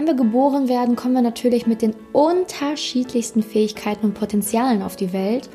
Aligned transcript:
Wenn 0.00 0.06
wir 0.06 0.14
geboren 0.14 0.70
werden, 0.70 0.96
kommen 0.96 1.12
wir 1.12 1.20
natürlich 1.20 1.66
mit 1.66 1.82
den 1.82 1.94
unterschiedlichsten 2.14 3.42
Fähigkeiten 3.42 4.06
und 4.06 4.14
Potenzialen 4.14 4.80
auf 4.80 4.96
die 4.96 5.12
Welt. 5.12 5.50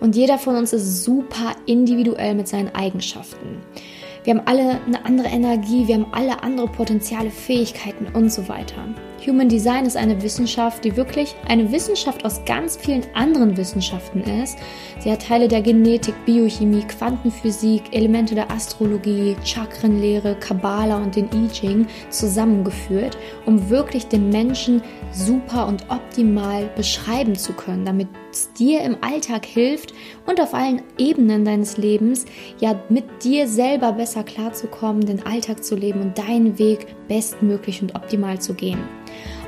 Und 0.00 0.16
jeder 0.16 0.38
von 0.38 0.56
uns 0.56 0.72
ist 0.72 1.04
super 1.04 1.54
individuell 1.66 2.34
mit 2.34 2.48
seinen 2.48 2.74
Eigenschaften. 2.74 3.60
Wir 4.24 4.32
haben 4.32 4.46
alle 4.46 4.80
eine 4.86 5.04
andere 5.04 5.28
Energie, 5.28 5.88
wir 5.88 5.96
haben 5.96 6.06
alle 6.10 6.42
andere 6.42 6.68
Potenziale, 6.68 7.30
Fähigkeiten 7.30 8.06
und 8.14 8.32
so 8.32 8.48
weiter. 8.48 8.82
Human 9.24 9.48
Design 9.48 9.86
ist 9.86 9.96
eine 9.96 10.20
Wissenschaft, 10.20 10.84
die 10.84 10.96
wirklich 10.96 11.36
eine 11.46 11.70
Wissenschaft 11.70 12.24
aus 12.24 12.44
ganz 12.44 12.76
vielen 12.76 13.04
anderen 13.14 13.56
Wissenschaften 13.56 14.20
ist. 14.42 14.58
Sie 14.98 15.12
hat 15.12 15.28
Teile 15.28 15.46
der 15.46 15.62
Genetik, 15.62 16.14
Biochemie, 16.26 16.82
Quantenphysik, 16.82 17.82
Elemente 17.92 18.34
der 18.34 18.50
Astrologie, 18.50 19.36
Chakrenlehre, 19.44 20.34
Kabbala 20.34 20.96
und 20.96 21.14
den 21.14 21.26
I 21.32 21.48
Ching 21.48 21.86
zusammengeführt, 22.10 23.16
um 23.46 23.70
wirklich 23.70 24.08
den 24.08 24.28
Menschen 24.30 24.82
super 25.12 25.66
und 25.66 25.84
optimal 25.90 26.70
beschreiben 26.76 27.36
zu 27.36 27.52
können, 27.52 27.84
damit 27.84 28.08
es 28.30 28.52
dir 28.52 28.80
im 28.80 28.96
Alltag 29.02 29.44
hilft 29.44 29.92
und 30.26 30.40
auf 30.40 30.54
allen 30.54 30.82
Ebenen 30.98 31.44
deines 31.44 31.76
Lebens 31.76 32.24
ja 32.58 32.80
mit 32.88 33.04
dir 33.22 33.46
selber 33.46 33.92
besser 33.92 34.24
klarzukommen, 34.24 35.04
den 35.04 35.24
Alltag 35.26 35.62
zu 35.62 35.76
leben 35.76 36.00
und 36.00 36.18
deinen 36.18 36.58
Weg 36.58 36.86
bestmöglich 37.08 37.82
und 37.82 37.94
optimal 37.94 38.40
zu 38.40 38.54
gehen. 38.54 38.78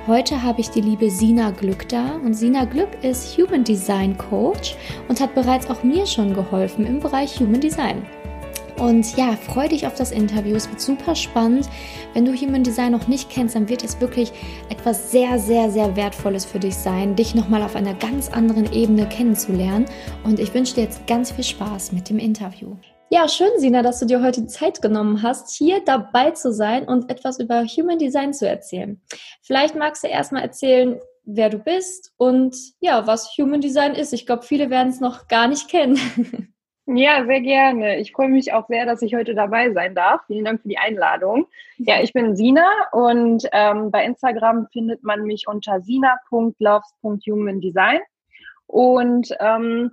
Heute 0.07 0.43
habe 0.43 0.61
ich 0.61 0.69
die 0.69 0.83
liebe 0.83 1.11
Sina 1.11 1.51
Glück 1.51 1.89
da 1.89 2.17
und 2.23 2.35
Sina 2.35 2.67
Glück 2.67 2.91
ist 3.03 3.39
Human 3.39 3.65
Design 3.65 4.19
Coach 4.19 4.77
und 5.09 5.19
hat 5.19 5.35
bereits 5.35 5.71
auch 5.71 5.83
mir 5.83 6.05
schon 6.07 6.35
geholfen 6.35 6.87
im 6.87 7.01
Bereich 7.01 7.41
Human 7.41 7.61
Design. 7.61 8.03
Und 8.79 9.17
ja, 9.17 9.37
freu 9.37 9.69
dich 9.69 9.87
auf 9.87 9.95
das 9.95 10.11
Interview. 10.11 10.57
Es 10.57 10.69
wird 10.69 10.81
super 10.81 11.15
spannend. 11.15 11.69
Wenn 12.13 12.25
du 12.25 12.35
Human 12.35 12.65
Design 12.65 12.93
noch 12.93 13.07
nicht 13.09 13.31
kennst, 13.31 13.55
dann 13.55 13.69
wird 13.69 13.85
es 13.85 14.01
wirklich 14.01 14.33
etwas 14.69 15.11
sehr, 15.11 15.39
sehr, 15.39 15.71
sehr 15.71 15.95
Wertvolles 15.97 16.45
für 16.45 16.59
dich 16.59 16.75
sein, 16.75 17.15
dich 17.15 17.35
nochmal 17.35 17.63
auf 17.63 17.77
einer 17.77 17.95
ganz 17.95 18.29
anderen 18.29 18.73
Ebene 18.73 19.09
kennenzulernen. 19.09 19.87
Und 20.25 20.41
ich 20.41 20.53
wünsche 20.55 20.75
dir 20.75 20.83
jetzt 20.83 21.07
ganz 21.07 21.31
viel 21.31 21.45
Spaß 21.45 21.93
mit 21.93 22.11
dem 22.11 22.19
Interview. 22.19 22.77
Ja, 23.11 23.29
schön, 23.29 23.51
Sina, 23.59 23.83
dass 23.83 24.01
du 24.01 24.07
dir 24.07 24.23
heute 24.23 24.41
die 24.41 24.49
Zeit 24.49 24.83
genommen 24.83 25.23
hast, 25.23 25.55
hier 25.57 25.81
dabei 25.85 26.33
zu 26.33 26.53
sein 26.53 26.89
und 26.89 27.11
etwas 27.11 27.39
über 27.39 27.65
Human 27.65 27.99
Design 27.99 28.33
zu 28.33 28.49
erzählen. 28.49 29.01
Vielleicht 29.43 29.77
magst 29.77 30.03
du 30.03 30.09
erstmal 30.09 30.43
erzählen, 30.43 30.99
wer 31.25 31.49
du 31.49 31.59
bist 31.59 32.13
und 32.17 32.57
ja, 32.81 33.07
was 33.07 33.37
Human 33.39 33.61
Design 33.61 33.95
ist. 33.95 34.13
Ich 34.13 34.27
glaube, 34.27 34.43
viele 34.43 34.71
werden 34.71 34.89
es 34.89 35.01
noch 35.01 35.29
gar 35.29 35.49
nicht 35.49 35.69
kennen. 35.69 35.99
Ja, 36.87 37.25
sehr 37.25 37.41
gerne. 37.41 37.99
Ich 37.99 38.13
freue 38.13 38.29
mich 38.29 38.53
auch 38.53 38.69
sehr, 38.69 38.85
dass 38.85 39.01
ich 39.01 39.15
heute 39.15 39.35
dabei 39.35 39.73
sein 39.73 39.95
darf. 39.95 40.21
Vielen 40.27 40.45
Dank 40.45 40.61
für 40.61 40.69
die 40.69 40.77
Einladung. 40.77 41.47
Ja, 41.79 42.03
ich 42.03 42.13
bin 42.13 42.37
Sina 42.37 42.69
und 42.93 43.49
ähm, 43.53 43.91
bei 43.91 44.05
Instagram 44.05 44.67
findet 44.71 45.03
man 45.03 45.23
mich 45.23 45.49
unter 45.49 45.81
sina.loves.humandesign. 45.81 48.01
Und 48.67 49.35
ähm, 49.41 49.93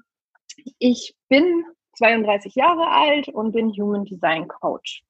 ich 0.79 1.15
bin 1.29 1.63
32 1.93 2.55
Jahre 2.55 2.89
alt 2.89 3.29
und 3.29 3.53
bin 3.53 3.69
Human 3.69 4.03
Design 4.03 4.49
Coach. 4.49 5.05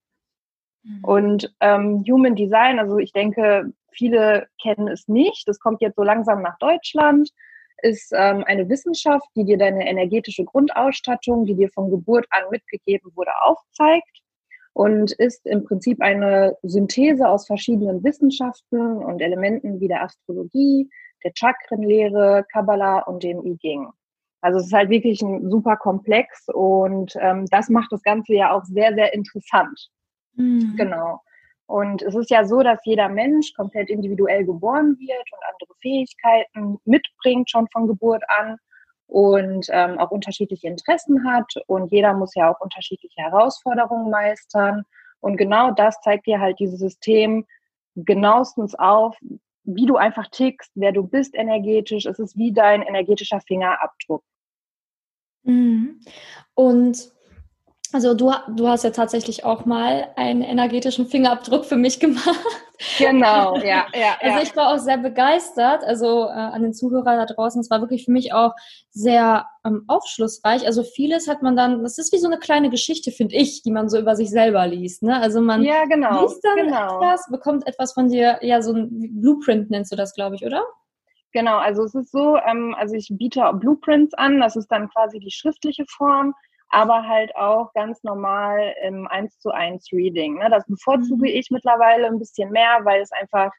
Mhm. 0.83 1.03
Und 1.03 1.51
ähm, 1.61 2.03
Human 2.07 2.35
Design, 2.35 2.77
also 2.77 2.99
ich 2.99 3.11
denke, 3.11 3.73
viele 3.91 4.47
kennen 4.61 4.87
es 4.87 5.07
nicht. 5.07 5.47
Das 5.47 5.59
kommt 5.59 5.81
jetzt 5.81 5.95
so 5.95 6.03
langsam 6.03 6.43
nach 6.43 6.59
Deutschland. 6.59 7.31
Ist 7.81 8.11
ähm, 8.13 8.43
eine 8.45 8.69
Wissenschaft, 8.69 9.27
die 9.35 9.45
dir 9.45 9.57
deine 9.57 9.87
energetische 9.87 10.45
Grundausstattung, 10.45 11.45
die 11.45 11.55
dir 11.55 11.69
von 11.69 11.89
Geburt 11.89 12.25
an 12.29 12.43
mitgegeben 12.51 13.11
wurde, 13.15 13.31
aufzeigt 13.41 14.21
und 14.73 15.11
ist 15.13 15.45
im 15.45 15.63
Prinzip 15.63 16.01
eine 16.01 16.55
Synthese 16.63 17.27
aus 17.27 17.45
verschiedenen 17.45 18.03
Wissenschaften 18.03 18.97
und 18.97 19.21
Elementen 19.21 19.79
wie 19.79 19.87
der 19.87 20.03
Astrologie, 20.03 20.89
der 21.23 21.31
Chakrenlehre, 21.35 22.45
Kabbalah 22.51 22.99
und 22.99 23.23
dem 23.23 23.45
I 23.45 23.57
Ching. 23.57 23.87
Also 24.41 24.59
es 24.59 24.67
ist 24.67 24.73
halt 24.73 24.89
wirklich 24.89 25.21
ein 25.21 25.49
super 25.49 25.77
Komplex 25.77 26.47
und 26.47 27.15
ähm, 27.19 27.45
das 27.51 27.69
macht 27.69 27.91
das 27.91 28.01
Ganze 28.01 28.33
ja 28.33 28.51
auch 28.51 28.63
sehr, 28.63 28.93
sehr 28.95 29.13
interessant. 29.13 29.89
Mhm. 30.35 30.75
Genau. 30.77 31.21
Und 31.71 32.01
es 32.01 32.15
ist 32.15 32.29
ja 32.29 32.43
so, 32.43 32.61
dass 32.63 32.79
jeder 32.83 33.07
Mensch 33.07 33.53
komplett 33.53 33.89
individuell 33.89 34.43
geboren 34.43 34.97
wird 34.99 35.25
und 35.31 35.39
andere 35.53 35.73
Fähigkeiten 35.81 36.77
mitbringt 36.83 37.49
schon 37.49 37.65
von 37.69 37.87
Geburt 37.87 38.21
an 38.27 38.57
und 39.07 39.67
ähm, 39.69 39.97
auch 39.97 40.11
unterschiedliche 40.11 40.67
Interessen 40.67 41.25
hat. 41.25 41.49
Und 41.67 41.89
jeder 41.93 42.13
muss 42.13 42.35
ja 42.35 42.51
auch 42.51 42.59
unterschiedliche 42.59 43.21
Herausforderungen 43.21 44.11
meistern. 44.11 44.83
Und 45.21 45.37
genau 45.37 45.71
das 45.71 45.95
zeigt 46.01 46.27
dir 46.27 46.41
halt 46.41 46.59
dieses 46.59 46.77
System 46.77 47.45
genauestens 47.95 48.75
auf, 48.75 49.15
wie 49.63 49.85
du 49.85 49.95
einfach 49.95 50.27
tickst, 50.27 50.73
wer 50.75 50.91
du 50.91 51.03
bist 51.03 51.35
energetisch. 51.35 52.05
Es 52.05 52.19
ist 52.19 52.35
wie 52.35 52.51
dein 52.51 52.81
energetischer 52.81 53.39
Fingerabdruck. 53.39 54.25
Mhm. 55.43 56.01
Und 56.53 57.13
also 57.93 58.13
du, 58.13 58.31
du 58.55 58.67
hast 58.67 58.83
ja 58.83 58.91
tatsächlich 58.91 59.43
auch 59.43 59.65
mal 59.65 60.09
einen 60.15 60.41
energetischen 60.41 61.07
Fingerabdruck 61.07 61.65
für 61.65 61.75
mich 61.75 61.99
gemacht. 61.99 62.39
Genau, 62.97 63.57
ja, 63.57 63.85
ja. 63.93 64.17
Also 64.21 64.37
ja. 64.37 64.41
ich 64.41 64.55
war 64.55 64.73
auch 64.73 64.79
sehr 64.79 64.97
begeistert, 64.97 65.83
also 65.83 66.25
äh, 66.25 66.31
an 66.31 66.63
den 66.63 66.73
Zuhörer 66.73 67.15
da 67.15 67.25
draußen. 67.25 67.61
Es 67.61 67.69
war 67.69 67.81
wirklich 67.81 68.05
für 68.05 68.11
mich 68.11 68.33
auch 68.33 68.53
sehr 68.89 69.45
ähm, 69.65 69.83
aufschlussreich. 69.87 70.65
Also 70.65 70.83
vieles 70.83 71.27
hat 71.27 71.43
man 71.43 71.55
dann, 71.55 71.83
das 71.83 71.97
ist 71.97 72.13
wie 72.13 72.17
so 72.17 72.27
eine 72.27 72.39
kleine 72.39 72.69
Geschichte, 72.69 73.11
finde 73.11 73.35
ich, 73.35 73.61
die 73.61 73.71
man 73.71 73.89
so 73.89 73.99
über 73.99 74.15
sich 74.15 74.29
selber 74.29 74.65
liest. 74.67 75.03
Ne? 75.03 75.19
Also 75.19 75.41
man 75.41 75.63
ja, 75.63 75.85
genau, 75.85 76.23
liest 76.23 76.43
dann 76.43 76.55
genau. 76.55 76.97
etwas, 76.97 77.27
bekommt 77.29 77.67
etwas 77.67 77.93
von 77.93 78.09
dir, 78.09 78.39
ja, 78.41 78.61
so 78.61 78.73
ein 78.73 79.21
Blueprint 79.21 79.69
nennst 79.69 79.91
du 79.91 79.95
das, 79.95 80.13
glaube 80.13 80.35
ich, 80.35 80.45
oder? 80.45 80.63
Genau, 81.33 81.57
also 81.57 81.83
es 81.83 81.95
ist 81.95 82.11
so, 82.11 82.37
ähm, 82.37 82.75
also 82.77 82.95
ich 82.95 83.07
biete 83.11 83.49
Blueprints 83.53 84.13
an, 84.15 84.39
das 84.39 84.55
ist 84.55 84.67
dann 84.67 84.89
quasi 84.89 85.19
die 85.19 85.31
schriftliche 85.31 85.85
Form, 85.87 86.33
aber 86.71 87.07
halt 87.07 87.35
auch 87.35 87.73
ganz 87.73 88.01
normal 88.03 88.73
im 88.83 89.07
1 89.07 89.39
zu 89.39 89.51
1 89.51 89.91
Reading. 89.91 90.39
Ne? 90.39 90.49
Das 90.49 90.65
bevorzuge 90.65 91.29
mhm. 91.29 91.35
ich 91.35 91.51
mittlerweile 91.51 92.07
ein 92.07 92.17
bisschen 92.17 92.49
mehr, 92.51 92.79
weil 92.83 93.01
es 93.01 93.11
einfach, 93.11 93.51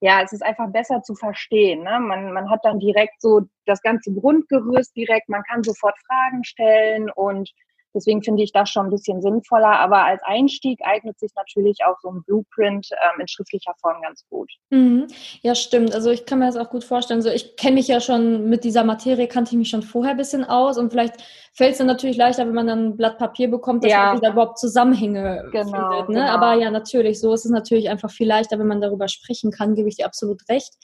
ja, 0.00 0.22
es 0.22 0.32
ist 0.32 0.44
einfach 0.44 0.68
besser 0.70 1.02
zu 1.02 1.14
verstehen. 1.14 1.82
Ne? 1.82 1.98
Man, 1.98 2.32
man 2.32 2.50
hat 2.50 2.60
dann 2.64 2.78
direkt 2.78 3.20
so 3.20 3.42
das 3.64 3.80
ganze 3.80 4.12
Grundgerüst 4.12 4.94
direkt, 4.94 5.30
man 5.30 5.42
kann 5.44 5.62
sofort 5.62 5.96
Fragen 6.06 6.44
stellen 6.44 7.10
und 7.10 7.50
Deswegen 7.94 8.22
finde 8.22 8.42
ich 8.42 8.52
das 8.52 8.68
schon 8.70 8.86
ein 8.86 8.90
bisschen 8.90 9.22
sinnvoller. 9.22 9.78
Aber 9.80 10.04
als 10.04 10.22
Einstieg 10.24 10.80
eignet 10.84 11.18
sich 11.18 11.32
natürlich 11.36 11.78
auch 11.86 11.96
so 12.00 12.10
ein 12.10 12.22
Blueprint 12.24 12.88
ähm, 12.92 13.20
in 13.20 13.28
schriftlicher 13.28 13.72
Form 13.80 14.02
ganz 14.02 14.24
gut. 14.28 14.50
Mhm. 14.70 15.06
Ja, 15.42 15.54
stimmt. 15.54 15.94
Also 15.94 16.10
ich 16.10 16.26
kann 16.26 16.38
mir 16.38 16.46
das 16.46 16.56
auch 16.56 16.70
gut 16.70 16.84
vorstellen. 16.84 17.22
So, 17.22 17.30
ich 17.30 17.56
kenne 17.56 17.74
mich 17.74 17.88
ja 17.88 18.00
schon 18.00 18.48
mit 18.48 18.64
dieser 18.64 18.84
Materie, 18.84 19.26
kannte 19.26 19.52
ich 19.52 19.58
mich 19.58 19.70
schon 19.70 19.82
vorher 19.82 20.12
ein 20.12 20.16
bisschen 20.18 20.44
aus 20.44 20.78
und 20.78 20.90
vielleicht 20.90 21.14
fällt 21.54 21.72
es 21.72 21.78
dann 21.78 21.86
natürlich 21.86 22.16
leichter, 22.16 22.46
wenn 22.46 22.54
man 22.54 22.66
dann 22.66 22.84
ein 22.86 22.96
Blatt 22.96 23.18
Papier 23.18 23.50
bekommt, 23.50 23.84
dass 23.84 23.90
ja. 23.90 24.06
man 24.06 24.18
wieder 24.18 24.32
überhaupt 24.32 24.58
Zusammenhänge 24.58 25.48
genau, 25.50 25.64
findet. 25.64 26.08
Ne? 26.08 26.20
Genau. 26.20 26.28
Aber 26.28 26.54
ja, 26.54 26.70
natürlich, 26.70 27.20
so 27.20 27.32
ist 27.32 27.44
es 27.44 27.50
natürlich 27.50 27.88
einfach 27.88 28.10
viel 28.10 28.28
leichter, 28.28 28.58
wenn 28.58 28.66
man 28.66 28.80
darüber 28.80 29.08
sprechen 29.08 29.50
kann, 29.50 29.74
gebe 29.74 29.88
ich 29.88 29.96
dir 29.96 30.06
absolut 30.06 30.42
recht. 30.48 30.74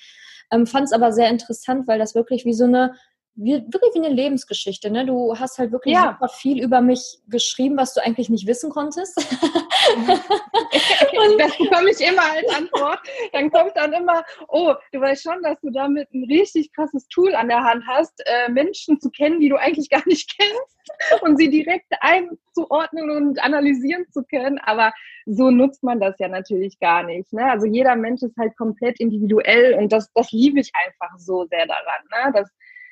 Ähm, 0.51 0.67
Fand 0.67 0.85
es 0.85 0.93
aber 0.93 1.13
sehr 1.13 1.31
interessant, 1.31 1.87
weil 1.87 1.99
das 1.99 2.15
wirklich 2.15 2.45
wie 2.45 2.55
so 2.55 2.65
eine 2.65 2.95
wie, 3.37 3.55
wirklich 3.55 3.95
wie 3.95 4.05
eine 4.05 4.15
Lebensgeschichte. 4.15 4.91
Ne? 4.91 5.07
Du 5.07 5.37
hast 5.39 5.59
halt 5.59 5.73
wirklich 5.73 5.95
ja. 5.95 6.13
super 6.13 6.33
viel 6.33 6.63
über 6.63 6.81
mich 6.81 7.19
geschrieben, 7.29 7.77
was 7.77 7.95
du 7.95 8.03
eigentlich 8.03 8.29
nicht 8.29 8.47
wissen 8.47 8.71
konntest. 8.71 9.17
das 11.39 11.59
bekomme 11.59 11.91
ich 11.91 12.01
immer 12.01 12.23
als 12.23 12.55
Antwort. 12.55 13.01
Dann 13.33 13.51
kommt 13.51 13.73
dann 13.77 13.93
immer, 13.93 14.23
oh, 14.49 14.75
du 14.93 15.01
weißt 15.01 15.25
schon, 15.25 15.43
dass 15.43 15.61
du 15.61 15.71
damit 15.71 16.13
ein 16.15 16.25
richtig 16.25 16.73
krasses 16.73 17.09
Tool 17.09 17.35
an 17.35 17.49
der 17.49 17.65
Hand 17.65 17.85
hast, 17.89 18.23
äh, 18.25 18.49
Menschen 18.51 19.01
zu 19.01 19.11
kennen, 19.11 19.41
die 19.41 19.49
du 19.49 19.57
eigentlich 19.57 19.91
gar 19.91 20.03
nicht 20.07 20.33
kennst 20.39 21.23
und 21.23 21.37
sie 21.37 21.51
direkt 21.51 21.93
einzuordnen 22.01 23.11
und 23.11 23.43
analysieren 23.43 24.07
zu 24.11 24.23
können. 24.23 24.59
Aber 24.61 24.93
so 25.27 25.51
nutzt 25.51 25.83
man 25.83 25.99
das 25.99 26.15
ja 26.21 26.29
natürlich 26.29 26.79
gar 26.79 27.03
nicht. 27.03 27.33
Ne? 27.33 27.51
Also 27.51 27.67
jeder 27.67 27.97
Mensch 27.97 28.23
ist 28.23 28.37
halt 28.37 28.57
komplett 28.57 29.01
individuell 29.01 29.75
und 29.75 29.93
das, 29.93 30.13
das 30.13 30.31
liebe 30.31 30.61
ich 30.61 30.71
einfach 30.87 31.19
so 31.19 31.47
sehr 31.47 31.67
daran. 31.67 32.03
Ne? 32.13 32.33
Dass, 32.33 32.49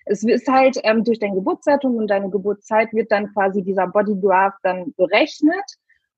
es 0.07 0.23
ist 0.25 0.49
halt 0.49 0.79
ähm, 0.85 1.05
durch 1.05 1.19
dein 1.19 1.35
Geburtsdatum 1.35 1.97
und 1.97 2.09
deine 2.09 2.31
Geburtszeit 2.31 2.93
wird 2.93 3.11
dann 3.13 3.33
quasi 3.33 3.63
dieser 3.63 3.87
Bodygraph 3.87 4.55
dann 4.63 4.93
berechnet 4.97 5.65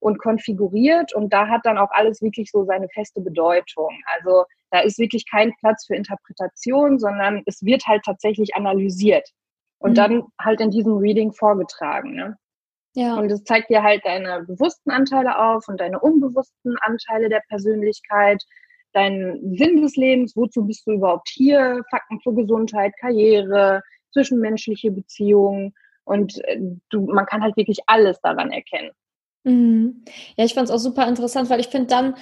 und 0.01 0.19
konfiguriert 0.19 1.15
und 1.15 1.33
da 1.33 1.49
hat 1.49 1.63
dann 1.65 1.79
auch 1.79 1.91
alles 1.91 2.21
wirklich 2.21 2.51
so 2.51 2.65
seine 2.65 2.89
feste 2.91 3.21
Bedeutung. 3.21 3.91
Also 4.15 4.45
da 4.71 4.81
ist 4.81 4.99
wirklich 4.99 5.25
kein 5.31 5.53
Platz 5.61 5.87
für 5.87 5.95
Interpretation, 5.95 6.99
sondern 6.99 7.43
es 7.47 7.63
wird 7.63 7.87
halt 7.87 8.03
tatsächlich 8.05 8.55
analysiert 8.55 9.29
und 9.79 9.93
mhm. 9.93 9.95
dann 9.95 10.23
halt 10.41 10.61
in 10.61 10.71
diesem 10.71 10.97
Reading 10.97 11.33
vorgetragen. 11.33 12.15
Ne? 12.15 12.37
Ja. 12.95 13.17
Und 13.17 13.31
es 13.31 13.45
zeigt 13.45 13.71
dir 13.71 13.83
halt 13.83 14.05
deine 14.05 14.45
bewussten 14.45 14.91
Anteile 14.91 15.39
auf 15.39 15.69
und 15.69 15.81
deine 15.81 16.01
unbewussten 16.01 16.77
Anteile 16.81 17.29
der 17.29 17.43
Persönlichkeit, 17.49 18.43
deinen 18.95 19.57
Sinn 19.57 19.83
des 19.83 19.97
Lebens, 19.97 20.37
wozu 20.37 20.65
bist 20.65 20.87
du 20.87 20.93
überhaupt 20.93 21.29
hier, 21.29 21.83
Fakten 21.91 22.21
zur 22.23 22.35
Gesundheit, 22.35 22.93
Karriere, 23.01 23.83
zwischenmenschliche 24.13 24.91
Beziehungen 24.91 25.75
und 26.05 26.43
äh, 26.45 26.61
du, 26.91 27.03
man 27.07 27.27
kann 27.27 27.43
halt 27.43 27.57
wirklich 27.57 27.81
alles 27.87 28.21
daran 28.21 28.51
erkennen. 28.51 28.91
Mhm. 29.45 30.05
Ja, 30.37 30.45
ich 30.45 30.55
fand 30.55 30.69
es 30.69 30.75
auch 30.75 30.79
super 30.79 31.07
interessant, 31.07 31.51
weil 31.51 31.61
ich 31.61 31.69
finde, 31.69 31.89
dann 31.89 32.15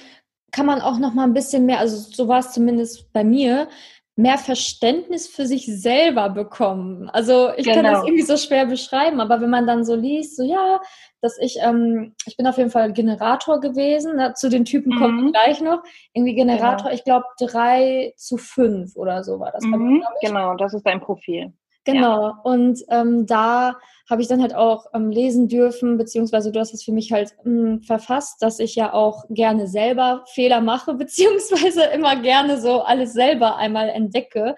kann 0.51 0.65
man 0.65 0.81
auch 0.81 0.99
noch 0.99 1.13
mal 1.13 1.23
ein 1.23 1.33
bisschen 1.33 1.65
mehr, 1.65 1.79
also 1.79 1.97
so 1.97 2.27
war 2.27 2.39
es 2.39 2.51
zumindest 2.51 3.11
bei 3.13 3.23
mir, 3.23 3.67
mehr 4.15 4.37
Verständnis 4.37 5.27
für 5.27 5.47
sich 5.47 5.65
selber 5.65 6.29
bekommen. 6.29 7.09
Also 7.09 7.49
ich 7.57 7.65
genau. 7.65 7.75
kann 7.75 7.83
das 7.85 7.93
genau. 7.93 8.05
irgendwie 8.05 8.23
so 8.23 8.37
schwer 8.37 8.67
beschreiben, 8.67 9.19
aber 9.19 9.41
wenn 9.41 9.49
man 9.49 9.65
dann 9.65 9.83
so 9.83 9.95
liest, 9.95 10.37
so 10.37 10.43
ja, 10.43 10.79
dass 11.21 11.37
ich, 11.39 11.57
ähm, 11.61 12.13
ich 12.27 12.37
bin 12.37 12.45
auf 12.45 12.57
jeden 12.57 12.69
Fall 12.69 12.93
Generator 12.93 13.59
gewesen, 13.59 14.17
ne? 14.17 14.33
zu 14.35 14.49
den 14.49 14.65
Typen 14.65 14.93
mhm. 14.93 14.99
kommen 14.99 15.31
gleich 15.31 15.61
noch, 15.61 15.81
irgendwie 16.13 16.35
Generator, 16.35 16.89
genau. 16.89 16.93
ich 16.93 17.03
glaube 17.03 17.25
drei 17.39 18.13
zu 18.15 18.37
fünf 18.37 18.95
oder 18.95 19.23
so 19.23 19.39
war 19.39 19.51
das. 19.51 19.63
Mhm. 19.63 19.93
Mir, 19.93 20.07
genau, 20.21 20.55
das 20.55 20.75
ist 20.75 20.85
dein 20.85 21.01
Profil. 21.01 21.51
Genau. 21.85 22.27
Ja. 22.27 22.39
Und 22.43 22.79
ähm, 22.89 23.25
da 23.25 23.77
habe 24.09 24.21
ich 24.21 24.27
dann 24.27 24.41
halt 24.41 24.55
auch 24.55 24.87
ähm, 24.93 25.09
lesen 25.09 25.47
dürfen, 25.47 25.97
beziehungsweise 25.97 26.51
du 26.51 26.59
hast 26.59 26.73
es 26.73 26.83
für 26.83 26.91
mich 26.91 27.11
halt 27.11 27.35
ähm, 27.45 27.81
verfasst, 27.83 28.41
dass 28.41 28.59
ich 28.59 28.75
ja 28.75 28.93
auch 28.93 29.25
gerne 29.29 29.67
selber 29.67 30.23
Fehler 30.27 30.61
mache, 30.61 30.93
beziehungsweise 30.95 31.83
immer 31.85 32.15
gerne 32.17 32.59
so 32.59 32.81
alles 32.81 33.13
selber 33.13 33.57
einmal 33.57 33.89
entdecke. 33.89 34.55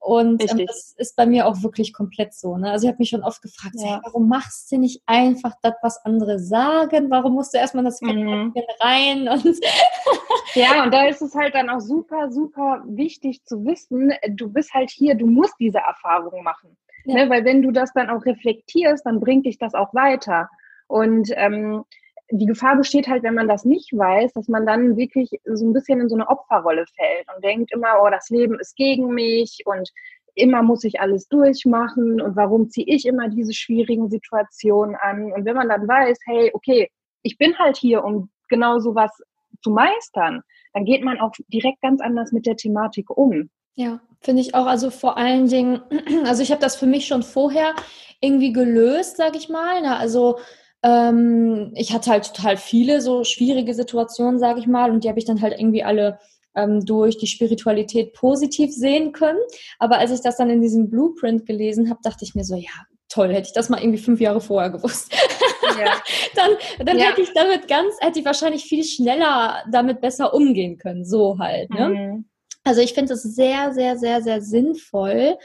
Und 0.00 0.48
ähm, 0.48 0.66
das 0.66 0.94
ist 0.96 1.16
bei 1.16 1.26
mir 1.26 1.46
auch 1.46 1.62
wirklich 1.62 1.92
komplett 1.92 2.32
so. 2.32 2.56
Ne? 2.56 2.70
Also 2.70 2.86
ich 2.86 2.88
habe 2.88 2.98
mich 3.00 3.08
schon 3.08 3.24
oft 3.24 3.42
gefragt, 3.42 3.74
ja. 3.78 3.94
hey, 3.94 4.00
warum 4.04 4.28
machst 4.28 4.70
du 4.70 4.78
nicht 4.78 5.02
einfach 5.06 5.54
das, 5.62 5.74
was 5.82 6.04
andere 6.04 6.38
sagen? 6.38 7.10
Warum 7.10 7.34
musst 7.34 7.52
du 7.52 7.58
erstmal 7.58 7.84
das 7.84 8.00
mhm. 8.00 8.54
rein? 8.80 9.28
Und 9.28 9.44
ja, 10.54 10.82
und 10.84 10.92
da 10.92 11.06
ist 11.06 11.22
es 11.22 11.34
halt 11.34 11.54
dann 11.54 11.70
auch 11.70 11.80
super, 11.80 12.30
super 12.30 12.82
wichtig 12.86 13.44
zu 13.44 13.64
wissen, 13.64 14.12
du 14.30 14.50
bist 14.52 14.72
halt 14.74 14.90
hier, 14.90 15.14
du 15.14 15.26
musst 15.26 15.54
diese 15.58 15.78
Erfahrung 15.78 16.42
machen. 16.42 16.76
Ja. 17.04 17.24
Ne? 17.24 17.30
Weil 17.30 17.44
wenn 17.44 17.62
du 17.62 17.70
das 17.70 17.92
dann 17.92 18.10
auch 18.10 18.24
reflektierst, 18.24 19.06
dann 19.06 19.20
bringt 19.20 19.46
dich 19.46 19.58
das 19.58 19.74
auch 19.74 19.94
weiter. 19.94 20.48
Und 20.86 21.30
ähm, 21.34 21.84
die 22.30 22.46
Gefahr 22.46 22.76
besteht 22.76 23.08
halt, 23.08 23.22
wenn 23.22 23.34
man 23.34 23.48
das 23.48 23.64
nicht 23.64 23.92
weiß, 23.92 24.34
dass 24.34 24.48
man 24.48 24.66
dann 24.66 24.96
wirklich 24.96 25.30
so 25.44 25.66
ein 25.66 25.72
bisschen 25.72 26.00
in 26.00 26.08
so 26.08 26.16
eine 26.16 26.28
Opferrolle 26.28 26.84
fällt 26.94 27.26
und 27.34 27.44
denkt 27.44 27.72
immer, 27.72 28.02
oh, 28.02 28.10
das 28.10 28.28
Leben 28.28 28.58
ist 28.60 28.76
gegen 28.76 29.14
mich 29.14 29.62
und 29.64 29.90
immer 30.34 30.62
muss 30.62 30.84
ich 30.84 31.00
alles 31.00 31.26
durchmachen 31.28 32.20
und 32.20 32.36
warum 32.36 32.68
ziehe 32.68 32.86
ich 32.86 33.06
immer 33.06 33.28
diese 33.28 33.54
schwierigen 33.54 34.08
Situationen 34.10 34.94
an? 34.96 35.32
Und 35.32 35.44
wenn 35.46 35.56
man 35.56 35.68
dann 35.68 35.88
weiß, 35.88 36.18
hey, 36.26 36.50
okay, 36.52 36.90
ich 37.22 37.38
bin 37.38 37.58
halt 37.58 37.76
hier, 37.76 38.04
um 38.04 38.30
genau 38.48 38.78
sowas 38.78 39.10
zu 39.62 39.70
meistern, 39.70 40.42
dann 40.72 40.84
geht 40.84 41.04
man 41.04 41.20
auch 41.20 41.32
direkt 41.48 41.80
ganz 41.80 42.00
anders 42.00 42.32
mit 42.32 42.46
der 42.46 42.56
Thematik 42.56 43.10
um. 43.10 43.50
Ja, 43.74 44.00
finde 44.20 44.42
ich 44.42 44.54
auch. 44.54 44.66
Also 44.66 44.90
vor 44.90 45.16
allen 45.16 45.48
Dingen, 45.48 45.80
also 46.24 46.42
ich 46.42 46.50
habe 46.50 46.60
das 46.60 46.76
für 46.76 46.86
mich 46.86 47.06
schon 47.06 47.22
vorher 47.22 47.74
irgendwie 48.20 48.52
gelöst, 48.52 49.16
sage 49.16 49.38
ich 49.38 49.48
mal. 49.48 49.82
Ne? 49.82 49.96
Also 49.96 50.38
ähm, 50.82 51.72
ich 51.74 51.92
hatte 51.92 52.10
halt 52.10 52.34
total 52.34 52.56
viele 52.56 53.00
so 53.00 53.24
schwierige 53.24 53.74
Situationen, 53.74 54.38
sage 54.38 54.60
ich 54.60 54.66
mal, 54.66 54.90
und 54.90 55.04
die 55.04 55.08
habe 55.08 55.18
ich 55.18 55.24
dann 55.24 55.42
halt 55.42 55.58
irgendwie 55.58 55.82
alle 55.82 56.18
ähm, 56.54 56.84
durch 56.84 57.18
die 57.18 57.26
Spiritualität 57.26 58.14
positiv 58.14 58.72
sehen 58.72 59.12
können. 59.12 59.38
Aber 59.78 59.98
als 59.98 60.10
ich 60.10 60.20
das 60.20 60.36
dann 60.36 60.50
in 60.50 60.60
diesem 60.60 60.90
Blueprint 60.90 61.46
gelesen 61.46 61.90
habe, 61.90 62.00
dachte 62.02 62.24
ich 62.24 62.34
mir 62.34 62.44
so, 62.44 62.56
ja, 62.56 62.70
toll, 63.08 63.32
hätte 63.32 63.48
ich 63.48 63.54
das 63.54 63.68
mal 63.68 63.80
irgendwie 63.80 63.98
fünf 63.98 64.20
Jahre 64.20 64.40
vorher 64.40 64.70
gewusst. 64.70 65.12
Ja. 65.78 65.92
dann 66.34 66.50
dann 66.84 66.98
ja. 66.98 67.06
hätte 67.06 67.22
ich 67.22 67.32
damit 67.32 67.68
ganz, 67.68 67.94
hätte 68.00 68.18
ich 68.18 68.24
wahrscheinlich 68.24 68.64
viel 68.64 68.84
schneller 68.84 69.62
damit 69.70 70.00
besser 70.00 70.34
umgehen 70.34 70.78
können, 70.78 71.04
so 71.04 71.38
halt. 71.38 71.70
Ne? 71.70 71.88
Mhm. 71.88 72.24
Also 72.64 72.80
ich 72.80 72.92
finde 72.92 73.14
es 73.14 73.22
sehr, 73.22 73.72
sehr, 73.72 73.96
sehr, 73.96 74.22
sehr 74.22 74.42
sinnvoll, 74.42 75.38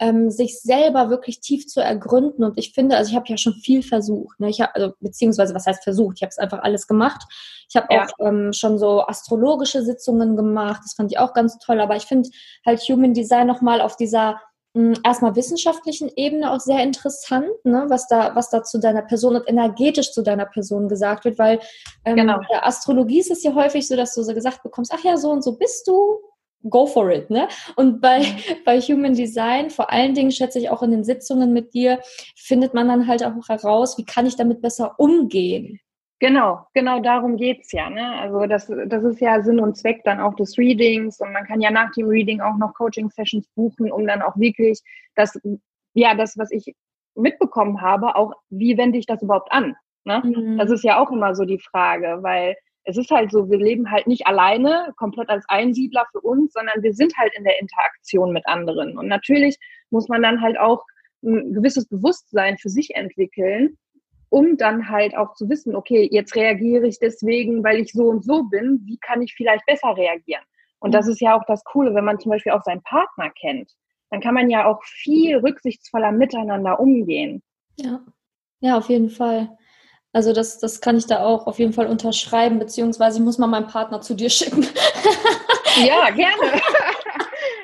ähm, 0.00 0.30
sich 0.30 0.60
selber 0.60 1.08
wirklich 1.08 1.40
tief 1.40 1.66
zu 1.68 1.80
ergründen. 1.80 2.42
Und 2.42 2.58
ich 2.58 2.72
finde, 2.72 2.96
also 2.96 3.10
ich 3.10 3.16
habe 3.16 3.28
ja 3.28 3.36
schon 3.36 3.54
viel 3.54 3.82
versucht. 3.82 4.40
Ne? 4.40 4.50
Ich 4.50 4.60
habe, 4.60 4.74
also 4.74 4.92
beziehungsweise 5.00 5.54
was 5.54 5.66
heißt 5.66 5.84
versucht? 5.84 6.16
Ich 6.16 6.22
habe 6.22 6.30
es 6.30 6.38
einfach 6.38 6.62
alles 6.62 6.88
gemacht. 6.88 7.22
Ich 7.68 7.76
habe 7.76 7.86
ja. 7.90 8.04
auch 8.04 8.26
ähm, 8.26 8.52
schon 8.52 8.78
so 8.78 9.02
astrologische 9.02 9.82
Sitzungen 9.82 10.36
gemacht. 10.36 10.80
Das 10.84 10.94
fand 10.94 11.12
ich 11.12 11.18
auch 11.18 11.32
ganz 11.32 11.58
toll. 11.58 11.80
Aber 11.80 11.96
ich 11.96 12.04
finde 12.04 12.28
halt 12.66 12.80
Human 12.80 13.14
Design 13.14 13.46
nochmal 13.46 13.80
auf 13.80 13.96
dieser 13.96 14.40
erstmal 15.04 15.36
wissenschaftlichen 15.36 16.10
Ebene 16.16 16.52
auch 16.52 16.58
sehr 16.58 16.82
interessant, 16.82 17.46
ne, 17.62 17.86
was 17.88 18.08
da, 18.08 18.34
was 18.34 18.50
da 18.50 18.64
zu 18.64 18.78
deiner 18.78 19.02
Person 19.02 19.36
und 19.36 19.48
energetisch 19.48 20.12
zu 20.12 20.22
deiner 20.22 20.46
Person 20.46 20.88
gesagt 20.88 21.24
wird, 21.24 21.38
weil 21.38 21.60
ähm, 22.04 22.16
genau. 22.16 22.40
der 22.50 22.66
Astrologie 22.66 23.20
ist 23.20 23.30
es 23.30 23.44
ja 23.44 23.54
häufig 23.54 23.86
so, 23.86 23.96
dass 23.96 24.14
du 24.14 24.22
so 24.22 24.34
gesagt 24.34 24.62
bekommst, 24.62 24.92
ach 24.92 25.04
ja, 25.04 25.16
so 25.16 25.30
und 25.30 25.44
so 25.44 25.56
bist 25.56 25.86
du, 25.86 26.18
go 26.68 26.86
for 26.86 27.10
it, 27.10 27.30
ne? 27.30 27.48
Und 27.76 28.00
bei, 28.00 28.20
mhm. 28.20 28.24
bei 28.64 28.80
Human 28.80 29.14
Design, 29.14 29.70
vor 29.70 29.92
allen 29.92 30.14
Dingen 30.14 30.32
schätze 30.32 30.58
ich 30.58 30.70
auch 30.70 30.82
in 30.82 30.90
den 30.90 31.04
Sitzungen 31.04 31.52
mit 31.52 31.74
dir, 31.74 32.00
findet 32.36 32.74
man 32.74 32.88
dann 32.88 33.06
halt 33.06 33.24
auch 33.24 33.48
heraus, 33.48 33.96
wie 33.98 34.04
kann 34.04 34.26
ich 34.26 34.36
damit 34.36 34.60
besser 34.60 34.94
umgehen. 34.98 35.80
Genau, 36.20 36.66
genau 36.74 37.00
darum 37.00 37.36
geht's 37.36 37.72
ja. 37.72 37.90
Ne? 37.90 38.18
Also 38.20 38.46
das, 38.46 38.72
das 38.86 39.04
ist 39.04 39.20
ja 39.20 39.42
Sinn 39.42 39.60
und 39.60 39.76
Zweck 39.76 40.02
dann 40.04 40.20
auch 40.20 40.34
des 40.34 40.56
Readings 40.56 41.20
und 41.20 41.32
man 41.32 41.44
kann 41.44 41.60
ja 41.60 41.70
nach 41.70 41.90
dem 41.92 42.08
Reading 42.08 42.40
auch 42.40 42.56
noch 42.56 42.74
Coaching-Sessions 42.74 43.48
buchen, 43.54 43.90
um 43.90 44.06
dann 44.06 44.22
auch 44.22 44.36
wirklich 44.36 44.80
das, 45.16 45.38
ja, 45.92 46.14
das, 46.14 46.38
was 46.38 46.50
ich 46.50 46.74
mitbekommen 47.16 47.80
habe, 47.80 48.16
auch 48.16 48.32
wie 48.50 48.76
wende 48.78 48.98
ich 48.98 49.06
das 49.06 49.22
überhaupt 49.22 49.52
an? 49.52 49.74
Ne? 50.04 50.22
Mhm. 50.24 50.58
Das 50.58 50.70
ist 50.70 50.84
ja 50.84 50.98
auch 50.98 51.10
immer 51.10 51.34
so 51.34 51.44
die 51.44 51.58
Frage, 51.58 52.18
weil 52.20 52.56
es 52.84 52.96
ist 52.96 53.10
halt 53.10 53.30
so, 53.30 53.50
wir 53.50 53.58
leben 53.58 53.90
halt 53.90 54.06
nicht 54.06 54.26
alleine, 54.26 54.92
komplett 54.96 55.30
als 55.30 55.44
Einsiedler 55.48 56.06
für 56.12 56.20
uns, 56.20 56.52
sondern 56.52 56.82
wir 56.82 56.92
sind 56.92 57.16
halt 57.16 57.32
in 57.36 57.44
der 57.44 57.58
Interaktion 57.58 58.32
mit 58.32 58.46
anderen. 58.46 58.98
Und 58.98 59.08
natürlich 59.08 59.56
muss 59.90 60.08
man 60.08 60.22
dann 60.22 60.40
halt 60.40 60.58
auch 60.58 60.84
ein 61.22 61.54
gewisses 61.54 61.88
Bewusstsein 61.88 62.58
für 62.58 62.68
sich 62.68 62.94
entwickeln, 62.94 63.78
um 64.30 64.56
dann 64.56 64.88
halt 64.88 65.16
auch 65.16 65.34
zu 65.34 65.48
wissen, 65.48 65.76
okay, 65.76 66.08
jetzt 66.10 66.34
reagiere 66.34 66.86
ich 66.86 66.98
deswegen, 66.98 67.62
weil 67.62 67.80
ich 67.80 67.92
so 67.92 68.04
und 68.04 68.24
so 68.24 68.44
bin, 68.44 68.80
wie 68.84 68.98
kann 68.98 69.22
ich 69.22 69.34
vielleicht 69.34 69.64
besser 69.66 69.96
reagieren? 69.96 70.42
Und 70.78 70.92
das 70.92 71.08
ist 71.08 71.20
ja 71.20 71.36
auch 71.36 71.44
das 71.46 71.64
Coole, 71.64 71.94
wenn 71.94 72.04
man 72.04 72.18
zum 72.18 72.30
Beispiel 72.30 72.52
auch 72.52 72.62
seinen 72.62 72.82
Partner 72.82 73.30
kennt, 73.30 73.70
dann 74.10 74.20
kann 74.20 74.34
man 74.34 74.50
ja 74.50 74.66
auch 74.66 74.82
viel 74.84 75.38
rücksichtsvoller 75.38 76.12
miteinander 76.12 76.78
umgehen. 76.78 77.42
Ja, 77.76 78.00
ja, 78.60 78.78
auf 78.78 78.88
jeden 78.88 79.10
Fall. 79.10 79.56
Also 80.12 80.32
das, 80.32 80.58
das 80.58 80.80
kann 80.80 80.96
ich 80.96 81.06
da 81.06 81.24
auch 81.24 81.46
auf 81.46 81.58
jeden 81.58 81.72
Fall 81.72 81.86
unterschreiben, 81.86 82.58
beziehungsweise 82.58 83.18
ich 83.18 83.24
muss 83.24 83.38
mal 83.38 83.48
meinen 83.48 83.66
Partner 83.66 84.00
zu 84.00 84.14
dir 84.14 84.30
schicken. 84.30 84.64
Ja, 85.84 86.10
gerne. 86.14 86.62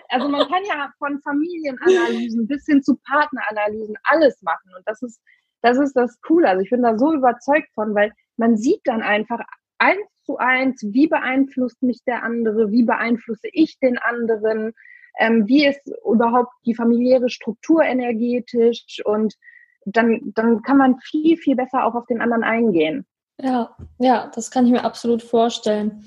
Also 0.09 0.29
man 0.29 0.49
kann 0.49 0.65
ja 0.65 0.91
von 0.99 1.21
Familienanalysen 1.23 2.49
bis 2.49 2.67
hin 2.67 2.83
zu 2.83 2.99
Partneranalysen 3.09 3.97
alles 4.03 4.43
machen. 4.43 4.75
Und 4.77 4.83
das 4.87 5.01
ist, 5.03 5.21
das 5.63 5.79
ist 5.79 5.95
das 5.95 6.21
Coole. 6.21 6.49
Also 6.49 6.63
ich 6.63 6.71
bin 6.71 6.83
da 6.83 6.99
so 6.99 7.13
überzeugt 7.13 7.69
von, 7.75 7.95
weil 7.95 8.13
man 8.37 8.57
sieht 8.57 8.81
dann 8.85 9.03
einfach 9.03 9.41
eins 9.79 10.07
zu 10.25 10.37
eins, 10.39 10.83
wie 10.91 11.07
beeinflusst 11.07 11.83
mich 11.83 12.03
der 12.07 12.23
andere, 12.23 12.71
wie 12.71 12.85
beeinflusse 12.85 13.49
ich 13.53 13.79
den 13.79 13.99
anderen, 13.99 14.73
ähm, 15.19 15.47
wie 15.47 15.67
ist 15.67 15.91
überhaupt 16.11 16.53
die 16.67 16.75
familiäre 16.75 17.29
Struktur 17.29 17.83
energetisch 17.83 19.03
und 19.05 19.35
dann, 19.85 20.33
dann 20.35 20.63
kann 20.63 20.77
man 20.77 20.99
viel, 21.01 21.37
viel 21.37 21.57
besser 21.57 21.85
auch 21.85 21.95
auf 21.95 22.07
den 22.07 22.21
anderen 22.21 22.45
eingehen. 22.45 23.07
Ja, 23.43 23.75
ja, 23.99 24.31
das 24.35 24.51
kann 24.51 24.67
ich 24.67 24.73
mir 24.73 24.85
absolut 24.85 25.23
vorstellen. 25.23 26.05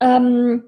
Ähm, 0.00 0.64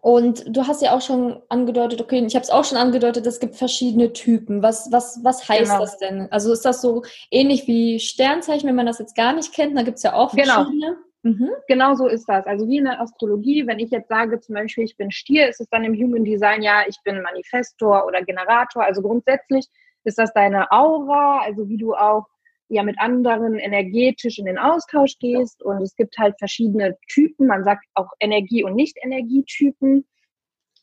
und 0.00 0.44
du 0.46 0.66
hast 0.66 0.82
ja 0.82 0.92
auch 0.92 1.00
schon 1.00 1.40
angedeutet, 1.48 2.00
okay, 2.00 2.24
ich 2.24 2.34
habe 2.34 2.42
es 2.42 2.50
auch 2.50 2.64
schon 2.64 2.78
angedeutet, 2.78 3.26
es 3.26 3.40
gibt 3.40 3.56
verschiedene 3.56 4.12
Typen. 4.12 4.62
Was, 4.62 4.90
was, 4.92 5.20
was 5.22 5.48
heißt 5.48 5.70
genau. 5.70 5.80
das 5.80 5.98
denn? 5.98 6.28
Also 6.30 6.52
ist 6.52 6.64
das 6.64 6.80
so 6.80 7.02
ähnlich 7.30 7.66
wie 7.66 8.00
Sternzeichen, 8.00 8.68
wenn 8.68 8.76
man 8.76 8.86
das 8.86 8.98
jetzt 8.98 9.16
gar 9.16 9.32
nicht 9.32 9.52
kennt? 9.52 9.76
Da 9.76 9.82
gibt 9.82 9.98
es 9.98 10.02
ja 10.02 10.14
auch 10.14 10.34
genau. 10.34 10.54
verschiedene. 10.54 10.86
Genau. 10.86 10.98
Mhm. 11.24 11.50
Genau 11.68 11.94
so 11.94 12.06
ist 12.06 12.28
das. 12.28 12.46
Also 12.46 12.68
wie 12.68 12.76
in 12.76 12.84
der 12.84 13.00
Astrologie, 13.00 13.66
wenn 13.66 13.78
ich 13.78 13.90
jetzt 13.90 14.08
sage 14.08 14.40
zum 14.40 14.56
Beispiel, 14.56 14.84
ich 14.84 14.96
bin 14.96 15.10
Stier, 15.10 15.48
ist 15.48 15.60
es 15.60 15.68
dann 15.70 15.82
im 15.84 15.94
Human 15.94 16.22
Design 16.22 16.60
ja, 16.60 16.82
ich 16.86 16.98
bin 17.02 17.22
Manifestor 17.22 18.06
oder 18.06 18.22
Generator. 18.22 18.84
Also 18.84 19.00
grundsätzlich 19.00 19.66
ist 20.04 20.18
das 20.18 20.34
deine 20.34 20.70
Aura, 20.70 21.40
also 21.40 21.66
wie 21.68 21.78
du 21.78 21.94
auch 21.94 22.26
ja 22.74 22.82
mit 22.82 22.98
anderen 22.98 23.58
energetisch 23.58 24.38
in 24.38 24.46
den 24.46 24.58
Austausch 24.58 25.18
gehst. 25.18 25.62
Und 25.62 25.82
es 25.82 25.96
gibt 25.96 26.18
halt 26.18 26.34
verschiedene 26.38 26.96
Typen. 27.08 27.46
Man 27.46 27.64
sagt 27.64 27.84
auch 27.94 28.10
Energie- 28.20 28.64
und 28.64 28.74
Nicht-Energietypen. 28.74 30.04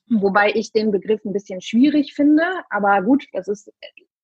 Wobei 0.09 0.51
ich 0.53 0.71
den 0.71 0.91
Begriff 0.91 1.23
ein 1.23 1.33
bisschen 1.33 1.61
schwierig 1.61 2.13
finde. 2.13 2.43
Aber 2.69 3.01
gut, 3.01 3.25
das 3.33 3.47
ist, 3.47 3.71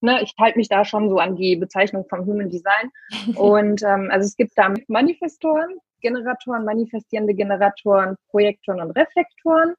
ne, 0.02 0.22
ich 0.22 0.34
halte 0.40 0.58
mich 0.58 0.68
da 0.68 0.84
schon 0.84 1.10
so 1.10 1.18
an 1.18 1.36
die 1.36 1.56
Bezeichnung 1.56 2.06
vom 2.10 2.26
Human 2.26 2.50
Design. 2.50 2.92
Und 3.36 3.84
ähm, 3.84 4.10
also 4.12 4.26
es 4.26 4.36
gibt 4.36 4.52
da 4.56 4.74
Manifestoren, 4.88 5.78
Generatoren, 6.02 6.66
manifestierende 6.66 7.34
Generatoren, 7.34 8.16
Projektoren 8.30 8.82
und 8.82 8.92
Reflektoren. 8.92 9.76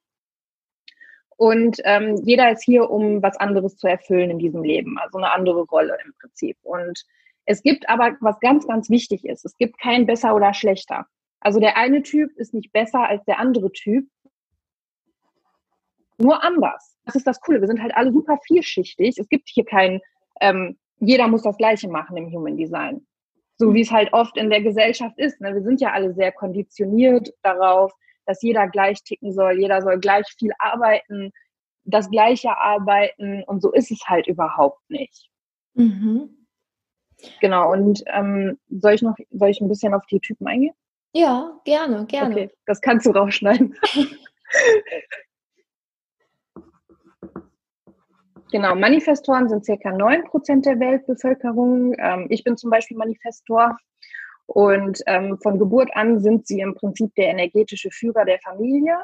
Und 1.37 1.79
ähm, 1.85 2.17
jeder 2.25 2.51
ist 2.51 2.65
hier, 2.65 2.91
um 2.91 3.23
was 3.23 3.37
anderes 3.37 3.77
zu 3.77 3.87
erfüllen 3.87 4.31
in 4.31 4.41
diesem 4.41 4.65
Leben, 4.65 4.99
also 4.99 5.19
eine 5.19 5.33
andere 5.33 5.63
Rolle 5.63 5.97
im 6.05 6.13
Prinzip. 6.21 6.57
Und 6.63 7.05
es 7.49 7.63
gibt 7.63 7.89
aber, 7.89 8.15
was 8.21 8.39
ganz, 8.41 8.67
ganz 8.67 8.91
wichtig 8.91 9.25
ist, 9.25 9.47
es 9.47 9.57
gibt 9.57 9.81
kein 9.81 10.05
besser 10.05 10.35
oder 10.35 10.53
schlechter. 10.53 11.07
Also 11.41 11.61
der 11.61 11.79
eine 11.79 12.03
Typ 12.03 12.31
ist 12.37 12.53
nicht 12.53 12.73
besser 12.73 13.09
als 13.09 13.25
der 13.25 13.39
andere 13.39 13.73
Typ, 13.73 14.07
nur 16.19 16.45
anders. 16.45 16.99
Das 17.07 17.15
ist 17.15 17.27
das 17.27 17.41
Coole. 17.41 17.61
Wir 17.63 17.69
sind 17.69 17.81
halt 17.81 17.97
alle 17.97 18.13
super 18.13 18.39
vielschichtig. 18.47 19.17
Es 19.19 19.29
gibt 19.31 19.49
hier 19.49 19.65
kein, 19.65 20.01
ähm, 20.43 20.77
jeder 20.99 21.27
muss 21.27 21.43
das 21.43 21.57
Gleiche 21.57 21.89
machen 21.89 22.19
im 22.19 22.31
Human 22.31 22.59
Design. 22.59 23.07
So 23.57 23.73
wie 23.73 23.81
es 23.81 23.91
halt 23.91 24.13
oft 24.13 24.37
in 24.37 24.51
der 24.51 24.61
Gesellschaft 24.61 25.19
ist. 25.19 25.41
Ne? 25.41 25.55
Wir 25.55 25.63
sind 25.63 25.81
ja 25.81 25.93
alle 25.93 26.13
sehr 26.13 26.33
konditioniert 26.33 27.33
darauf, 27.43 27.93
dass 28.27 28.43
jeder 28.43 28.69
gleich 28.69 29.03
ticken 29.05 29.33
soll, 29.33 29.59
jeder 29.59 29.81
soll 29.81 29.99
gleich 30.01 30.27
viel 30.39 30.53
arbeiten, 30.59 31.33
das 31.85 32.11
gleiche 32.11 32.59
arbeiten 32.59 33.43
und 33.45 33.63
so 33.63 33.73
ist 33.73 33.91
es 33.91 34.03
halt 34.07 34.27
überhaupt 34.27 34.83
nicht. 34.91 35.31
Mhm. 35.73 36.38
Genau, 37.41 37.73
und 37.73 38.03
ähm, 38.07 38.59
soll 38.69 38.95
ich 38.95 39.03
noch, 39.03 39.17
soll 39.31 39.51
ich 39.51 39.61
ein 39.61 39.69
bisschen 39.69 39.95
auf 39.95 40.07
die 40.07 40.21
Typen 40.21 40.47
eingehen? 40.47 40.75
Ja, 41.13 41.61
gerne, 41.65 42.07
gerne. 42.07 42.35
Okay, 42.35 42.51
das 42.67 42.81
kannst 42.81 43.07
du 43.07 43.11
rausschneiden. 43.11 43.77
genau, 48.53 48.75
Manifestoren 48.75 49.49
sind 49.49 49.65
circa 49.65 49.91
9% 49.91 50.63
der 50.63 50.79
Weltbevölkerung. 50.79 51.95
Ähm, 51.99 52.27
ich 52.31 52.45
bin 52.45 52.57
zum 52.57 52.71
Beispiel 52.71 52.97
Manifestor. 52.97 53.77
Und 54.47 55.03
ähm, 55.07 55.39
von 55.43 55.59
Geburt 55.59 55.91
an 55.95 56.21
sind 56.21 56.47
sie 56.47 56.61
im 56.61 56.75
Prinzip 56.75 57.15
der 57.17 57.29
energetische 57.29 57.91
Führer 57.91 58.25
der 58.25 58.39
Familie. 58.39 58.97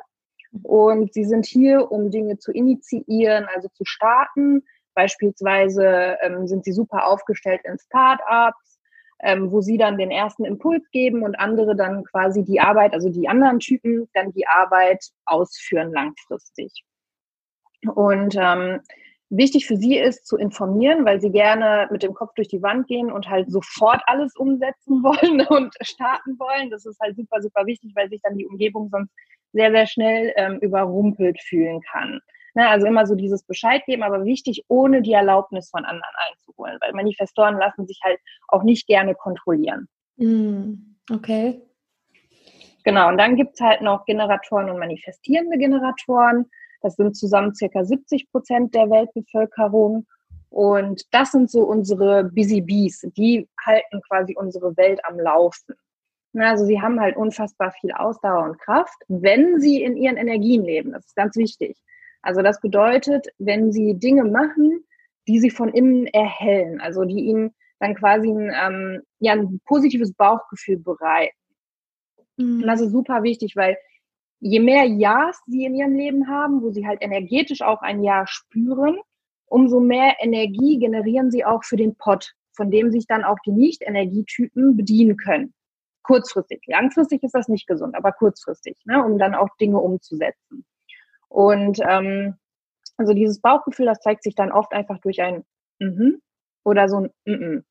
Und 0.62 1.12
sie 1.12 1.24
sind 1.24 1.44
hier, 1.44 1.90
um 1.90 2.10
Dinge 2.10 2.38
zu 2.38 2.52
initiieren, 2.52 3.46
also 3.54 3.68
zu 3.68 3.84
starten. 3.84 4.62
Beispielsweise 4.94 6.16
ähm, 6.22 6.46
sind 6.46 6.64
sie 6.64 6.72
super 6.72 7.06
aufgestellt 7.06 7.60
in 7.64 7.78
Startups, 7.78 8.80
ähm, 9.22 9.50
wo 9.50 9.60
sie 9.60 9.78
dann 9.78 9.98
den 9.98 10.10
ersten 10.10 10.44
Impuls 10.44 10.88
geben 10.90 11.22
und 11.22 11.34
andere 11.36 11.76
dann 11.76 12.04
quasi 12.04 12.44
die 12.44 12.60
Arbeit, 12.60 12.92
also 12.92 13.08
die 13.08 13.28
anderen 13.28 13.58
Typen, 13.58 14.08
dann 14.14 14.32
die 14.32 14.46
Arbeit 14.46 15.04
ausführen 15.24 15.92
langfristig. 15.92 16.84
Und 17.94 18.36
ähm, 18.38 18.80
wichtig 19.30 19.66
für 19.66 19.76
sie 19.76 19.98
ist 19.98 20.26
zu 20.26 20.36
informieren, 20.36 21.04
weil 21.04 21.20
sie 21.20 21.30
gerne 21.30 21.88
mit 21.90 22.02
dem 22.02 22.14
Kopf 22.14 22.34
durch 22.34 22.48
die 22.48 22.62
Wand 22.62 22.86
gehen 22.86 23.10
und 23.10 23.28
halt 23.28 23.50
sofort 23.50 24.02
alles 24.06 24.34
umsetzen 24.36 25.02
wollen 25.02 25.46
und 25.46 25.74
starten 25.80 26.38
wollen. 26.38 26.70
Das 26.70 26.86
ist 26.86 26.98
halt 27.00 27.16
super, 27.16 27.40
super 27.42 27.66
wichtig, 27.66 27.92
weil 27.94 28.08
sich 28.08 28.20
dann 28.22 28.36
die 28.36 28.46
Umgebung 28.46 28.88
sonst 28.90 29.12
sehr, 29.52 29.70
sehr 29.70 29.86
schnell 29.86 30.32
ähm, 30.36 30.58
überrumpelt 30.60 31.40
fühlen 31.40 31.80
kann. 31.80 32.20
Ne, 32.56 32.68
also 32.68 32.86
immer 32.86 33.04
so 33.04 33.16
dieses 33.16 33.42
Bescheid 33.42 33.84
geben, 33.84 34.04
aber 34.04 34.24
wichtig, 34.24 34.64
ohne 34.68 35.02
die 35.02 35.12
Erlaubnis 35.12 35.70
von 35.70 35.84
anderen 35.84 36.14
einzuholen, 36.28 36.78
weil 36.80 36.92
Manifestoren 36.92 37.58
lassen 37.58 37.84
sich 37.86 37.98
halt 38.04 38.20
auch 38.46 38.62
nicht 38.62 38.86
gerne 38.86 39.16
kontrollieren. 39.16 39.88
Mm, 40.16 40.74
okay. 41.10 41.60
Genau, 42.84 43.08
und 43.08 43.18
dann 43.18 43.34
gibt's 43.34 43.60
halt 43.60 43.80
noch 43.80 44.04
Generatoren 44.04 44.70
und 44.70 44.78
manifestierende 44.78 45.58
Generatoren. 45.58 46.48
Das 46.80 46.94
sind 46.94 47.16
zusammen 47.16 47.54
circa 47.54 47.82
70 47.82 48.30
Prozent 48.30 48.74
der 48.74 48.88
Weltbevölkerung. 48.88 50.06
Und 50.50 51.02
das 51.10 51.32
sind 51.32 51.50
so 51.50 51.62
unsere 51.64 52.24
Busy 52.24 52.60
Bees. 52.60 53.00
Die 53.16 53.48
halten 53.64 54.00
quasi 54.06 54.36
unsere 54.36 54.76
Welt 54.76 55.00
am 55.04 55.18
Laufen. 55.18 55.74
Also 56.36 56.66
sie 56.66 56.80
haben 56.80 57.00
halt 57.00 57.16
unfassbar 57.16 57.72
viel 57.72 57.92
Ausdauer 57.92 58.44
und 58.44 58.60
Kraft, 58.60 59.02
wenn 59.08 59.60
sie 59.60 59.82
in 59.82 59.96
ihren 59.96 60.16
Energien 60.16 60.62
leben. 60.64 60.92
Das 60.92 61.06
ist 61.06 61.16
ganz 61.16 61.36
wichtig. 61.36 61.76
Also 62.24 62.40
das 62.40 62.60
bedeutet, 62.60 63.26
wenn 63.38 63.70
sie 63.70 63.98
Dinge 63.98 64.24
machen, 64.24 64.84
die 65.28 65.40
sie 65.40 65.50
von 65.50 65.68
innen 65.68 66.06
erhellen, 66.06 66.80
also 66.80 67.04
die 67.04 67.20
ihnen 67.20 67.54
dann 67.80 67.94
quasi 67.94 68.30
ein, 68.30 68.50
ähm, 68.54 69.02
ja, 69.18 69.32
ein 69.32 69.60
positives 69.66 70.14
Bauchgefühl 70.14 70.78
bereiten. 70.78 71.36
Mhm. 72.36 72.62
Und 72.62 72.66
das 72.66 72.80
ist 72.80 72.92
super 72.92 73.22
wichtig, 73.22 73.56
weil 73.56 73.76
je 74.40 74.60
mehr 74.60 74.86
Ja's 74.86 75.38
sie 75.46 75.64
in 75.64 75.74
ihrem 75.74 75.94
Leben 75.94 76.28
haben, 76.28 76.62
wo 76.62 76.70
sie 76.70 76.86
halt 76.86 77.02
energetisch 77.02 77.60
auch 77.60 77.82
ein 77.82 78.02
Ja 78.02 78.26
spüren, 78.26 78.98
umso 79.46 79.80
mehr 79.80 80.16
Energie 80.20 80.78
generieren 80.78 81.30
sie 81.30 81.44
auch 81.44 81.62
für 81.62 81.76
den 81.76 81.94
Pot, 81.94 82.32
von 82.52 82.70
dem 82.70 82.90
sich 82.90 83.06
dann 83.06 83.22
auch 83.22 83.38
die 83.44 83.52
Nicht-Energietypen 83.52 84.76
bedienen 84.76 85.16
können. 85.18 85.52
Kurzfristig. 86.02 86.62
Langfristig 86.66 87.22
ist 87.22 87.34
das 87.34 87.48
nicht 87.48 87.66
gesund, 87.66 87.94
aber 87.94 88.12
kurzfristig, 88.12 88.78
ne, 88.84 89.04
um 89.04 89.18
dann 89.18 89.34
auch 89.34 89.48
Dinge 89.60 89.78
umzusetzen. 89.78 90.64
Und 91.34 91.80
ähm, 91.80 92.36
also 92.96 93.12
dieses 93.12 93.40
Bauchgefühl, 93.40 93.86
das 93.86 93.98
zeigt 93.98 94.22
sich 94.22 94.36
dann 94.36 94.52
oft 94.52 94.72
einfach 94.72 95.00
durch 95.00 95.20
ein 95.20 95.44
mhm 95.80 96.20
oder 96.64 96.88
so 96.88 97.00
ein 97.00 97.10
mhm. 97.24 97.64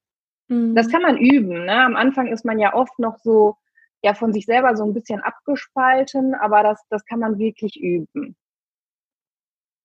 mhm. 0.49 0.75
Das 0.75 0.89
kann 0.89 1.01
man 1.01 1.17
üben. 1.17 1.63
Ne? 1.63 1.73
Am 1.85 1.95
Anfang 1.95 2.27
ist 2.27 2.43
man 2.43 2.59
ja 2.59 2.73
oft 2.73 2.99
noch 2.99 3.17
so 3.19 3.55
ja 4.03 4.13
von 4.15 4.33
sich 4.33 4.45
selber 4.45 4.75
so 4.75 4.83
ein 4.83 4.93
bisschen 4.93 5.21
abgespalten, 5.21 6.35
aber 6.35 6.61
das, 6.61 6.81
das 6.89 7.05
kann 7.05 7.19
man 7.19 7.37
wirklich 7.39 7.81
üben. 7.81 8.35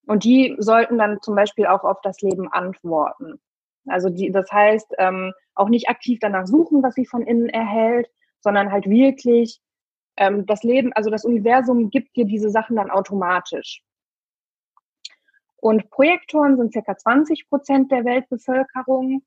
Und 0.08 0.24
die 0.24 0.56
sollten 0.58 0.98
dann 0.98 1.22
zum 1.22 1.36
Beispiel 1.36 1.66
auch 1.66 1.84
auf 1.84 2.00
das 2.02 2.20
Leben 2.20 2.50
antworten. 2.50 3.40
Also 3.86 4.08
die, 4.08 4.32
das 4.32 4.50
heißt, 4.50 4.94
ähm, 4.98 5.32
auch 5.54 5.68
nicht 5.68 5.88
aktiv 5.88 6.18
danach 6.20 6.48
suchen, 6.48 6.82
was 6.82 6.94
sie 6.94 7.06
von 7.06 7.22
innen 7.22 7.48
erhält, 7.48 8.08
sondern 8.40 8.72
halt 8.72 8.86
wirklich 8.86 9.60
ähm, 10.18 10.46
das 10.46 10.62
Leben, 10.62 10.92
also 10.92 11.10
das 11.10 11.24
Universum 11.24 11.90
gibt 11.90 12.16
dir 12.16 12.24
diese 12.24 12.50
Sachen 12.50 12.76
dann 12.76 12.90
automatisch. 12.90 13.82
Und 15.56 15.90
Projektoren 15.90 16.56
sind 16.56 16.72
circa 16.72 16.96
20 16.96 17.48
Prozent 17.48 17.90
der 17.90 18.04
Weltbevölkerung. 18.04 19.22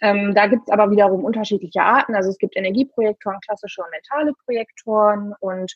Ähm, 0.00 0.34
da 0.34 0.46
gibt 0.46 0.62
es 0.68 0.72
aber 0.72 0.90
wiederum 0.90 1.24
unterschiedliche 1.24 1.82
Arten. 1.82 2.14
Also 2.14 2.30
es 2.30 2.38
gibt 2.38 2.56
Energieprojektoren, 2.56 3.40
klassische 3.40 3.82
und 3.82 3.90
mentale 3.90 4.32
Projektoren 4.44 5.34
und 5.40 5.74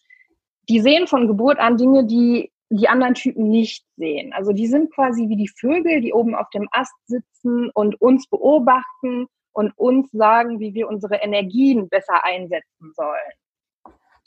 die 0.69 0.81
sehen 0.81 1.07
von 1.07 1.27
Geburt 1.27 1.59
an 1.59 1.77
Dinge, 1.77 2.07
die 2.07 2.53
die 2.71 2.89
anderen 2.89 3.15
Typen 3.15 3.51
nicht 3.51 3.85
sehen. 3.97 4.33
Also 4.33 4.53
die 4.53 4.67
sind 4.67 4.95
quasi 4.95 5.29
wie 5.29 5.37
die 5.37 5.49
Vögel, 5.49 6.01
die 6.01 6.13
oben 6.13 6.35
auf 6.35 6.49
dem 6.51 6.69
Ast 6.71 6.95
sitzen 7.05 7.69
und 7.75 8.01
uns 8.01 8.27
beobachten 8.29 9.27
und 9.53 9.77
uns 9.77 10.11
sagen, 10.13 10.59
wie 10.59 10.73
wir 10.73 10.89
unsere 10.89 11.17
Energien 11.17 11.91
besser 11.91 12.25
einsetzen 12.25 12.93
sollen. 12.95 13.33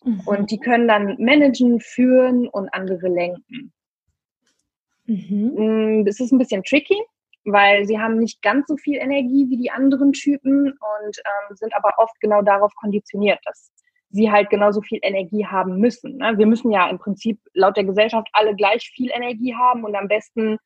Mhm. 0.06 0.22
Und 0.26 0.52
die 0.52 0.60
können 0.60 0.88
dann 0.88 1.18
managen, 1.20 1.80
führen 1.80 2.48
und 2.48 2.74
andere 2.74 3.08
lenken. 3.08 3.74
Mhm. 5.06 5.54
Mm, 5.56 6.06
das 6.06 6.20
ist 6.20 6.32
ein 6.32 6.38
bisschen 6.38 6.64
tricky, 6.64 7.00
weil 7.44 7.86
sie 7.86 8.00
haben 8.00 8.20
nicht 8.20 8.42
ganz 8.42 8.68
so 8.68 8.78
viel 8.78 8.98
Energie 8.98 9.50
wie 9.50 9.58
die 9.58 9.72
anderen 9.72 10.14
Typen 10.14 10.72
und 10.72 11.18
ähm, 11.18 11.56
sind 11.56 11.76
aber 11.76 11.94
oft 11.98 12.20
genau 12.22 12.42
darauf 12.42 12.74
konditioniert, 12.76 13.40
dass 13.46 13.72
sie 14.10 14.32
halt 14.32 14.50
genauso 14.50 14.82
viel 14.82 15.00
Energie 15.02 15.46
haben 15.46 15.80
müssen. 15.80 16.18
Ne? 16.18 16.38
Wir 16.38 16.46
müssen 16.46 16.72
ja 16.72 16.90
im 16.90 17.00
Prinzip 17.00 17.40
laut 17.54 17.76
der 17.76 17.84
Gesellschaft 17.84 18.28
alle 18.34 18.56
gleich 18.56 18.92
viel 18.96 19.12
Energie 19.12 19.54
haben 19.56 19.84
und 19.84 19.96
am 19.96 20.08
besten 20.08 20.58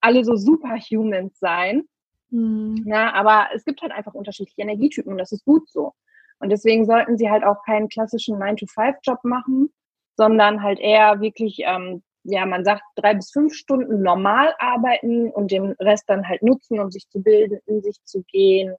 alle 0.00 0.24
so 0.24 0.36
superhumans 0.36 1.38
sein. 1.38 1.84
Mhm. 2.30 2.84
Ja, 2.86 3.12
aber 3.12 3.48
es 3.54 3.64
gibt 3.64 3.82
halt 3.82 3.92
einfach 3.92 4.14
unterschiedliche 4.14 4.62
Energietypen 4.62 5.12
und 5.12 5.18
das 5.18 5.32
ist 5.32 5.44
gut 5.44 5.68
so. 5.70 5.94
Und 6.40 6.50
deswegen 6.50 6.84
sollten 6.86 7.16
sie 7.16 7.30
halt 7.30 7.44
auch 7.44 7.62
keinen 7.64 7.88
klassischen 7.88 8.36
9-to-5-Job 8.38 9.24
machen, 9.24 9.72
sondern 10.16 10.62
halt 10.62 10.80
eher 10.80 11.20
wirklich 11.20 11.60
ähm, 11.64 12.02
ja, 12.24 12.44
man 12.44 12.64
sagt, 12.64 12.82
drei 12.96 13.14
bis 13.14 13.30
fünf 13.30 13.54
Stunden 13.54 14.02
normal 14.02 14.54
arbeiten 14.58 15.30
und 15.30 15.50
den 15.50 15.72
Rest 15.72 16.04
dann 16.08 16.26
halt 16.28 16.42
nutzen, 16.42 16.78
um 16.78 16.90
sich 16.90 17.08
zu 17.08 17.22
bilden, 17.22 17.60
in 17.66 17.80
sich 17.82 18.02
zu 18.04 18.22
gehen, 18.24 18.74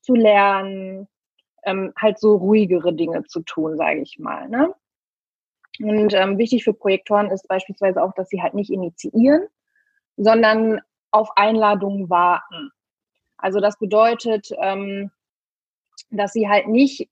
zu 0.00 0.14
lernen, 0.14 1.08
ähm, 1.64 1.92
halt 1.96 2.18
so 2.18 2.36
ruhigere 2.36 2.92
Dinge 2.94 3.24
zu 3.24 3.40
tun, 3.40 3.76
sage 3.76 4.00
ich 4.00 4.18
mal. 4.18 4.48
Ne? 4.48 4.74
Und 5.80 6.12
ähm, 6.12 6.36
wichtig 6.38 6.64
für 6.64 6.74
Projektoren 6.74 7.30
ist 7.30 7.48
beispielsweise 7.48 8.02
auch, 8.02 8.12
dass 8.14 8.28
sie 8.28 8.42
halt 8.42 8.54
nicht 8.54 8.70
initiieren, 8.70 9.46
sondern 10.16 10.80
auf 11.10 11.30
Einladungen 11.36 12.10
warten. 12.10 12.70
Also 13.38 13.60
das 13.60 13.78
bedeutet, 13.78 14.50
ähm, 14.58 15.10
dass 16.16 16.32
sie 16.32 16.48
halt 16.48 16.68
nicht 16.68 17.08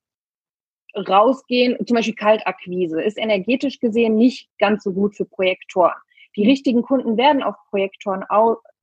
rausgehen, 0.95 1.77
zum 1.87 1.97
Beispiel 1.97 2.15
Kaltakquise, 2.15 3.01
ist 3.03 3.19
energetisch 3.19 3.81
gesehen 3.81 4.17
nicht 4.17 4.49
ganz 4.59 4.85
so 4.85 4.93
gut 4.93 5.17
für 5.17 5.25
Projektoren. 5.25 5.95
Die 6.37 6.47
richtigen 6.47 6.83
Kunden 6.83 7.17
werden 7.17 7.43
auf 7.43 7.57
Projektoren 7.71 8.25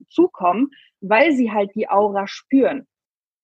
zukommen, 0.10 0.72
weil 1.02 1.32
sie 1.34 1.52
halt 1.52 1.72
die 1.76 1.90
Aura 1.90 2.28
spüren. 2.28 2.88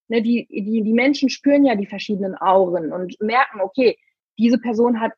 Ne, 0.07 0.21
die, 0.21 0.47
die, 0.51 0.83
die 0.83 0.93
Menschen 0.93 1.29
spüren 1.29 1.65
ja 1.65 1.75
die 1.75 1.87
verschiedenen 1.87 2.35
Auren 2.35 2.93
und 2.93 3.19
merken, 3.19 3.61
okay, 3.61 3.97
diese 4.37 4.59
Person 4.59 4.99
hat 4.99 5.13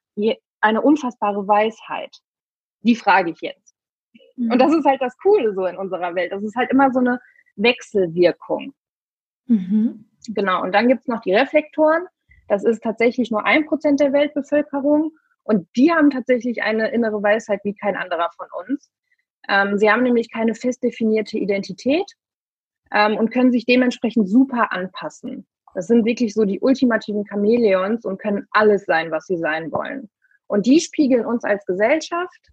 eine 0.62 0.82
unfassbare 0.82 1.46
Weisheit. 1.46 2.16
Die 2.82 2.96
frage 2.96 3.32
ich 3.32 3.42
jetzt. 3.42 3.76
Mhm. 4.38 4.52
Und 4.52 4.60
das 4.60 4.74
ist 4.74 4.86
halt 4.86 5.02
das 5.02 5.18
Coole 5.18 5.54
so 5.54 5.66
in 5.66 5.76
unserer 5.76 6.16
Welt. 6.16 6.32
Das 6.32 6.42
ist 6.42 6.56
halt 6.56 6.72
immer 6.72 6.92
so 6.92 7.00
eine 7.00 7.20
Wechselwirkung. 7.58 8.74
Mhm. 9.48 10.06
Genau. 10.28 10.62
Und 10.62 10.74
dann 10.74 10.88
gibt's 10.88 11.08
noch 11.08 11.22
die 11.22 11.34
Reflektoren. 11.34 12.06
Das 12.48 12.64
ist 12.64 12.84
tatsächlich 12.84 13.32
nur 13.32 13.46
ein 13.46 13.66
Prozent 13.66 14.00
der 14.00 14.14
Weltbevölkerung 14.14 15.12
und 15.44 15.68
die 15.76 15.92
haben 15.92 16.10
tatsächlich 16.10 16.62
eine 16.62 16.90
innere 16.92 17.24
Weisheit 17.24 17.62
wie 17.64 17.74
kein 17.74 17.96
anderer 17.96 18.30
von 18.36 18.48
uns. 18.66 18.92
Ähm, 19.50 19.78
sie 19.78 19.90
haben 19.90 20.04
nämlich 20.04 20.32
keine 20.32 20.56
fest 20.56 20.84
definierte 20.84 21.38
Identität 21.38 22.12
ähm, 22.92 23.18
und 23.18 23.32
können 23.32 23.52
sich 23.52 23.66
dementsprechend 23.66 24.30
super 24.30 24.72
anpassen. 24.72 25.48
Das 25.74 25.88
sind 25.88 26.06
wirklich 26.06 26.34
so 26.34 26.44
die 26.44 26.60
ultimativen 26.60 27.26
Chamäleons 27.26 28.04
und 28.04 28.20
können 28.20 28.48
alles 28.52 28.86
sein, 28.86 29.12
was 29.12 29.26
sie 29.26 29.38
sein 29.38 29.72
wollen. 29.72 30.10
Und 30.48 30.66
die 30.66 30.80
spiegeln 30.80 31.26
uns 31.26 31.44
als 31.44 31.66
Gesellschaft 31.66 32.50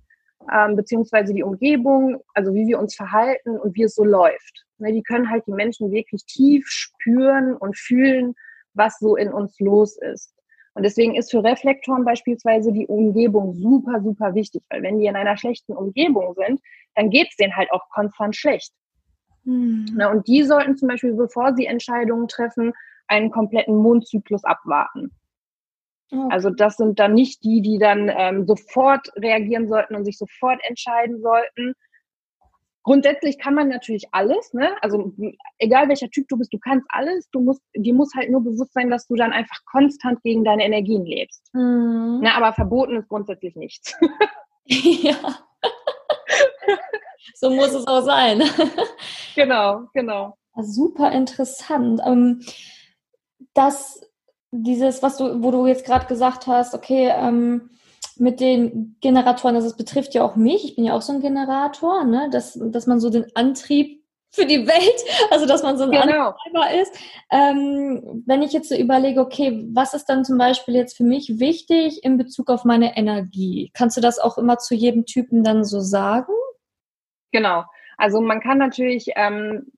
ähm, 0.53 0.77
beziehungsweise 0.77 1.33
die 1.33 1.43
Umgebung, 1.43 2.23
also 2.35 2.55
wie 2.55 2.67
wir 2.67 2.79
uns 2.79 2.95
verhalten 2.95 3.59
und 3.59 3.75
wie 3.77 3.85
es 3.85 3.95
so 3.95 4.05
läuft. 4.05 4.65
Ne, 4.79 4.93
die 4.93 5.03
können 5.03 5.31
halt 5.31 5.47
die 5.47 5.53
Menschen 5.53 5.93
wirklich 5.93 6.25
tief 6.27 6.67
spüren 6.69 7.57
und 7.57 7.77
fühlen 7.77 8.35
was 8.75 8.99
so 8.99 9.17
in 9.17 9.33
uns 9.33 9.59
los 9.61 9.97
ist. 9.97 10.35
Und 10.75 10.83
deswegen 10.83 11.15
ist 11.15 11.31
für 11.31 11.45
Reflektoren 11.45 12.05
beispielsweise 12.05 12.73
die 12.73 12.87
Umgebung 12.89 13.55
super, 13.55 14.03
super 14.03 14.35
wichtig, 14.35 14.65
weil 14.71 14.83
wenn 14.83 14.99
die 14.99 15.07
in 15.07 15.15
einer 15.15 15.37
schlechten 15.37 15.73
Umgebung 15.73 16.35
sind, 16.35 16.61
dann 16.97 17.11
geht 17.11 17.29
es 17.31 17.37
denen 17.37 17.55
halt 17.55 17.71
auch 17.71 17.89
konstant 17.91 18.35
schlecht. 18.35 18.73
Mhm. 19.45 19.87
Na, 19.95 20.11
und 20.11 20.27
die 20.27 20.43
sollten 20.43 20.77
zum 20.77 20.89
Beispiel, 20.89 21.15
bevor 21.15 21.55
sie 21.55 21.67
Entscheidungen 21.67 22.27
treffen, 22.27 22.73
einen 23.07 23.31
kompletten 23.31 23.77
Mondzyklus 23.77 24.43
abwarten. 24.45 25.13
Okay. 26.15 26.29
Also 26.31 26.51
das 26.51 26.77
sind 26.77 26.99
dann 26.99 27.15
nicht 27.15 27.45
die, 27.45 27.61
die 27.61 27.79
dann 27.79 28.11
ähm, 28.15 28.47
sofort 28.47 29.09
reagieren 29.17 29.69
sollten 29.69 29.95
und 29.95 30.05
sich 30.05 30.19
sofort 30.19 30.61
entscheiden 30.69 31.21
sollten, 31.21 31.75
Grundsätzlich 32.85 33.39
kann 33.39 33.55
man 33.55 33.69
natürlich 33.69 34.05
alles, 34.13 34.53
ne? 34.53 34.77
Also 34.83 35.15
egal 35.59 35.89
welcher 35.89 36.11
Typ 36.11 36.29
du 36.29 36.37
bist, 36.37 36.53
du 36.53 36.59
kannst 36.59 36.87
alles. 36.91 37.31
Du 37.31 37.41
musst, 37.41 37.63
dir 37.75 37.95
muss 37.95 38.15
halt 38.15 38.31
nur 38.31 38.45
bewusst 38.45 38.75
sein, 38.75 38.91
dass 38.91 39.07
du 39.07 39.15
dann 39.15 39.33
einfach 39.33 39.57
konstant 39.65 40.23
gegen 40.23 40.45
deine 40.45 40.67
Energien 40.67 41.07
lebst. 41.07 41.49
Mhm. 41.55 42.21
Na, 42.23 42.37
aber 42.37 42.53
verboten 42.53 42.97
ist 42.97 43.09
grundsätzlich 43.09 43.57
nichts. 43.57 43.99
ja. 44.67 45.17
so 47.35 47.49
muss 47.49 47.73
es 47.73 47.87
auch 47.87 48.03
sein. 48.03 48.43
genau, 49.35 49.85
genau. 49.95 50.37
Super 50.61 51.11
interessant. 51.11 52.03
Ähm, 52.07 52.43
das, 53.55 54.03
dieses, 54.63 55.03
was 55.03 55.17
du, 55.17 55.43
wo 55.43 55.51
du 55.51 55.67
jetzt 55.67 55.85
gerade 55.85 56.07
gesagt 56.07 56.47
hast, 56.47 56.75
okay, 56.75 57.13
ähm, 57.15 57.71
mit 58.17 58.39
den 58.39 58.97
Generatoren, 59.01 59.57
also 59.57 59.67
es 59.67 59.77
betrifft 59.77 60.15
ja 60.15 60.23
auch 60.23 60.37
mich, 60.37 60.65
ich 60.65 60.77
bin 60.77 60.85
ja 60.85 60.95
auch 60.95 61.03
so 61.03 61.13
ein 61.13 61.21
Generator, 61.21 62.05
ne? 62.05 62.29
dass, 62.31 62.57
dass 62.61 62.87
man 62.87 63.01
so 63.01 63.11
den 63.11 63.27
Antrieb 63.35 64.05
für 64.31 64.47
die 64.47 64.67
Welt, 64.67 65.05
also 65.31 65.47
dass 65.47 65.63
man 65.63 65.77
so 65.77 65.85
ein 65.85 65.91
genau. 65.91 66.31
Antreiber 66.31 66.81
ist. 66.81 66.97
Ähm, 67.31 68.23
wenn 68.27 68.43
ich 68.43 68.53
jetzt 68.53 68.69
so 68.69 68.77
überlege, 68.77 69.21
okay, 69.21 69.65
was 69.73 69.95
ist 69.95 70.07
dann 70.07 70.25
zum 70.25 70.39
Beispiel 70.39 70.75
jetzt 70.75 70.97
für 70.97 71.05
mich 71.05 71.41
wichtig 71.41 72.05
in 72.05 72.17
Bezug 72.17 72.51
auf 72.51 72.65
meine 72.65 72.97
Energie? 72.97 73.71
Kannst 73.75 73.97
du 73.97 74.01
das 74.01 74.21
auch 74.21 74.39
immer 74.39 74.59
zu 74.59 74.75
jedem 74.75 75.07
Typen 75.07 75.43
dann 75.43 75.65
so 75.65 75.81
sagen? 75.81 76.33
Genau. 77.33 77.65
Also 77.97 78.21
man 78.21 78.41
kann 78.41 78.59
natürlich 78.59 79.11
ähm, 79.17 79.73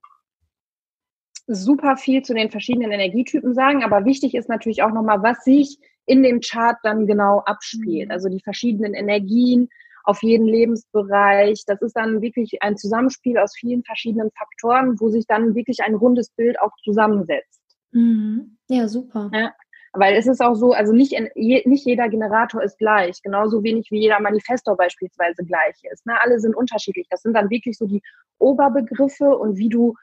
super 1.47 1.97
viel 1.97 2.23
zu 2.23 2.35
den 2.35 2.50
verschiedenen 2.50 2.91
Energietypen 2.91 3.55
sagen, 3.55 3.85
aber 3.85 4.05
wichtig 4.05 4.35
ist 4.35 4.49
natürlich 4.49 4.83
auch 4.83 4.93
nochmal, 4.93 5.23
was 5.23 5.45
sich 5.45 5.79
in 6.07 6.23
dem 6.23 6.41
Chart 6.41 6.76
dann 6.83 7.07
genau 7.07 7.41
abspielt. 7.41 8.09
Mhm. 8.09 8.12
Also 8.12 8.29
die 8.29 8.41
verschiedenen 8.41 8.95
Energien 8.95 9.69
auf 10.05 10.23
jeden 10.23 10.47
Lebensbereich. 10.47 11.65
Das 11.67 11.83
ist 11.83 11.97
dann 11.97 12.23
wirklich 12.23 12.62
ein 12.62 12.76
Zusammenspiel 12.76 13.38
aus 13.38 13.57
vielen 13.57 13.83
verschiedenen 13.83 14.31
Faktoren, 14.31 14.99
wo 15.00 15.09
sich 15.09 15.26
dann 15.26 15.55
wirklich 15.55 15.81
ein 15.83 15.95
rundes 15.95 16.31
Bild 16.31 16.61
auch 16.61 16.71
zusammensetzt. 16.85 17.61
Mhm. 17.91 18.57
Ja, 18.69 18.87
super. 18.87 19.31
Ja, 19.35 19.53
weil 19.93 20.15
es 20.15 20.26
ist 20.26 20.41
auch 20.41 20.55
so, 20.55 20.73
also 20.73 20.93
nicht, 20.93 21.12
nicht 21.35 21.87
jeder 21.87 22.09
Generator 22.09 22.62
ist 22.62 22.79
gleich, 22.79 23.21
genauso 23.23 23.65
wenig 23.65 23.91
wie 23.91 24.00
jeder 24.00 24.21
Manifestor 24.21 24.76
beispielsweise 24.76 25.45
gleich 25.45 25.76
ist. 25.91 26.07
Ne? 26.07 26.15
Alle 26.21 26.38
sind 26.38 26.55
unterschiedlich. 26.55 27.09
Das 27.11 27.23
sind 27.23 27.35
dann 27.35 27.50
wirklich 27.50 27.76
so 27.76 27.87
die 27.87 28.03
Oberbegriffe 28.38 29.37
und 29.37 29.57
wie 29.57 29.69
du 29.69 29.95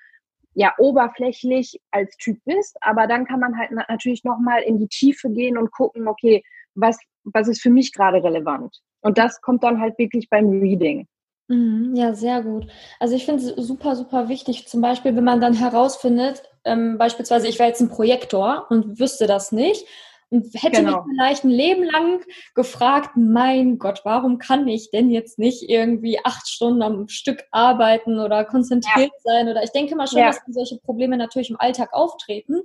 ja 0.53 0.73
oberflächlich 0.77 1.79
als 1.91 2.15
Typ 2.17 2.39
bist, 2.45 2.77
aber 2.81 3.07
dann 3.07 3.25
kann 3.25 3.39
man 3.39 3.57
halt 3.57 3.71
natürlich 3.71 4.23
nochmal 4.23 4.61
in 4.63 4.77
die 4.77 4.87
Tiefe 4.87 5.29
gehen 5.29 5.57
und 5.57 5.71
gucken, 5.71 6.07
okay, 6.07 6.43
was, 6.75 6.97
was 7.23 7.47
ist 7.47 7.61
für 7.61 7.69
mich 7.69 7.93
gerade 7.93 8.23
relevant? 8.23 8.79
Und 9.01 9.17
das 9.17 9.41
kommt 9.41 9.63
dann 9.63 9.79
halt 9.79 9.97
wirklich 9.97 10.29
beim 10.29 10.49
Reading. 10.49 11.07
Mhm, 11.49 11.93
ja, 11.95 12.13
sehr 12.13 12.41
gut. 12.41 12.67
Also 12.99 13.15
ich 13.15 13.25
finde 13.25 13.43
es 13.43 13.55
super, 13.67 13.95
super 13.95 14.29
wichtig, 14.29 14.67
zum 14.67 14.81
Beispiel, 14.81 15.15
wenn 15.15 15.23
man 15.23 15.41
dann 15.41 15.53
herausfindet, 15.53 16.43
ähm, 16.63 16.97
beispielsweise 16.97 17.47
ich 17.47 17.59
wäre 17.59 17.69
jetzt 17.69 17.81
ein 17.81 17.89
Projektor 17.89 18.67
und 18.69 18.99
wüsste 18.99 19.27
das 19.27 19.51
nicht 19.51 19.85
und 20.33 20.47
hätte 20.55 20.83
genau. 20.83 21.03
mich 21.03 21.15
vielleicht 21.15 21.43
ein 21.43 21.49
Leben 21.51 21.83
lang 21.83 22.23
gefragt, 22.55 23.11
mein 23.15 23.77
Gott, 23.77 24.01
warum 24.03 24.39
kann 24.39 24.67
ich 24.67 24.89
denn 24.89 25.11
jetzt 25.11 25.37
nicht 25.37 25.69
irgendwie 25.69 26.19
acht 26.23 26.47
Stunden 26.49 26.81
am 26.81 27.07
Stück 27.07 27.43
arbeiten 27.51 28.19
oder 28.19 28.43
konzentriert 28.43 29.11
ja. 29.11 29.19
sein? 29.23 29.47
Oder 29.47 29.63
ich 29.63 29.71
denke 29.71 29.95
mal 29.95 30.07
schon, 30.07 30.19
ja. 30.19 30.27
dass 30.27 30.41
solche 30.47 30.77
Probleme 30.79 31.17
natürlich 31.17 31.51
im 31.51 31.59
Alltag 31.59 31.93
auftreten 31.93 32.61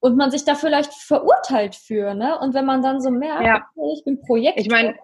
und 0.00 0.16
man 0.16 0.30
sich 0.30 0.44
da 0.44 0.54
vielleicht 0.54 0.92
verurteilt 0.92 1.74
für, 1.74 2.14
ne? 2.14 2.38
Und 2.38 2.54
wenn 2.54 2.66
man 2.66 2.82
dann 2.82 3.00
so 3.00 3.10
merkt, 3.10 3.46
ja. 3.46 3.66
ich 3.94 4.04
bin 4.04 4.20
Projekt. 4.20 4.60
Ich 4.60 4.68
meine, 4.68 4.96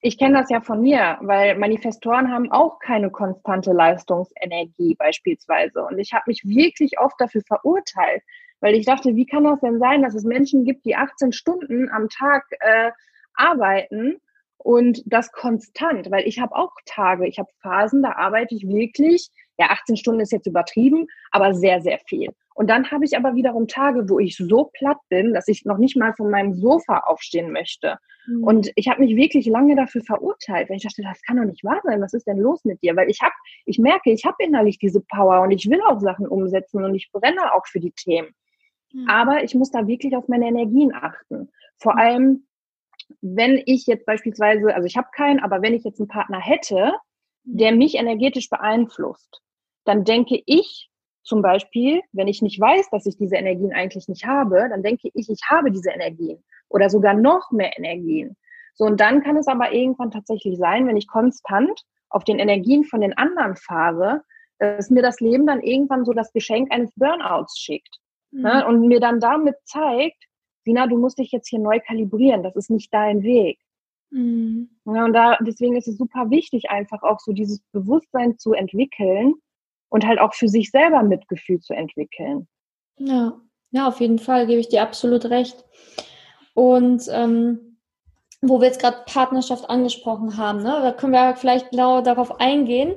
ich 0.00 0.18
kenne 0.18 0.40
das 0.40 0.50
ja 0.50 0.60
von 0.60 0.80
mir, 0.80 1.18
weil 1.20 1.56
Manifestoren 1.56 2.32
haben 2.32 2.50
auch 2.50 2.80
keine 2.80 3.10
konstante 3.10 3.72
Leistungsenergie 3.72 4.96
beispielsweise. 4.96 5.84
Und 5.84 6.00
ich 6.00 6.12
habe 6.12 6.24
mich 6.26 6.42
wirklich 6.44 6.98
oft 6.98 7.14
dafür 7.20 7.42
verurteilt, 7.46 8.22
weil 8.62 8.74
ich 8.74 8.86
dachte, 8.86 9.14
wie 9.16 9.26
kann 9.26 9.44
das 9.44 9.60
denn 9.60 9.78
sein, 9.78 10.02
dass 10.02 10.14
es 10.14 10.24
Menschen 10.24 10.64
gibt, 10.64 10.86
die 10.86 10.96
18 10.96 11.32
Stunden 11.32 11.90
am 11.90 12.08
Tag 12.08 12.44
äh, 12.60 12.92
arbeiten 13.34 14.20
und 14.56 15.02
das 15.04 15.32
konstant, 15.32 16.10
weil 16.10 16.26
ich 16.26 16.38
habe 16.38 16.54
auch 16.54 16.72
Tage, 16.86 17.26
ich 17.26 17.38
habe 17.38 17.50
Phasen, 17.60 18.02
da 18.02 18.12
arbeite 18.12 18.54
ich 18.54 18.66
wirklich, 18.66 19.28
ja, 19.58 19.66
18 19.70 19.96
Stunden 19.96 20.20
ist 20.20 20.32
jetzt 20.32 20.46
übertrieben, 20.46 21.08
aber 21.32 21.54
sehr, 21.54 21.82
sehr 21.82 21.98
viel. 22.06 22.30
Und 22.54 22.68
dann 22.68 22.90
habe 22.90 23.04
ich 23.04 23.16
aber 23.16 23.34
wiederum 23.34 23.66
Tage, 23.66 24.08
wo 24.08 24.18
ich 24.18 24.36
so 24.36 24.70
platt 24.74 24.98
bin, 25.08 25.32
dass 25.34 25.48
ich 25.48 25.64
noch 25.64 25.78
nicht 25.78 25.96
mal 25.96 26.12
von 26.12 26.30
meinem 26.30 26.52
Sofa 26.52 26.98
aufstehen 26.98 27.50
möchte. 27.50 27.96
Mhm. 28.26 28.44
Und 28.44 28.72
ich 28.76 28.88
habe 28.88 29.00
mich 29.00 29.16
wirklich 29.16 29.46
lange 29.46 29.74
dafür 29.74 30.02
verurteilt, 30.02 30.68
weil 30.68 30.76
ich 30.76 30.84
dachte, 30.84 31.02
das 31.02 31.20
kann 31.22 31.38
doch 31.38 31.44
nicht 31.44 31.64
wahr 31.64 31.80
sein. 31.82 32.00
Was 32.00 32.12
ist 32.12 32.26
denn 32.26 32.38
los 32.38 32.64
mit 32.64 32.82
dir? 32.82 32.94
Weil 32.94 33.10
ich 33.10 33.20
habe, 33.22 33.34
ich 33.64 33.78
merke, 33.78 34.12
ich 34.12 34.24
habe 34.24 34.36
innerlich 34.38 34.78
diese 34.78 35.00
Power 35.00 35.40
und 35.40 35.50
ich 35.50 35.68
will 35.68 35.80
auch 35.82 36.00
Sachen 36.00 36.28
umsetzen 36.28 36.84
und 36.84 36.94
ich 36.94 37.10
brenne 37.10 37.52
auch 37.54 37.66
für 37.66 37.80
die 37.80 37.92
Themen. 37.92 38.34
Mhm. 38.92 39.08
Aber 39.08 39.44
ich 39.44 39.54
muss 39.54 39.70
da 39.70 39.86
wirklich 39.86 40.16
auf 40.16 40.28
meine 40.28 40.46
Energien 40.46 40.94
achten. 40.94 41.50
Vor 41.78 41.98
allem, 41.98 42.46
wenn 43.20 43.62
ich 43.66 43.86
jetzt 43.86 44.06
beispielsweise, 44.06 44.74
also 44.74 44.86
ich 44.86 44.96
habe 44.96 45.08
keinen, 45.14 45.40
aber 45.40 45.62
wenn 45.62 45.74
ich 45.74 45.84
jetzt 45.84 46.00
einen 46.00 46.08
Partner 46.08 46.40
hätte, 46.40 46.94
der 47.44 47.72
mhm. 47.72 47.78
mich 47.78 47.94
energetisch 47.96 48.48
beeinflusst, 48.48 49.40
dann 49.84 50.04
denke 50.04 50.40
ich 50.46 50.88
zum 51.24 51.42
Beispiel, 51.42 52.00
wenn 52.12 52.28
ich 52.28 52.42
nicht 52.42 52.60
weiß, 52.60 52.90
dass 52.90 53.06
ich 53.06 53.16
diese 53.16 53.36
Energien 53.36 53.72
eigentlich 53.72 54.08
nicht 54.08 54.26
habe, 54.26 54.68
dann 54.68 54.82
denke 54.82 55.08
ich, 55.12 55.28
ich 55.28 55.40
habe 55.48 55.70
diese 55.70 55.90
Energien 55.90 56.42
oder 56.68 56.90
sogar 56.90 57.14
noch 57.14 57.50
mehr 57.52 57.76
Energien. 57.76 58.36
So, 58.74 58.84
und 58.84 59.00
dann 59.00 59.22
kann 59.22 59.36
es 59.36 59.46
aber 59.46 59.72
irgendwann 59.72 60.10
tatsächlich 60.10 60.58
sein, 60.58 60.86
wenn 60.86 60.96
ich 60.96 61.06
konstant 61.06 61.80
auf 62.08 62.24
den 62.24 62.38
Energien 62.38 62.84
von 62.84 63.00
den 63.00 63.16
anderen 63.16 63.56
fahre, 63.56 64.22
dass 64.58 64.90
mir 64.90 65.02
das 65.02 65.20
Leben 65.20 65.46
dann 65.46 65.60
irgendwann 65.60 66.04
so 66.04 66.12
das 66.12 66.32
Geschenk 66.32 66.72
eines 66.72 66.92
Burnouts 66.94 67.58
schickt. 67.58 67.98
Ne? 68.32 68.40
Mhm. 68.40 68.42
Ne? 68.42 68.66
Und 68.66 68.88
mir 68.88 69.00
dann 69.00 69.20
damit 69.20 69.56
zeigt, 69.64 70.24
Sina, 70.64 70.86
du 70.86 70.96
musst 70.96 71.18
dich 71.18 71.32
jetzt 71.32 71.48
hier 71.48 71.58
neu 71.58 71.80
kalibrieren, 71.80 72.42
das 72.42 72.56
ist 72.56 72.70
nicht 72.70 72.92
dein 72.92 73.22
Weg. 73.22 73.58
Mhm. 74.10 74.70
Ja, 74.84 75.04
und 75.04 75.12
da, 75.12 75.38
deswegen 75.40 75.76
ist 75.76 75.88
es 75.88 75.96
super 75.96 76.30
wichtig, 76.30 76.70
einfach 76.70 77.02
auch 77.02 77.20
so 77.20 77.32
dieses 77.32 77.60
Bewusstsein 77.72 78.38
zu 78.38 78.52
entwickeln 78.52 79.34
und 79.88 80.06
halt 80.06 80.20
auch 80.20 80.34
für 80.34 80.48
sich 80.48 80.70
selber 80.70 81.02
Mitgefühl 81.02 81.60
zu 81.60 81.74
entwickeln. 81.74 82.46
Ja, 82.98 83.40
ja, 83.70 83.88
auf 83.88 84.00
jeden 84.00 84.18
Fall 84.18 84.46
gebe 84.46 84.60
ich 84.60 84.68
dir 84.68 84.82
absolut 84.82 85.24
recht. 85.26 85.64
Und 86.54 87.04
ähm, 87.10 87.78
wo 88.42 88.60
wir 88.60 88.66
jetzt 88.66 88.80
gerade 88.80 88.98
Partnerschaft 89.06 89.70
angesprochen 89.70 90.36
haben, 90.36 90.62
ne, 90.62 90.80
da 90.82 90.92
können 90.92 91.12
wir 91.12 91.36
vielleicht 91.36 91.70
genau 91.70 92.02
darauf 92.02 92.40
eingehen, 92.40 92.94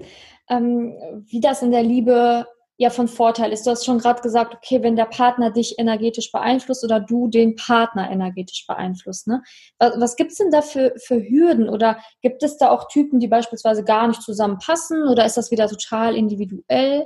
ähm, 0.49 0.95
wie 1.27 1.39
das 1.39 1.61
in 1.61 1.71
der 1.71 1.83
Liebe 1.83 2.45
ja 2.77 2.89
von 2.89 3.07
Vorteil 3.07 3.51
ist. 3.51 3.65
Du 3.65 3.71
hast 3.71 3.85
schon 3.85 3.99
gerade 3.99 4.21
gesagt, 4.21 4.53
okay, 4.55 4.83
wenn 4.83 4.95
der 4.95 5.05
Partner 5.05 5.51
dich 5.51 5.79
energetisch 5.79 6.31
beeinflusst 6.31 6.83
oder 6.83 6.99
du 6.99 7.27
den 7.27 7.55
Partner 7.55 8.09
energetisch 8.11 8.65
beeinflusst. 8.67 9.27
Ne? 9.27 9.41
Was, 9.79 9.99
was 9.99 10.15
gibt 10.15 10.31
es 10.31 10.37
denn 10.37 10.51
da 10.51 10.61
für, 10.61 10.93
für 10.97 11.21
Hürden 11.21 11.69
oder 11.69 11.97
gibt 12.21 12.43
es 12.43 12.57
da 12.57 12.69
auch 12.69 12.87
Typen, 12.87 13.19
die 13.19 13.27
beispielsweise 13.27 13.83
gar 13.83 14.07
nicht 14.07 14.21
zusammenpassen 14.21 15.07
oder 15.07 15.25
ist 15.25 15.37
das 15.37 15.51
wieder 15.51 15.67
total 15.67 16.15
individuell? 16.15 17.05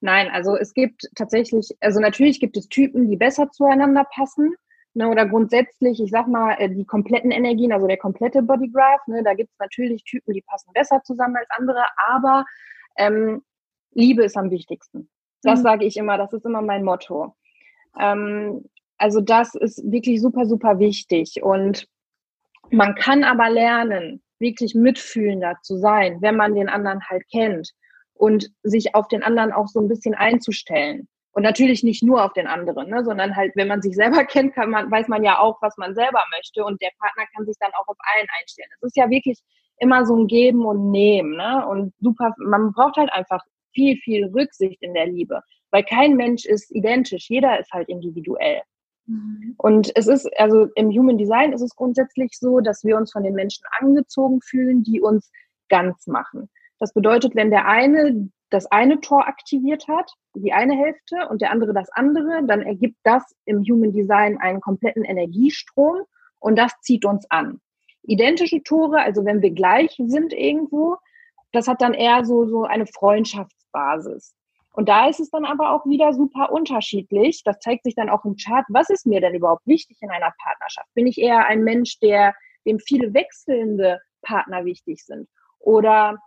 Nein, 0.00 0.30
also 0.30 0.56
es 0.56 0.72
gibt 0.72 1.08
tatsächlich, 1.14 1.68
also 1.80 2.00
natürlich 2.00 2.40
gibt 2.40 2.56
es 2.56 2.68
Typen, 2.68 3.08
die 3.08 3.16
besser 3.16 3.50
zueinander 3.50 4.04
passen. 4.04 4.54
Ne, 4.92 5.08
oder 5.08 5.24
grundsätzlich, 5.24 6.02
ich 6.02 6.10
sag 6.10 6.26
mal, 6.26 6.56
äh, 6.58 6.68
die 6.68 6.84
kompletten 6.84 7.30
Energien, 7.30 7.72
also 7.72 7.86
der 7.86 7.96
komplette 7.96 8.42
Bodygraph, 8.42 9.06
ne, 9.06 9.22
da 9.22 9.34
gibt 9.34 9.52
es 9.52 9.58
natürlich 9.60 10.02
Typen, 10.02 10.34
die 10.34 10.42
passen 10.42 10.72
besser 10.72 11.00
zusammen 11.04 11.36
als 11.36 11.46
andere, 11.50 11.84
aber 12.08 12.44
ähm, 12.96 13.40
Liebe 13.92 14.24
ist 14.24 14.36
am 14.36 14.50
wichtigsten. 14.50 15.08
Das 15.42 15.60
mhm. 15.60 15.62
sage 15.64 15.84
ich 15.84 15.96
immer, 15.96 16.18
das 16.18 16.32
ist 16.32 16.44
immer 16.44 16.62
mein 16.62 16.84
Motto. 16.84 17.34
Ähm, 17.98 18.64
also 18.98 19.20
das 19.20 19.54
ist 19.54 19.82
wirklich 19.90 20.20
super, 20.20 20.46
super 20.46 20.78
wichtig. 20.78 21.42
Und 21.42 21.88
man 22.70 22.94
kann 22.94 23.24
aber 23.24 23.50
lernen, 23.50 24.22
wirklich 24.38 24.74
mitfühlender 24.74 25.56
zu 25.62 25.76
sein, 25.76 26.20
wenn 26.20 26.36
man 26.36 26.54
den 26.54 26.68
anderen 26.68 27.00
halt 27.08 27.22
kennt 27.30 27.70
und 28.14 28.50
sich 28.62 28.94
auf 28.94 29.08
den 29.08 29.22
anderen 29.22 29.52
auch 29.52 29.68
so 29.68 29.80
ein 29.80 29.88
bisschen 29.88 30.14
einzustellen. 30.14 31.08
Und 31.32 31.44
natürlich 31.44 31.84
nicht 31.84 32.02
nur 32.02 32.24
auf 32.24 32.32
den 32.32 32.48
anderen, 32.48 32.90
ne, 32.90 33.04
sondern 33.04 33.36
halt, 33.36 33.52
wenn 33.54 33.68
man 33.68 33.82
sich 33.82 33.94
selber 33.94 34.24
kennt, 34.26 34.54
kann 34.54 34.70
man, 34.70 34.90
weiß 34.90 35.08
man 35.08 35.22
ja 35.22 35.38
auch, 35.38 35.60
was 35.62 35.76
man 35.76 35.94
selber 35.94 36.22
möchte 36.36 36.64
und 36.64 36.80
der 36.82 36.90
Partner 36.98 37.24
kann 37.34 37.46
sich 37.46 37.56
dann 37.60 37.72
auch 37.74 37.86
auf 37.86 37.96
allen 38.14 38.26
einstellen. 38.40 38.68
Es 38.76 38.88
ist 38.88 38.96
ja 38.96 39.08
wirklich 39.08 39.38
immer 39.78 40.04
so 40.04 40.16
ein 40.16 40.26
Geben 40.26 40.66
und 40.66 40.90
Nehmen, 40.90 41.36
ne? 41.36 41.66
Und 41.66 41.94
super, 42.00 42.34
man 42.38 42.72
braucht 42.72 42.96
halt 42.96 43.12
einfach 43.12 43.42
viel, 43.72 43.96
viel 43.96 44.26
Rücksicht 44.26 44.82
in 44.82 44.94
der 44.94 45.06
Liebe, 45.06 45.42
weil 45.70 45.84
kein 45.84 46.16
Mensch 46.16 46.44
ist 46.44 46.70
identisch, 46.70 47.28
jeder 47.28 47.58
ist 47.58 47.72
halt 47.72 47.88
individuell. 47.88 48.60
Mhm. 49.06 49.54
Und 49.58 49.92
es 49.96 50.06
ist, 50.06 50.28
also 50.38 50.66
im 50.74 50.90
Human 50.90 51.18
Design 51.18 51.52
ist 51.52 51.62
es 51.62 51.74
grundsätzlich 51.74 52.32
so, 52.38 52.60
dass 52.60 52.84
wir 52.84 52.96
uns 52.96 53.12
von 53.12 53.22
den 53.22 53.34
Menschen 53.34 53.64
angezogen 53.78 54.40
fühlen, 54.40 54.82
die 54.82 55.00
uns 55.00 55.30
ganz 55.68 56.06
machen. 56.06 56.48
Das 56.78 56.92
bedeutet, 56.92 57.34
wenn 57.34 57.50
der 57.50 57.66
eine 57.66 58.30
das 58.50 58.66
eine 58.66 59.00
Tor 59.00 59.26
aktiviert 59.26 59.86
hat, 59.88 60.12
die 60.34 60.52
eine 60.52 60.74
Hälfte, 60.74 61.28
und 61.28 61.40
der 61.40 61.52
andere 61.52 61.72
das 61.72 61.88
andere, 61.90 62.44
dann 62.46 62.62
ergibt 62.62 62.98
das 63.04 63.22
im 63.44 63.62
Human 63.62 63.92
Design 63.92 64.38
einen 64.38 64.60
kompletten 64.60 65.04
Energiestrom 65.04 66.02
und 66.40 66.58
das 66.58 66.72
zieht 66.80 67.04
uns 67.04 67.30
an. 67.30 67.60
Identische 68.02 68.62
Tore, 68.62 69.00
also 69.00 69.24
wenn 69.24 69.40
wir 69.40 69.52
gleich 69.52 69.94
sind 70.04 70.32
irgendwo, 70.32 70.96
das 71.52 71.68
hat 71.68 71.80
dann 71.80 71.94
eher 71.94 72.24
so, 72.24 72.46
so 72.46 72.64
eine 72.64 72.86
Freundschaftsbasis. 73.70 74.34
Und 74.72 74.88
da 74.88 75.08
ist 75.08 75.18
es 75.18 75.30
dann 75.30 75.44
aber 75.44 75.72
auch 75.72 75.84
wieder 75.86 76.12
super 76.12 76.52
unterschiedlich. 76.52 77.42
Das 77.44 77.58
zeigt 77.58 77.84
sich 77.84 77.96
dann 77.96 78.08
auch 78.08 78.24
im 78.24 78.36
Chart. 78.36 78.64
Was 78.68 78.88
ist 78.88 79.04
mir 79.04 79.20
denn 79.20 79.34
überhaupt 79.34 79.66
wichtig 79.66 79.98
in 80.00 80.10
einer 80.10 80.32
Partnerschaft? 80.42 80.88
Bin 80.94 81.06
ich 81.06 81.18
eher 81.18 81.46
ein 81.46 81.64
Mensch, 81.64 81.98
der 81.98 82.34
dem 82.66 82.78
viele 82.78 83.12
wechselnde 83.12 84.00
Partner 84.22 84.64
wichtig 84.64 85.04
sind? 85.04 85.28
Oder 85.58 86.18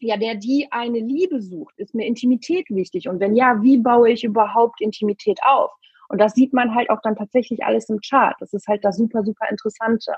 ja, 0.00 0.16
der 0.16 0.34
die 0.34 0.66
eine 0.70 0.98
Liebe 0.98 1.40
sucht, 1.40 1.74
ist 1.78 1.94
mir 1.94 2.06
Intimität 2.06 2.66
wichtig? 2.68 3.08
Und 3.08 3.20
wenn 3.20 3.36
ja, 3.36 3.62
wie 3.62 3.78
baue 3.78 4.10
ich 4.10 4.24
überhaupt 4.24 4.80
Intimität 4.80 5.38
auf? 5.44 5.70
Und 6.08 6.20
das 6.20 6.32
sieht 6.34 6.52
man 6.52 6.74
halt 6.74 6.90
auch 6.90 7.00
dann 7.02 7.16
tatsächlich 7.16 7.64
alles 7.64 7.88
im 7.88 8.00
Chart. 8.00 8.34
Das 8.40 8.52
ist 8.52 8.66
halt 8.66 8.84
das 8.84 8.96
super, 8.96 9.22
super 9.24 9.48
Interessante. 9.50 10.14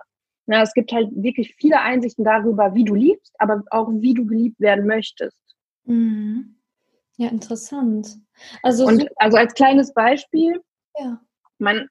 Ja, 0.46 0.62
es 0.62 0.72
gibt 0.72 0.92
halt 0.92 1.08
wirklich 1.14 1.54
viele 1.56 1.80
Einsichten 1.80 2.24
darüber, 2.24 2.74
wie 2.74 2.84
du 2.84 2.94
liebst, 2.94 3.34
aber 3.38 3.62
auch 3.70 3.88
wie 3.90 4.14
du 4.14 4.26
geliebt 4.26 4.60
werden 4.60 4.86
möchtest. 4.86 5.49
Mhm. 5.84 6.56
Ja, 7.16 7.28
interessant. 7.28 8.16
Also, 8.62 8.86
Und, 8.86 9.08
also 9.16 9.36
als 9.36 9.54
kleines 9.54 9.92
Beispiel, 9.92 10.60
ja. 10.98 11.20
man, 11.58 11.88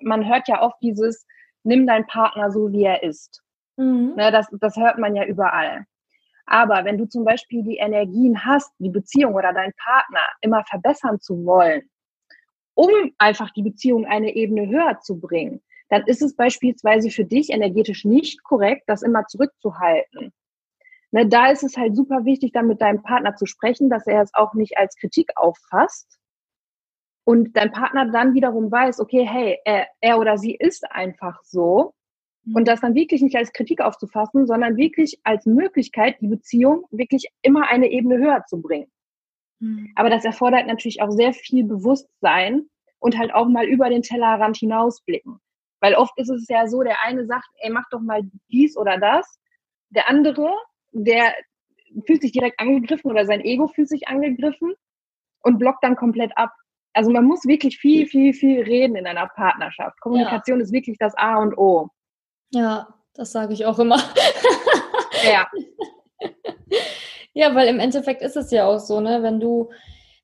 man 0.00 0.28
hört 0.28 0.48
ja 0.48 0.62
oft 0.62 0.76
dieses, 0.82 1.26
nimm 1.62 1.86
deinen 1.86 2.06
Partner 2.06 2.50
so, 2.50 2.72
wie 2.72 2.84
er 2.84 3.02
ist. 3.02 3.42
Mhm. 3.76 4.14
Ne, 4.16 4.32
das, 4.32 4.48
das 4.60 4.76
hört 4.76 4.98
man 4.98 5.14
ja 5.14 5.24
überall. 5.24 5.86
Aber 6.46 6.84
wenn 6.84 6.98
du 6.98 7.06
zum 7.06 7.24
Beispiel 7.24 7.62
die 7.62 7.76
Energien 7.76 8.44
hast, 8.44 8.72
die 8.78 8.90
Beziehung 8.90 9.34
oder 9.34 9.52
deinen 9.52 9.72
Partner 9.82 10.20
immer 10.40 10.64
verbessern 10.64 11.20
zu 11.20 11.44
wollen, 11.44 11.88
um 12.74 12.90
einfach 13.18 13.50
die 13.52 13.62
Beziehung 13.62 14.04
eine 14.06 14.34
Ebene 14.34 14.68
höher 14.68 15.00
zu 15.00 15.20
bringen, 15.20 15.62
dann 15.88 16.02
ist 16.06 16.22
es 16.22 16.34
beispielsweise 16.34 17.10
für 17.10 17.24
dich 17.24 17.50
energetisch 17.50 18.04
nicht 18.04 18.42
korrekt, 18.42 18.84
das 18.86 19.02
immer 19.02 19.24
zurückzuhalten. 19.26 20.32
Ne, 21.14 21.28
da 21.28 21.46
ist 21.46 21.62
es 21.62 21.76
halt 21.76 21.94
super 21.94 22.24
wichtig, 22.24 22.50
dann 22.50 22.66
mit 22.66 22.80
deinem 22.80 23.00
Partner 23.00 23.36
zu 23.36 23.46
sprechen, 23.46 23.88
dass 23.88 24.04
er 24.08 24.20
es 24.20 24.34
auch 24.34 24.52
nicht 24.54 24.76
als 24.78 24.96
Kritik 24.96 25.30
auffasst. 25.36 26.18
Und 27.22 27.56
dein 27.56 27.70
Partner 27.70 28.10
dann 28.10 28.34
wiederum 28.34 28.68
weiß, 28.68 28.98
okay, 28.98 29.24
hey, 29.24 29.56
er, 29.64 29.86
er 30.00 30.18
oder 30.18 30.38
sie 30.38 30.56
ist 30.56 30.90
einfach 30.90 31.38
so 31.44 31.94
und 32.46 32.62
mhm. 32.62 32.64
das 32.64 32.80
dann 32.80 32.96
wirklich 32.96 33.22
nicht 33.22 33.36
als 33.36 33.52
Kritik 33.52 33.80
aufzufassen, 33.80 34.48
sondern 34.48 34.76
wirklich 34.76 35.20
als 35.22 35.46
Möglichkeit, 35.46 36.20
die 36.20 36.26
Beziehung 36.26 36.84
wirklich 36.90 37.28
immer 37.42 37.68
eine 37.68 37.92
Ebene 37.92 38.18
höher 38.18 38.42
zu 38.48 38.60
bringen. 38.60 38.90
Mhm. 39.60 39.92
Aber 39.94 40.10
das 40.10 40.24
erfordert 40.24 40.66
natürlich 40.66 41.00
auch 41.00 41.12
sehr 41.12 41.32
viel 41.32 41.62
Bewusstsein 41.62 42.66
und 42.98 43.16
halt 43.16 43.32
auch 43.32 43.46
mal 43.46 43.66
über 43.66 43.88
den 43.88 44.02
Tellerrand 44.02 44.56
hinausblicken. 44.56 45.38
Weil 45.78 45.94
oft 45.94 46.18
ist 46.18 46.30
es 46.30 46.48
ja 46.48 46.66
so, 46.66 46.82
der 46.82 47.04
eine 47.04 47.24
sagt, 47.24 47.48
ey, 47.58 47.70
mach 47.70 47.88
doch 47.92 48.00
mal 48.00 48.22
dies 48.50 48.76
oder 48.76 48.98
das. 48.98 49.38
Der 49.90 50.08
andere, 50.10 50.52
der 50.94 51.34
fühlt 52.06 52.22
sich 52.22 52.32
direkt 52.32 52.60
angegriffen 52.60 53.10
oder 53.10 53.26
sein 53.26 53.40
Ego 53.40 53.68
fühlt 53.68 53.88
sich 53.88 54.08
angegriffen 54.08 54.74
und 55.42 55.58
blockt 55.58 55.84
dann 55.84 55.96
komplett 55.96 56.36
ab. 56.36 56.50
Also 56.92 57.10
man 57.10 57.24
muss 57.24 57.44
wirklich 57.44 57.78
viel, 57.78 58.06
viel, 58.06 58.32
viel 58.32 58.62
reden 58.62 58.96
in 58.96 59.06
einer 59.06 59.26
Partnerschaft. 59.26 60.00
Kommunikation 60.00 60.58
ja. 60.58 60.64
ist 60.64 60.72
wirklich 60.72 60.96
das 60.98 61.14
A 61.16 61.36
und 61.36 61.58
O. 61.58 61.88
Ja, 62.50 62.88
das 63.14 63.32
sage 63.32 63.52
ich 63.52 63.66
auch 63.66 63.78
immer. 63.78 63.98
ja. 65.24 65.46
ja, 67.34 67.54
weil 67.54 67.68
im 67.68 67.80
Endeffekt 67.80 68.22
ist 68.22 68.36
es 68.36 68.50
ja 68.52 68.66
auch 68.66 68.78
so, 68.78 69.00
ne, 69.00 69.22
wenn 69.22 69.40
du, 69.40 69.70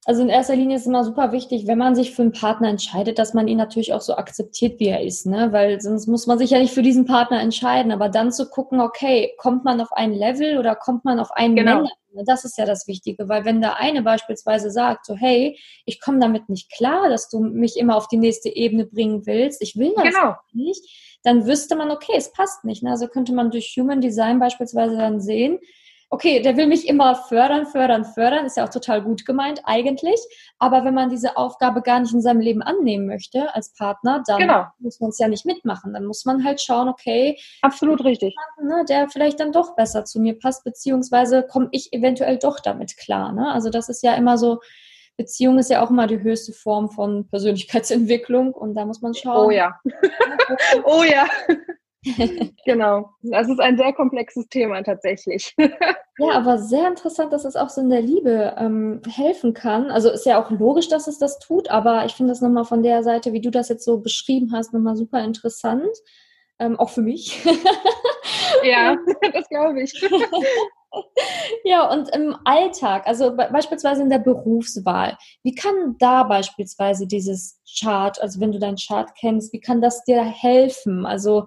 also 0.07 0.23
in 0.23 0.31
erster 0.31 0.57
Linie 0.57 0.77
ist 0.77 0.83
es 0.83 0.89
immer 0.89 1.05
super 1.05 1.31
wichtig, 1.31 1.67
wenn 1.67 1.77
man 1.77 1.95
sich 1.95 2.15
für 2.15 2.23
einen 2.23 2.33
Partner 2.33 2.69
entscheidet, 2.69 3.19
dass 3.19 3.35
man 3.35 3.49
ihn 3.49 3.59
natürlich 3.59 3.93
auch 3.93 4.01
so 4.01 4.15
akzeptiert, 4.15 4.81
wie 4.81 4.89
er 4.89 5.03
ist, 5.03 5.27
ne, 5.27 5.53
weil 5.53 5.81
sonst 5.81 6.07
muss 6.07 6.27
man 6.27 6.39
sich 6.39 6.51
ja 6.51 6.59
nicht 6.59 6.73
für 6.73 6.83
diesen 6.83 7.05
Partner 7.05 7.41
entscheiden, 7.41 7.93
aber 7.93 8.09
dann 8.09 8.33
zu 8.33 8.49
gucken, 8.49 8.81
okay, 8.81 9.35
kommt 9.37 9.65
man 9.65 9.81
auf 9.81 9.93
ein 9.93 10.13
Level 10.13 10.59
oder 10.59 10.75
kommt 10.75 11.05
man 11.05 11.21
auf 11.21 11.33
einen 11.33 11.55
genau. 11.55 11.83
Nenner? 11.83 11.91
Ne, 12.13 12.25
das 12.25 12.47
ist 12.47 12.57
ja 12.57 12.65
das 12.65 12.89
Wichtige, 12.89 13.29
weil 13.29 13.45
wenn 13.45 13.61
der 13.61 13.77
eine 13.77 14.03
beispielsweise 14.03 14.71
sagt, 14.71 15.05
so 15.05 15.17
hey, 15.17 15.59
ich 15.85 16.01
komme 16.01 16.19
damit 16.19 16.49
nicht 16.49 16.73
klar, 16.73 17.11
dass 17.11 17.29
du 17.29 17.41
mich 17.41 17.77
immer 17.77 17.97
auf 17.97 18.09
die 18.09 18.17
nächste 18.17 18.49
Ebene 18.49 18.87
bringen 18.87 19.27
willst, 19.27 19.61
ich 19.61 19.77
will 19.77 19.93
das 19.95 20.05
genau. 20.05 20.35
nicht, 20.53 20.83
dann 21.25 21.47
wüsste 21.47 21.77
man, 21.77 21.91
okay, 21.91 22.15
es 22.17 22.33
passt 22.33 22.65
nicht. 22.65 22.83
Ne? 22.83 22.91
Also 22.91 23.07
könnte 23.07 23.35
man 23.35 23.51
durch 23.51 23.75
Human 23.79 24.01
Design 24.01 24.39
beispielsweise 24.39 24.97
dann 24.97 25.21
sehen, 25.21 25.59
okay, 26.13 26.43
der 26.43 26.57
will 26.57 26.67
mich 26.67 26.89
immer 26.89 27.15
fördern, 27.15 27.67
fördern, 27.67 28.05
fördern, 28.05 28.45
ist 28.45 28.57
ja 28.57 28.65
auch 28.65 28.71
total 28.71 29.01
gut 29.01 29.25
gemeint 29.25 29.63
eigentlich. 29.65 30.21
Aber 30.59 30.85
wenn 30.85 30.93
man 30.93 31.09
diese 31.09 31.37
Aufgabe 31.37 31.83
gar 31.83 32.01
nicht 32.01 32.13
in 32.13 32.21
seinem 32.21 32.41
Leben 32.41 32.63
annehmen 32.63 33.07
möchte 33.07 33.55
als 33.55 33.73
Partner, 33.73 34.23
dann 34.27 34.39
genau. 34.39 34.67
muss 34.81 34.99
man 34.99 35.11
es 35.11 35.19
ja 35.19 35.29
nicht 35.29 35.47
mitmachen. 35.47 35.95
Dann 35.95 36.05
muss 36.05 36.25
man 36.25 36.45
halt 36.45 36.61
schauen, 36.61 36.89
okay, 36.89 37.39
absolut 37.63 38.05
richtig, 38.05 38.35
ne, 38.61 38.85
der 38.89 39.09
vielleicht 39.09 39.39
dann 39.39 39.53
doch 39.53 39.77
besser 39.77 40.05
zu 40.05 40.21
mir 40.21 40.37
passt, 40.37 40.65
beziehungsweise 40.65 41.45
komme 41.45 41.69
ich 41.71 41.93
eventuell 41.93 42.39
doch 42.39 42.59
damit 42.59 42.97
klar. 42.97 43.33
Ne? 43.33 43.51
Also 43.53 43.71
das 43.71 43.89
ist 43.89 44.03
ja 44.03 44.15
immer 44.15 44.37
so 44.37 44.61
Beziehung 45.17 45.59
ist 45.59 45.69
ja 45.69 45.85
auch 45.85 45.91
immer 45.91 46.07
die 46.07 46.23
höchste 46.23 46.55
Form 46.55 46.89
von 46.89 47.29
Persönlichkeitsentwicklung 47.29 48.55
und 48.55 48.75
da 48.75 48.87
muss 48.87 49.03
man 49.03 49.15
schauen. 49.15 49.31
Oh 49.47 49.51
ja. 49.51 49.79
oh 50.85 51.03
ja. 51.03 51.27
genau. 52.65 53.11
Das 53.23 53.49
ist 53.49 53.61
ein 53.61 53.77
sehr 53.77 53.93
komplexes 53.93 54.49
Thema 54.49 54.83
tatsächlich. 54.83 55.55
ja, 56.19 56.31
aber 56.33 56.59
sehr 56.59 56.89
interessant, 56.89 57.33
dass 57.33 57.45
es 57.45 57.57
auch 57.57 57.69
so 57.69 57.81
in 57.81 57.91
der 57.91 58.01
Liebe 58.01 58.55
ähm, 58.59 59.03
helfen 59.09 59.53
kann. 59.53 59.91
Also 59.91 60.11
ist 60.11 60.27
ja 60.27 60.43
auch 60.43 60.51
logisch, 60.51 60.89
dass 60.89 61.07
es 61.07 61.19
das 61.19 61.39
tut, 61.39 61.71
aber 61.71 62.05
ich 62.07 62.15
finde 62.15 62.33
das 62.33 62.41
nochmal 62.41 62.65
von 62.65 62.83
der 62.83 63.03
Seite, 63.03 63.33
wie 63.33 63.41
du 63.41 63.51
das 63.51 63.69
jetzt 63.69 63.85
so 63.85 64.01
beschrieben 64.01 64.53
hast, 64.53 64.73
nochmal 64.73 64.97
super 64.97 65.23
interessant. 65.23 65.91
Ähm, 66.59 66.79
auch 66.79 66.91
für 66.91 67.03
mich. 67.03 67.43
ja, 68.65 68.97
das 69.33 69.49
glaube 69.49 69.83
ich. 69.83 69.95
Ja, 71.65 71.91
und 71.91 72.09
im 72.15 72.37
Alltag, 72.45 73.07
also 73.07 73.37
beispielsweise 73.37 74.03
in 74.03 74.11
der 74.11 74.19
Berufswahl, 74.19 75.17
wie 75.43 75.55
kann 75.55 75.97
da 75.99 76.25
beispielsweise 76.25 77.07
dieses 77.07 77.61
Chart, 77.79 78.21
also 78.21 78.41
wenn 78.41 78.53
du 78.53 78.59
deinen 78.59 78.77
Chart 78.77 79.09
kennst, 79.19 79.53
wie 79.53 79.61
kann 79.61 79.81
das 79.81 80.03
dir 80.05 80.23
helfen? 80.23 81.07
Also 81.07 81.47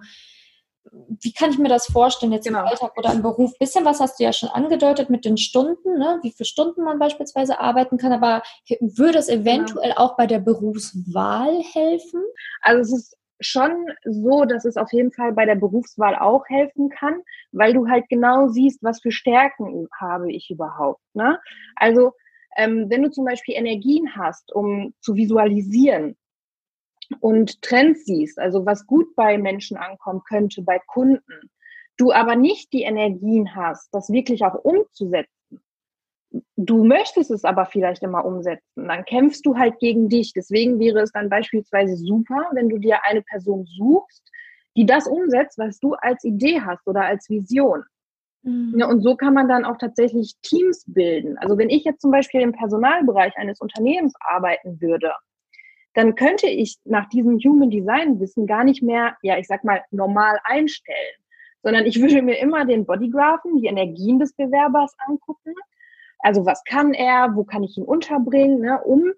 wie 1.20 1.32
kann 1.32 1.50
ich 1.50 1.58
mir 1.58 1.68
das 1.68 1.86
vorstellen 1.86 2.32
jetzt 2.32 2.46
genau. 2.46 2.60
im 2.60 2.66
Alltag 2.66 2.96
oder 2.96 3.12
im 3.12 3.22
Beruf? 3.22 3.56
Bisschen 3.58 3.84
was 3.84 4.00
hast 4.00 4.18
du 4.18 4.24
ja 4.24 4.32
schon 4.32 4.48
angedeutet 4.48 5.10
mit 5.10 5.24
den 5.24 5.36
Stunden, 5.36 5.98
ne? 5.98 6.18
wie 6.22 6.30
viele 6.30 6.46
Stunden 6.46 6.82
man 6.82 6.98
beispielsweise 6.98 7.60
arbeiten 7.60 7.98
kann, 7.98 8.12
aber 8.12 8.42
würde 8.80 9.18
es 9.18 9.26
genau. 9.26 9.42
eventuell 9.42 9.90
genau. 9.90 10.00
auch 10.00 10.16
bei 10.16 10.26
der 10.26 10.40
Berufswahl 10.40 11.60
helfen? 11.72 12.22
Also 12.60 12.94
es 12.94 13.02
ist 13.02 13.16
schon 13.40 13.86
so, 14.04 14.44
dass 14.44 14.64
es 14.64 14.76
auf 14.76 14.92
jeden 14.92 15.12
Fall 15.12 15.32
bei 15.32 15.44
der 15.44 15.56
Berufswahl 15.56 16.16
auch 16.16 16.44
helfen 16.48 16.88
kann, 16.88 17.20
weil 17.52 17.74
du 17.74 17.88
halt 17.88 18.08
genau 18.08 18.48
siehst, 18.48 18.82
was 18.82 19.00
für 19.00 19.10
Stärken 19.10 19.88
habe 19.98 20.32
ich 20.32 20.50
überhaupt. 20.50 21.00
Ne? 21.14 21.38
Also 21.76 22.12
ähm, 22.56 22.86
wenn 22.88 23.02
du 23.02 23.10
zum 23.10 23.24
Beispiel 23.24 23.56
Energien 23.56 24.14
hast, 24.16 24.54
um 24.54 24.94
zu 25.00 25.14
visualisieren 25.16 26.16
und 27.20 27.62
Trends 27.62 28.04
siehst, 28.04 28.38
also 28.38 28.66
was 28.66 28.86
gut 28.86 29.14
bei 29.16 29.38
Menschen 29.38 29.76
ankommen 29.76 30.22
könnte, 30.28 30.62
bei 30.62 30.80
Kunden, 30.86 31.50
du 31.96 32.12
aber 32.12 32.36
nicht 32.36 32.72
die 32.72 32.82
Energien 32.82 33.54
hast, 33.54 33.88
das 33.92 34.10
wirklich 34.10 34.44
auch 34.44 34.54
umzusetzen, 34.64 35.30
du 36.56 36.84
möchtest 36.84 37.30
es 37.30 37.44
aber 37.44 37.66
vielleicht 37.66 38.02
immer 38.02 38.24
umsetzen, 38.24 38.86
dann 38.86 39.04
kämpfst 39.04 39.44
du 39.44 39.56
halt 39.56 39.78
gegen 39.78 40.08
dich. 40.08 40.32
Deswegen 40.32 40.78
wäre 40.78 41.00
es 41.00 41.12
dann 41.12 41.28
beispielsweise 41.28 41.96
super, 41.96 42.50
wenn 42.52 42.68
du 42.68 42.78
dir 42.78 43.04
eine 43.04 43.22
Person 43.22 43.66
suchst, 43.66 44.28
die 44.76 44.86
das 44.86 45.06
umsetzt, 45.06 45.58
was 45.58 45.78
du 45.78 45.94
als 45.94 46.24
Idee 46.24 46.60
hast 46.60 46.86
oder 46.86 47.02
als 47.02 47.28
Vision. 47.30 47.84
Mhm. 48.42 48.74
Ja, 48.76 48.86
und 48.88 49.02
so 49.02 49.16
kann 49.16 49.34
man 49.34 49.48
dann 49.48 49.64
auch 49.64 49.78
tatsächlich 49.78 50.34
Teams 50.42 50.84
bilden. 50.86 51.38
Also 51.38 51.56
wenn 51.56 51.70
ich 51.70 51.84
jetzt 51.84 52.02
zum 52.02 52.10
Beispiel 52.10 52.40
im 52.40 52.52
Personalbereich 52.52 53.36
eines 53.36 53.60
Unternehmens 53.60 54.14
arbeiten 54.20 54.80
würde, 54.80 55.12
dann 55.94 56.16
könnte 56.16 56.48
ich 56.48 56.76
nach 56.84 57.08
diesem 57.08 57.38
Human 57.38 57.70
Design 57.70 58.20
Wissen 58.20 58.46
gar 58.46 58.64
nicht 58.64 58.82
mehr, 58.82 59.16
ja, 59.22 59.38
ich 59.38 59.46
sag 59.46 59.64
mal, 59.64 59.82
normal 59.90 60.38
einstellen, 60.44 61.16
sondern 61.62 61.86
ich 61.86 62.00
würde 62.00 62.20
mir 62.20 62.38
immer 62.38 62.66
den 62.66 62.84
Bodygraphen, 62.84 63.56
die 63.56 63.66
Energien 63.66 64.18
des 64.18 64.34
Bewerbers 64.34 64.94
angucken. 65.06 65.54
Also 66.18 66.44
was 66.44 66.62
kann 66.64 66.94
er, 66.94 67.34
wo 67.34 67.44
kann 67.44 67.62
ich 67.62 67.76
ihn 67.78 67.84
unterbringen, 67.84 68.60
ne, 68.60 68.82
um, 68.82 69.12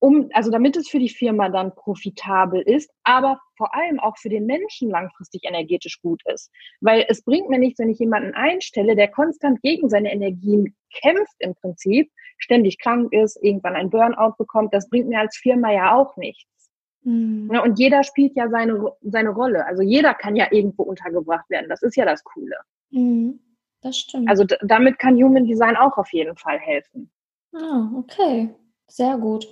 um, 0.00 0.28
also 0.34 0.50
damit 0.50 0.76
es 0.76 0.88
für 0.88 0.98
die 0.98 1.08
Firma 1.08 1.48
dann 1.48 1.74
profitabel 1.74 2.60
ist, 2.60 2.90
aber 3.04 3.40
vor 3.56 3.74
allem 3.74 4.00
auch 4.00 4.18
für 4.18 4.28
den 4.28 4.46
Menschen 4.46 4.90
langfristig 4.90 5.44
energetisch 5.44 6.02
gut 6.02 6.20
ist. 6.26 6.50
Weil 6.80 7.06
es 7.08 7.22
bringt 7.22 7.48
mir 7.48 7.58
nichts, 7.58 7.78
wenn 7.78 7.88
ich 7.88 8.00
jemanden 8.00 8.34
einstelle, 8.34 8.96
der 8.96 9.08
konstant 9.08 9.62
gegen 9.62 9.88
seine 9.88 10.12
Energien 10.12 10.76
kämpft 10.92 11.36
im 11.38 11.54
Prinzip, 11.54 12.10
ständig 12.44 12.78
krank 12.78 13.12
ist, 13.12 13.42
irgendwann 13.42 13.74
ein 13.74 13.90
Burnout 13.90 14.34
bekommt, 14.38 14.72
das 14.72 14.88
bringt 14.88 15.08
mir 15.08 15.20
als 15.20 15.36
Firma 15.36 15.72
ja 15.72 15.94
auch 15.94 16.16
nichts. 16.16 16.70
Mhm. 17.02 17.48
Ne, 17.50 17.62
und 17.62 17.78
jeder 17.78 18.04
spielt 18.04 18.36
ja 18.36 18.48
seine, 18.48 18.92
seine 19.02 19.30
Rolle. 19.30 19.66
Also 19.66 19.82
jeder 19.82 20.14
kann 20.14 20.36
ja 20.36 20.48
irgendwo 20.50 20.84
untergebracht 20.84 21.48
werden. 21.50 21.68
Das 21.68 21.82
ist 21.82 21.96
ja 21.96 22.04
das 22.04 22.24
Coole. 22.24 22.56
Mhm. 22.90 23.40
Das 23.82 23.98
stimmt. 23.98 24.28
Also 24.28 24.44
damit 24.62 24.98
kann 24.98 25.22
Human 25.22 25.44
Design 25.44 25.76
auch 25.76 25.98
auf 25.98 26.12
jeden 26.12 26.36
Fall 26.36 26.58
helfen. 26.58 27.10
Ah, 27.52 27.90
okay. 27.96 28.54
Sehr 28.86 29.18
gut. 29.18 29.46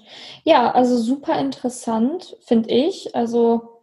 Ja, 0.44 0.70
also 0.70 0.96
super 0.96 1.38
interessant, 1.38 2.36
finde 2.46 2.70
ich. 2.70 3.14
Also 3.14 3.82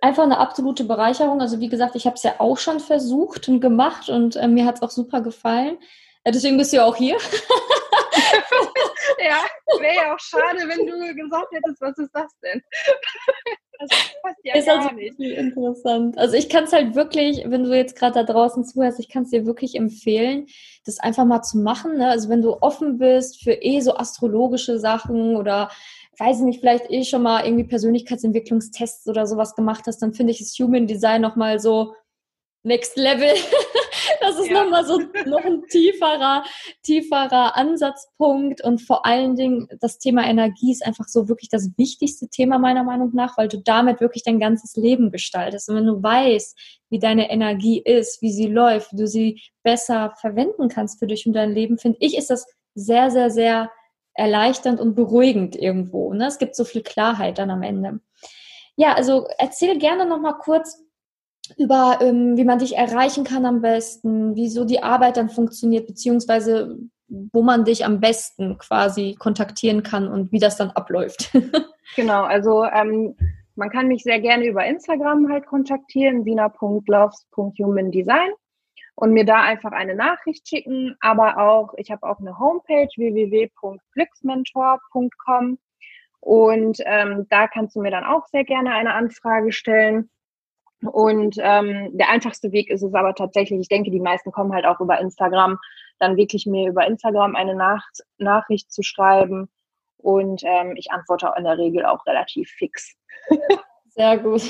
einfach 0.00 0.24
eine 0.24 0.38
absolute 0.38 0.84
Bereicherung. 0.84 1.40
Also 1.40 1.60
wie 1.60 1.68
gesagt, 1.68 1.96
ich 1.96 2.06
habe 2.06 2.16
es 2.16 2.22
ja 2.22 2.34
auch 2.38 2.58
schon 2.58 2.80
versucht 2.80 3.48
und 3.48 3.60
gemacht 3.60 4.08
und 4.08 4.36
äh, 4.36 4.48
mir 4.48 4.66
hat 4.66 4.76
es 4.76 4.82
auch 4.82 4.90
super 4.90 5.20
gefallen. 5.20 5.78
Äh, 6.24 6.32
deswegen 6.32 6.56
bist 6.56 6.72
du 6.72 6.78
ja 6.78 6.84
auch 6.84 6.96
hier. 6.96 7.16
ja, 9.18 9.44
wäre 9.80 9.94
ja 9.94 10.14
auch 10.14 10.18
schade, 10.18 10.58
wenn 10.66 10.86
du 10.86 11.14
gesagt 11.14 11.52
hättest, 11.52 11.80
was 11.80 11.98
ist 11.98 12.10
das 12.12 12.32
denn? 12.42 12.62
Das 13.78 13.90
passt 14.22 14.38
ja 14.42 14.54
ist 14.54 14.66
gar 14.66 14.78
also 14.78 14.94
nicht. 14.94 15.20
Interessant. 15.20 16.18
Also 16.18 16.36
ich 16.36 16.48
kann 16.48 16.64
es 16.64 16.72
halt 16.72 16.94
wirklich, 16.94 17.44
wenn 17.46 17.64
du 17.64 17.76
jetzt 17.76 17.96
gerade 17.96 18.14
da 18.14 18.22
draußen 18.22 18.64
zuhörst, 18.64 19.00
ich 19.00 19.08
kann 19.08 19.24
es 19.24 19.30
dir 19.30 19.46
wirklich 19.46 19.74
empfehlen, 19.74 20.46
das 20.84 20.98
einfach 20.98 21.24
mal 21.24 21.42
zu 21.42 21.58
machen. 21.58 21.98
Ne? 21.98 22.08
Also 22.08 22.28
wenn 22.28 22.42
du 22.42 22.56
offen 22.62 22.98
bist 22.98 23.42
für 23.42 23.52
eh 23.52 23.80
so 23.80 23.94
astrologische 23.94 24.78
Sachen 24.78 25.36
oder 25.36 25.70
weiß 26.18 26.38
ich 26.38 26.44
nicht, 26.44 26.60
vielleicht 26.60 26.90
eh 26.90 27.04
schon 27.04 27.22
mal 27.22 27.44
irgendwie 27.44 27.64
Persönlichkeitsentwicklungstests 27.64 29.06
oder 29.08 29.26
sowas 29.26 29.54
gemacht 29.54 29.84
hast, 29.86 29.98
dann 29.98 30.14
finde 30.14 30.32
ich 30.32 30.38
das 30.38 30.56
Human 30.58 30.86
Design 30.86 31.20
nochmal 31.20 31.58
so 31.58 31.94
Next 32.66 32.96
Level. 32.96 33.32
das 34.20 34.38
ist 34.38 34.50
ja. 34.50 34.64
nochmal 34.64 34.84
so 34.84 35.00
noch 35.24 35.44
ein 35.44 35.62
tieferer, 35.70 36.44
tieferer 36.82 37.56
Ansatzpunkt 37.56 38.62
und 38.62 38.82
vor 38.82 39.06
allen 39.06 39.36
Dingen 39.36 39.68
das 39.80 39.98
Thema 39.98 40.26
Energie 40.26 40.72
ist 40.72 40.84
einfach 40.84 41.06
so 41.06 41.28
wirklich 41.28 41.48
das 41.48 41.70
wichtigste 41.76 42.28
Thema 42.28 42.58
meiner 42.58 42.82
Meinung 42.82 43.10
nach, 43.14 43.38
weil 43.38 43.48
du 43.48 43.58
damit 43.58 44.00
wirklich 44.00 44.24
dein 44.24 44.40
ganzes 44.40 44.74
Leben 44.74 45.12
gestaltest. 45.12 45.68
Und 45.68 45.76
wenn 45.76 45.86
du 45.86 46.02
weißt, 46.02 46.58
wie 46.90 46.98
deine 46.98 47.30
Energie 47.30 47.80
ist, 47.80 48.20
wie 48.20 48.32
sie 48.32 48.46
läuft, 48.48 48.92
wie 48.92 48.96
du 48.96 49.06
sie 49.06 49.40
besser 49.62 50.14
verwenden 50.20 50.68
kannst 50.68 50.98
für 50.98 51.06
dich 51.06 51.26
und 51.26 51.34
dein 51.34 51.52
Leben, 51.52 51.78
finde 51.78 51.98
ich, 52.00 52.18
ist 52.18 52.30
das 52.30 52.46
sehr, 52.74 53.10
sehr, 53.10 53.30
sehr 53.30 53.70
erleichternd 54.14 54.80
und 54.80 54.94
beruhigend 54.94 55.54
irgendwo. 55.54 56.12
Ne? 56.12 56.26
Es 56.26 56.38
gibt 56.38 56.56
so 56.56 56.64
viel 56.64 56.82
Klarheit 56.82 57.38
dann 57.38 57.50
am 57.50 57.62
Ende. 57.62 58.00
Ja, 58.76 58.94
also 58.94 59.26
erzähl 59.38 59.78
gerne 59.78 60.04
noch 60.04 60.20
mal 60.20 60.34
kurz, 60.34 60.85
über 61.56 61.98
ähm, 62.00 62.36
wie 62.36 62.44
man 62.44 62.58
dich 62.58 62.76
erreichen 62.76 63.24
kann 63.24 63.46
am 63.46 63.60
besten, 63.60 64.36
wie 64.36 64.48
so 64.48 64.64
die 64.64 64.82
Arbeit 64.82 65.16
dann 65.16 65.28
funktioniert, 65.28 65.86
beziehungsweise 65.86 66.78
wo 67.08 67.42
man 67.42 67.64
dich 67.64 67.84
am 67.84 68.00
besten 68.00 68.58
quasi 68.58 69.16
kontaktieren 69.18 69.82
kann 69.82 70.08
und 70.08 70.30
wie 70.32 70.38
das 70.38 70.56
dann 70.56 70.70
abläuft. 70.70 71.30
genau, 71.96 72.22
also 72.24 72.64
ähm, 72.64 73.16
man 73.54 73.70
kann 73.70 73.88
mich 73.88 74.02
sehr 74.02 74.20
gerne 74.20 74.46
über 74.46 74.64
Instagram 74.66 75.30
halt 75.30 75.46
kontaktieren, 75.46 76.24
sina.loves.humandesign 76.24 78.30
und 78.96 79.12
mir 79.12 79.24
da 79.24 79.42
einfach 79.42 79.70
eine 79.72 79.94
Nachricht 79.94 80.48
schicken, 80.48 80.96
aber 81.00 81.38
auch, 81.38 81.74
ich 81.76 81.90
habe 81.90 82.08
auch 82.08 82.18
eine 82.18 82.38
Homepage 82.38 82.88
www.glücksmentor.com 82.96 85.58
und 86.20 86.78
ähm, 86.84 87.26
da 87.30 87.46
kannst 87.46 87.76
du 87.76 87.80
mir 87.80 87.90
dann 87.90 88.04
auch 88.04 88.26
sehr 88.26 88.44
gerne 88.44 88.72
eine 88.72 88.92
Anfrage 88.94 89.52
stellen. 89.52 90.10
Und 90.88 91.36
ähm, 91.40 91.90
der 91.92 92.10
einfachste 92.10 92.52
Weg 92.52 92.70
ist 92.70 92.82
es 92.82 92.94
aber 92.94 93.14
tatsächlich, 93.14 93.60
ich 93.60 93.68
denke, 93.68 93.90
die 93.90 94.00
meisten 94.00 94.32
kommen 94.32 94.52
halt 94.52 94.66
auch 94.66 94.80
über 94.80 94.98
Instagram, 95.00 95.58
dann 95.98 96.16
wirklich 96.16 96.46
mir 96.46 96.68
über 96.68 96.86
Instagram 96.86 97.36
eine 97.36 97.54
Nach 97.54 97.84
Nachricht 98.18 98.72
zu 98.72 98.82
schreiben. 98.82 99.48
Und 99.98 100.42
ähm, 100.44 100.74
ich 100.76 100.90
antworte 100.90 101.32
in 101.36 101.44
der 101.44 101.58
Regel 101.58 101.84
auch 101.84 102.04
relativ 102.06 102.50
fix. 102.50 102.94
Sehr 103.88 104.18
gut. 104.18 104.42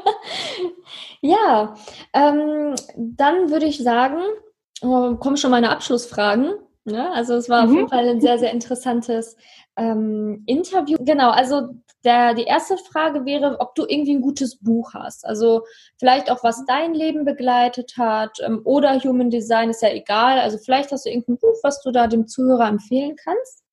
ja, 1.20 1.74
ähm, 2.12 2.74
dann 2.96 3.50
würde 3.50 3.66
ich 3.66 3.82
sagen, 3.82 4.18
oh, 4.82 5.14
kommen 5.16 5.38
schon 5.38 5.50
meine 5.50 5.70
Abschlussfragen. 5.70 6.52
Ja, 6.84 7.12
also 7.12 7.34
es 7.34 7.48
war 7.48 7.62
mhm. 7.62 7.68
auf 7.68 7.76
jeden 7.76 7.88
Fall 7.88 8.08
ein 8.08 8.20
sehr, 8.20 8.38
sehr 8.38 8.52
interessantes 8.52 9.36
ähm, 9.76 10.42
Interview. 10.46 10.98
Genau, 11.00 11.30
also 11.30 11.70
der, 12.04 12.34
die 12.34 12.44
erste 12.44 12.76
Frage 12.76 13.24
wäre, 13.24 13.60
ob 13.60 13.74
du 13.74 13.84
irgendwie 13.86 14.14
ein 14.14 14.20
gutes 14.20 14.58
Buch 14.58 14.94
hast. 14.94 15.24
Also 15.26 15.64
vielleicht 15.98 16.30
auch, 16.30 16.44
was 16.44 16.64
dein 16.66 16.94
Leben 16.94 17.24
begleitet 17.24 17.94
hat 17.98 18.38
ähm, 18.44 18.60
oder 18.64 18.98
Human 19.00 19.30
Design 19.30 19.70
ist 19.70 19.82
ja 19.82 19.90
egal. 19.90 20.38
Also 20.38 20.58
vielleicht 20.58 20.92
hast 20.92 21.06
du 21.06 21.10
irgendein 21.10 21.38
Buch, 21.38 21.56
was 21.62 21.80
du 21.82 21.90
da 21.90 22.06
dem 22.06 22.26
Zuhörer 22.26 22.68
empfehlen 22.68 23.16
kannst. 23.16 23.64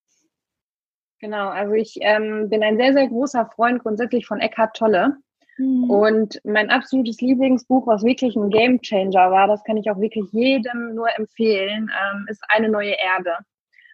Genau, 1.20 1.50
also 1.50 1.74
ich 1.74 1.98
ähm, 2.02 2.50
bin 2.50 2.64
ein 2.64 2.78
sehr, 2.78 2.94
sehr 2.94 3.08
großer 3.08 3.46
Freund 3.56 3.84
grundsätzlich 3.84 4.26
von 4.26 4.40
Eckhart 4.40 4.76
Tolle. 4.76 5.18
Mhm. 5.58 5.90
Und 5.90 6.42
mein 6.44 6.72
absolutes 6.72 7.22
Lieblingsbuch, 7.22 7.86
was 7.86 8.04
wirklich 8.04 8.36
ein 8.36 8.50
Game 8.50 8.82
Changer 8.82 9.30
war, 9.30 9.48
das 9.48 9.64
kann 9.64 9.78
ich 9.78 9.92
auch 9.92 10.00
wirklich 10.00 10.26
jedem 10.32 10.96
nur 10.96 11.08
empfehlen, 11.16 11.90
ähm, 11.90 12.26
ist 12.28 12.44
Eine 12.50 12.70
neue 12.70 12.94
Erde. 12.94 13.38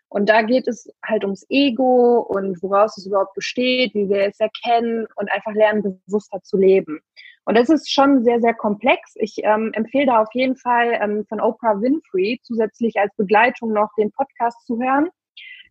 Und 0.09 0.29
da 0.29 0.41
geht 0.41 0.67
es 0.67 0.89
halt 1.05 1.23
ums 1.23 1.45
Ego 1.49 2.19
und 2.19 2.61
woraus 2.63 2.97
es 2.97 3.05
überhaupt 3.05 3.33
besteht, 3.33 3.93
wie 3.93 4.07
wir 4.09 4.27
es 4.27 4.39
erkennen 4.39 5.05
und 5.15 5.31
einfach 5.31 5.53
lernen, 5.53 6.01
bewusster 6.07 6.41
zu 6.43 6.57
leben. 6.57 7.01
Und 7.45 7.57
das 7.57 7.69
ist 7.69 7.91
schon 7.91 8.23
sehr, 8.23 8.41
sehr 8.41 8.53
komplex. 8.53 9.13
Ich 9.15 9.35
ähm, 9.43 9.71
empfehle 9.73 10.07
da 10.07 10.21
auf 10.21 10.29
jeden 10.33 10.55
Fall 10.57 10.97
ähm, 11.01 11.25
von 11.27 11.39
Oprah 11.39 11.81
Winfrey 11.81 12.39
zusätzlich 12.43 12.97
als 12.97 13.15
Begleitung 13.15 13.71
noch 13.71 13.89
den 13.97 14.11
Podcast 14.11 14.65
zu 14.65 14.79
hören, 14.79 15.09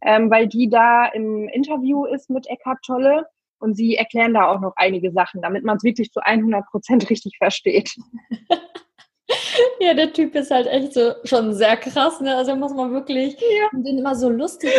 ähm, 0.02 0.30
weil 0.30 0.48
die 0.48 0.68
da 0.68 1.06
im 1.06 1.48
Interview 1.48 2.06
ist 2.06 2.30
mit 2.30 2.46
Eckhart 2.48 2.78
Tolle 2.84 3.26
und 3.58 3.74
sie 3.74 3.96
erklären 3.96 4.34
da 4.34 4.48
auch 4.48 4.60
noch 4.60 4.72
einige 4.76 5.12
Sachen, 5.12 5.42
damit 5.42 5.64
man 5.64 5.76
es 5.76 5.84
wirklich 5.84 6.10
zu 6.12 6.20
100 6.20 6.66
Prozent 6.66 7.08
richtig 7.10 7.36
versteht. 7.38 7.94
Ja, 9.80 9.94
der 9.94 10.12
Typ 10.12 10.34
ist 10.34 10.50
halt 10.50 10.66
echt 10.66 10.94
so 10.94 11.12
schon 11.24 11.54
sehr 11.54 11.76
krass, 11.76 12.20
ne? 12.20 12.36
Also 12.36 12.56
muss 12.56 12.72
man 12.72 12.92
wirklich 12.92 13.34
ja. 13.34 13.68
den 13.72 13.98
immer 13.98 14.14
so 14.14 14.28
lustig, 14.28 14.70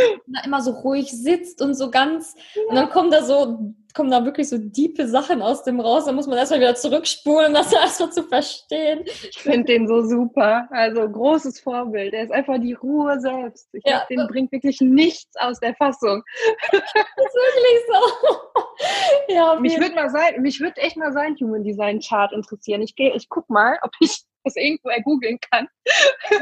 immer 0.43 0.61
so 0.61 0.71
ruhig 0.71 1.11
sitzt 1.11 1.61
und 1.61 1.75
so 1.75 1.91
ganz 1.91 2.35
ja. 2.55 2.61
und 2.69 2.75
dann 2.75 2.89
kommt 2.89 3.13
da 3.13 3.23
so 3.23 3.73
kommen 3.97 4.11
da 4.11 4.23
wirklich 4.23 4.47
so 4.47 4.59
diepe 4.59 5.07
Sachen 5.07 5.41
aus 5.41 5.63
dem 5.63 5.79
raus, 5.79 6.05
da 6.05 6.11
muss 6.11 6.27
man 6.27 6.37
erstmal 6.37 6.59
wieder 6.59 6.75
zurückspulen, 6.75 7.53
das 7.53 7.73
erstmal 7.73 8.11
zu 8.11 8.23
verstehen. 8.23 9.01
Ich 9.05 9.39
finde 9.39 9.65
den 9.65 9.87
so 9.87 10.03
super, 10.03 10.67
also 10.69 11.09
großes 11.09 11.59
Vorbild. 11.59 12.13
Er 12.13 12.25
ist 12.25 12.31
einfach 12.31 12.59
die 12.59 12.73
Ruhe 12.73 13.19
selbst. 13.19 13.67
Ich 13.73 13.83
ja. 13.85 14.05
glaube, 14.05 14.05
den 14.09 14.27
bringt 14.27 14.51
wirklich 14.51 14.79
nichts 14.81 15.35
aus 15.39 15.59
der 15.59 15.73
Fassung. 15.75 16.23
Das 16.71 16.81
ist 16.83 17.35
wirklich 17.35 17.79
so. 17.87 19.33
ja, 19.33 19.59
mich 19.59 19.79
würde 19.79 19.95
mal 19.95 20.11
sein, 20.11 20.41
mich 20.41 20.59
würde 20.59 20.79
echt 20.79 20.95
mal 20.95 21.11
sein 21.11 21.35
Human 21.41 21.63
Design 21.63 21.99
Chart 21.99 22.31
interessieren. 22.33 22.83
Ich 22.83 22.95
gehe, 22.95 23.15
ich 23.15 23.27
guck 23.29 23.49
mal, 23.49 23.79
ob 23.81 23.91
ich 23.99 24.26
das 24.47 24.55
irgendwo 24.55 24.89
ergoogeln 24.89 25.39
kann. 25.51 25.67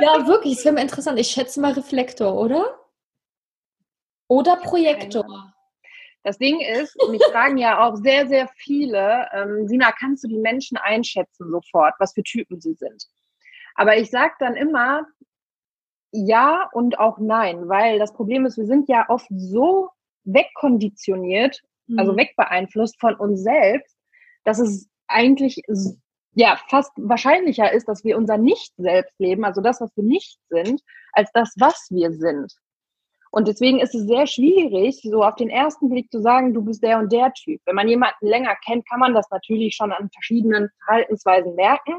Ja, 0.02 0.28
wirklich, 0.28 0.58
es 0.58 0.65
wäre 0.65 0.76
mir 0.76 0.82
interessant. 0.82 1.20
Ich 1.20 1.28
schätze 1.28 1.60
mal 1.60 1.74
Reflektor, 1.74 2.36
oder? 2.36 2.80
Oder 4.28 4.58
Projektor. 4.58 5.54
Das 6.24 6.39
Ding 6.39 6.60
ist, 6.60 6.98
mich 7.12 7.24
fragen 7.32 7.58
ja 7.58 7.86
auch 7.86 7.98
sehr, 7.98 8.28
sehr 8.28 8.48
viele, 8.56 9.28
ähm, 9.32 9.68
Sina, 9.68 9.91
kannst 9.91 10.24
du 10.24 10.28
die 10.28 10.39
Menschen 10.39 10.76
einschätzen 10.78 11.52
sofort, 11.52 11.94
was 12.00 12.13
für 12.13 12.24
Typen 12.24 12.60
sie 12.60 12.74
sind? 12.74 13.06
Aber 13.76 13.98
ich 13.98 14.10
sage 14.10 14.34
dann 14.39 14.56
immer 14.56 15.06
ja 16.12 16.68
und 16.72 16.98
auch 16.98 17.20
nein, 17.20 17.70
weil 17.70 18.00
das 18.00 18.13
Problem 18.13 18.46
ist, 18.46 18.58
wir 18.58 18.65
sind 18.65 18.89
ja 18.89 19.06
oft 19.10 19.28
so 19.30 19.89
wegkonditioniert, 20.24 21.62
also 21.62 21.94
mhm. 21.94 22.00
also 22.00 22.18
wegbeeinflusst 22.18 23.00
von 23.00 23.15
uns 23.15 23.44
selbst, 23.44 23.96
dass 24.46 24.60
es 24.60 24.89
eigentlich 25.08 25.62
ja 26.36 26.58
fast 26.69 26.91
wahrscheinlicher 26.98 27.71
ist, 27.71 27.88
dass 27.88 28.04
wir 28.04 28.17
unser 28.17 28.38
Nicht-Selbst 28.38 29.19
leben, 29.19 29.43
also 29.45 29.62
das, 29.62 29.82
was 29.82 29.95
wir 29.95 30.04
nicht 30.04 30.38
sind, 30.50 30.82
als 31.13 31.32
das, 31.34 31.54
was 31.58 31.88
wir 31.89 32.12
sind. 32.12 32.54
Und 33.32 33.50
deswegen 33.50 33.80
ist 33.80 33.93
es 33.93 34.08
sehr 34.08 34.28
schwierig, 34.28 35.02
so 35.02 35.24
auf 35.24 35.36
den 35.36 35.50
ersten 35.50 35.89
Blick 35.89 36.10
zu 36.10 36.21
sagen, 36.21 36.54
du 36.54 36.62
bist 36.62 36.82
der 36.82 37.00
und 37.00 37.12
der 37.12 37.34
Typ. 37.34 37.60
Wenn 37.65 37.76
man 37.76 37.89
jemanden 37.89 38.26
länger 38.26 38.56
kennt, 38.65 38.88
kann 38.88 39.00
man 39.00 39.13
das 39.13 39.30
natürlich 39.30 39.76
schon 39.76 39.91
an 39.91 40.10
verschiedenen 40.13 40.69
Verhaltensweisen 40.86 41.54
merken. 41.56 41.95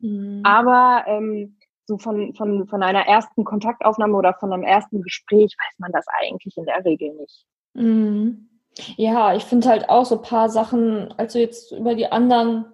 Mhm. 0.00 0.40
Aber 0.44 1.04
ähm, 1.06 1.56
so 1.86 1.96
von, 1.96 2.34
von, 2.34 2.66
von 2.66 2.82
einer 2.82 3.06
ersten 3.06 3.44
Kontaktaufnahme 3.44 4.16
oder 4.16 4.34
von 4.34 4.52
einem 4.52 4.64
ersten 4.64 5.02
Gespräch 5.02 5.54
weiß 5.56 5.78
man 5.78 5.92
das 5.92 6.06
eigentlich 6.20 6.56
in 6.56 6.64
der 6.64 6.84
Regel 6.84 7.14
nicht. 7.14 7.44
Mhm. 7.74 8.48
Ja, 8.96 9.34
ich 9.34 9.44
finde 9.44 9.68
halt 9.68 9.88
auch 9.88 10.06
so 10.06 10.16
ein 10.16 10.22
paar 10.22 10.48
Sachen, 10.48 11.12
als 11.18 11.34
du 11.34 11.40
jetzt 11.40 11.72
über 11.72 11.94
die 11.94 12.06
anderen 12.06 12.64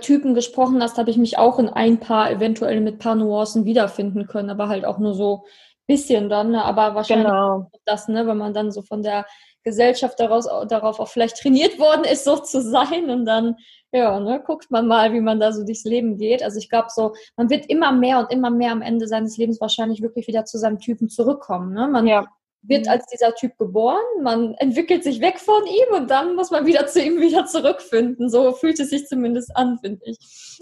Typen 0.00 0.34
gesprochen 0.34 0.82
hast, 0.82 0.98
habe 0.98 1.10
ich 1.10 1.16
mich 1.16 1.38
auch 1.38 1.58
in 1.58 1.68
ein 1.68 1.98
paar 1.98 2.30
eventuell 2.30 2.80
mit 2.80 2.98
paar 2.98 3.14
Nuancen 3.14 3.64
wiederfinden 3.64 4.26
können, 4.26 4.50
aber 4.50 4.68
halt 4.68 4.84
auch 4.84 4.98
nur 4.98 5.14
so 5.14 5.44
bisschen 5.86 6.28
dann, 6.28 6.50
ne? 6.50 6.64
aber 6.64 6.94
wahrscheinlich 6.94 7.26
genau. 7.26 7.70
das, 7.86 8.08
ne, 8.08 8.26
wenn 8.26 8.36
man 8.36 8.52
dann 8.52 8.70
so 8.70 8.82
von 8.82 9.02
der 9.02 9.24
Gesellschaft 9.64 10.20
daraus, 10.20 10.46
darauf 10.68 11.00
auch 11.00 11.08
vielleicht 11.08 11.38
trainiert 11.38 11.78
worden 11.80 12.04
ist, 12.04 12.24
so 12.24 12.36
zu 12.36 12.60
sein 12.60 13.10
und 13.10 13.24
dann, 13.24 13.56
ja, 13.90 14.20
ne, 14.20 14.42
guckt 14.44 14.70
man 14.70 14.86
mal, 14.86 15.12
wie 15.12 15.20
man 15.20 15.40
da 15.40 15.50
so 15.50 15.64
durchs 15.64 15.84
Leben 15.84 16.18
geht. 16.18 16.42
Also 16.42 16.58
ich 16.58 16.68
glaube 16.68 16.88
so, 16.90 17.14
man 17.36 17.48
wird 17.48 17.66
immer 17.66 17.90
mehr 17.90 18.18
und 18.18 18.30
immer 18.30 18.50
mehr 18.50 18.72
am 18.72 18.82
Ende 18.82 19.08
seines 19.08 19.36
Lebens 19.38 19.60
wahrscheinlich 19.60 20.02
wirklich 20.02 20.28
wieder 20.28 20.44
zu 20.44 20.58
seinem 20.58 20.78
Typen 20.78 21.08
zurückkommen. 21.08 21.72
Ne? 21.72 21.88
Man, 21.88 22.06
ja. 22.06 22.26
Wird 22.62 22.86
mhm. 22.86 22.92
als 22.92 23.06
dieser 23.06 23.34
Typ 23.34 23.56
geboren, 23.58 24.02
man 24.22 24.54
entwickelt 24.54 25.04
sich 25.04 25.20
weg 25.20 25.38
von 25.38 25.66
ihm 25.66 25.94
und 25.96 26.10
dann 26.10 26.34
muss 26.34 26.50
man 26.50 26.66
wieder 26.66 26.86
zu 26.88 27.02
ihm 27.02 27.20
wieder 27.20 27.46
zurückfinden. 27.46 28.28
So 28.28 28.52
fühlt 28.52 28.80
es 28.80 28.90
sich 28.90 29.06
zumindest 29.06 29.56
an, 29.56 29.78
finde 29.78 30.00
ich. 30.04 30.18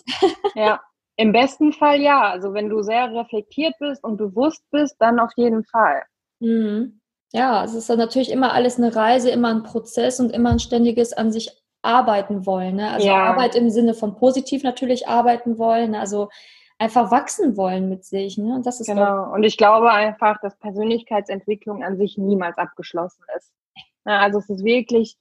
Ja, 0.54 0.80
im 1.16 1.32
besten 1.32 1.72
Fall 1.72 2.00
ja. 2.00 2.30
Also 2.30 2.54
wenn 2.54 2.68
du 2.68 2.82
sehr 2.82 3.12
reflektiert 3.12 3.74
bist 3.78 4.04
und 4.04 4.16
bewusst 4.16 4.62
bist, 4.70 4.96
dann 4.98 5.18
auf 5.18 5.30
jeden 5.36 5.64
Fall. 5.64 6.02
Mhm. 6.40 7.00
Ja, 7.32 7.64
es 7.64 7.74
ist 7.74 7.90
dann 7.90 7.98
natürlich 7.98 8.30
immer 8.30 8.52
alles 8.52 8.78
eine 8.78 8.94
Reise, 8.94 9.30
immer 9.30 9.50
ein 9.50 9.62
Prozess 9.62 10.20
und 10.20 10.30
immer 10.30 10.50
ein 10.50 10.58
ständiges 10.58 11.12
an 11.12 11.32
sich 11.32 11.50
arbeiten 11.82 12.46
wollen. 12.46 12.76
Ne? 12.76 12.90
Also 12.90 13.06
ja. 13.06 13.24
Arbeit 13.24 13.54
im 13.54 13.70
Sinne 13.70 13.94
von 13.94 14.16
positiv 14.16 14.62
natürlich 14.62 15.08
arbeiten 15.08 15.58
wollen. 15.58 15.94
Also 15.94 16.28
einfach 16.78 17.10
wachsen 17.10 17.56
wollen 17.56 17.88
mit 17.88 18.04
sich. 18.04 18.38
Ne? 18.38 18.54
Und 18.54 18.66
das 18.66 18.80
ist 18.80 18.86
genau. 18.86 19.32
Und 19.32 19.44
ich 19.44 19.56
glaube 19.56 19.90
einfach, 19.90 20.38
dass 20.40 20.58
Persönlichkeitsentwicklung 20.58 21.82
an 21.82 21.96
sich 21.96 22.18
niemals 22.18 22.58
abgeschlossen 22.58 23.22
ist. 23.36 23.52
Ja, 24.04 24.20
also 24.20 24.38
es 24.38 24.48
ist 24.48 24.64
wirklich 24.64 25.16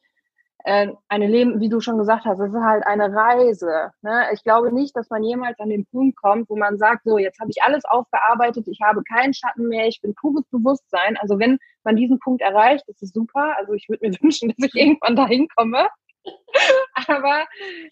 äh, 0.66 0.88
eine 1.08 1.28
Leben, 1.28 1.60
wie 1.62 1.70
du 1.70 1.80
schon 1.80 1.98
gesagt 1.98 2.26
hast, 2.26 2.40
es 2.40 2.54
ist 2.54 2.60
halt 2.62 2.86
eine 2.86 3.14
Reise. 3.14 3.92
Ne? 4.02 4.26
Ich 4.34 4.44
glaube 4.44 4.74
nicht, 4.74 4.96
dass 4.96 5.10
man 5.10 5.24
jemals 5.24 5.60
an 5.60 5.70
den 5.70 5.86
Punkt 5.86 6.18
kommt, 6.18 6.50
wo 6.50 6.56
man 6.56 6.78
sagt, 6.78 7.04
so 7.06 7.18
jetzt 7.18 7.40
habe 7.40 7.52
ich 7.52 7.64
alles 7.64 7.86
aufgearbeitet, 7.86 8.68
ich 8.68 8.80
habe 8.84 9.04
keinen 9.04 9.34
Schatten 9.34 9.68
mehr, 9.68 9.88
ich 9.88 10.02
bin 10.02 10.14
pures 10.16 10.46
Bewusstsein. 10.52 11.18
Also 11.18 11.40
wenn 11.40 11.60
man 11.84 11.96
diesen 11.96 12.20
Punkt 12.20 12.42
erreicht, 12.42 12.84
ist 12.88 13.02
es 13.02 13.12
super. 13.12 13.56
Also 13.58 13.74
ich 13.74 13.88
würde 13.90 14.10
mir 14.10 14.16
wünschen, 14.22 14.50
dass 14.50 14.68
ich 14.68 14.76
irgendwann 14.76 15.16
dahin 15.16 15.48
komme. 15.56 15.88
Aber 17.08 17.46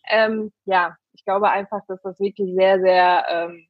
ähm, 0.09 0.51
ja, 0.65 0.95
ich 1.13 1.23
glaube 1.25 1.49
einfach, 1.49 1.81
dass 1.87 2.01
das 2.01 2.19
wirklich 2.19 2.53
sehr, 2.55 2.79
sehr, 2.79 3.25
ähm, 3.29 3.67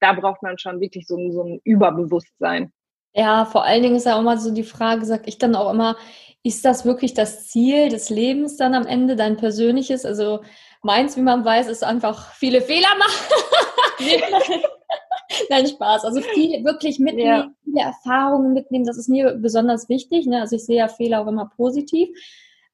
da 0.00 0.12
braucht 0.12 0.42
man 0.42 0.58
schon 0.58 0.80
wirklich 0.80 1.06
so, 1.06 1.16
so 1.30 1.42
ein 1.42 1.60
Überbewusstsein. 1.64 2.72
Ja, 3.14 3.44
vor 3.44 3.64
allen 3.64 3.82
Dingen 3.82 3.96
ist 3.96 4.06
ja 4.06 4.16
auch 4.16 4.22
mal 4.22 4.38
so 4.38 4.52
die 4.52 4.62
Frage, 4.62 5.04
sag 5.04 5.28
ich 5.28 5.38
dann 5.38 5.54
auch 5.54 5.70
immer, 5.70 5.96
ist 6.42 6.64
das 6.64 6.84
wirklich 6.84 7.14
das 7.14 7.46
Ziel 7.48 7.88
des 7.88 8.10
Lebens 8.10 8.56
dann 8.56 8.74
am 8.74 8.86
Ende, 8.86 9.16
dein 9.16 9.36
persönliches? 9.36 10.04
Also 10.04 10.40
meins, 10.82 11.16
wie 11.16 11.22
man 11.22 11.44
weiß, 11.44 11.68
ist 11.68 11.84
einfach 11.84 12.32
viele 12.32 12.60
Fehler 12.62 12.88
machen. 12.98 13.32
Nein, 15.50 15.66
Spaß. 15.66 16.04
Also 16.04 16.20
viel 16.20 16.64
wirklich 16.64 16.98
mitnehmen, 16.98 17.26
ja. 17.26 17.50
viele 17.64 17.80
Erfahrungen 17.80 18.52
mitnehmen, 18.54 18.84
das 18.84 18.98
ist 18.98 19.08
mir 19.08 19.34
besonders 19.34 19.88
wichtig. 19.88 20.26
Ne? 20.26 20.40
Also 20.40 20.56
ich 20.56 20.64
sehe 20.64 20.78
ja 20.78 20.88
Fehler 20.88 21.20
auch 21.22 21.26
immer 21.26 21.50
positiv. 21.56 22.08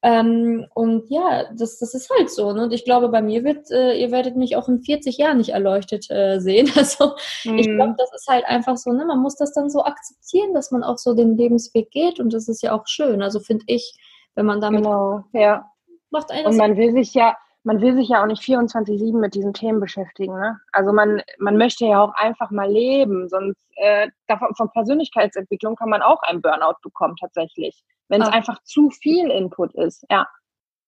Ähm, 0.00 0.66
und 0.74 1.10
ja, 1.10 1.52
das, 1.52 1.78
das 1.78 1.92
ist 1.92 2.08
halt 2.10 2.30
so. 2.30 2.52
Ne? 2.52 2.62
Und 2.62 2.72
ich 2.72 2.84
glaube, 2.84 3.08
bei 3.08 3.20
mir 3.20 3.42
wird, 3.42 3.68
äh, 3.72 3.94
ihr 4.00 4.12
werdet 4.12 4.36
mich 4.36 4.54
auch 4.54 4.68
in 4.68 4.80
40 4.80 5.18
Jahren 5.18 5.38
nicht 5.38 5.50
erleuchtet 5.50 6.08
äh, 6.10 6.38
sehen. 6.38 6.70
Also 6.78 7.16
mhm. 7.44 7.58
ich 7.58 7.66
glaube, 7.66 7.94
das 7.98 8.12
ist 8.14 8.28
halt 8.28 8.44
einfach 8.44 8.76
so, 8.76 8.92
ne? 8.92 9.04
man 9.04 9.18
muss 9.18 9.34
das 9.34 9.52
dann 9.52 9.70
so 9.70 9.82
akzeptieren, 9.82 10.54
dass 10.54 10.70
man 10.70 10.84
auch 10.84 10.98
so 10.98 11.14
den 11.14 11.36
Lebensweg 11.36 11.90
geht. 11.90 12.20
Und 12.20 12.32
das 12.32 12.48
ist 12.48 12.62
ja 12.62 12.72
auch 12.72 12.86
schön. 12.86 13.22
Also 13.22 13.40
finde 13.40 13.64
ich, 13.66 13.98
wenn 14.36 14.46
man 14.46 14.60
damit 14.60 14.84
genau, 14.84 15.24
ja. 15.32 15.68
macht 16.10 16.30
einen. 16.30 16.46
Und 16.46 16.56
man 16.56 16.76
will 16.76 16.92
sich 16.92 17.12
ja, 17.14 17.36
man 17.64 17.80
will 17.80 17.96
sich 17.96 18.08
ja 18.08 18.22
auch 18.22 18.26
nicht 18.26 18.42
24-7 18.42 19.18
mit 19.18 19.34
diesen 19.34 19.52
Themen 19.52 19.80
beschäftigen. 19.80 20.38
Ne? 20.38 20.60
Also 20.70 20.92
man, 20.92 21.22
man 21.38 21.56
möchte 21.56 21.86
ja 21.86 22.00
auch 22.00 22.14
einfach 22.14 22.52
mal 22.52 22.70
leben, 22.70 23.28
sonst 23.28 23.66
äh, 23.74 24.08
davon, 24.28 24.54
von 24.54 24.70
Persönlichkeitsentwicklung 24.70 25.74
kann 25.74 25.90
man 25.90 26.02
auch 26.02 26.22
einen 26.22 26.40
Burnout 26.40 26.76
bekommen 26.82 27.16
tatsächlich 27.18 27.82
wenn 28.08 28.22
es 28.22 28.28
einfach 28.28 28.62
zu 28.62 28.90
viel 28.90 29.30
Input 29.30 29.74
ist, 29.74 30.04
ja. 30.10 30.26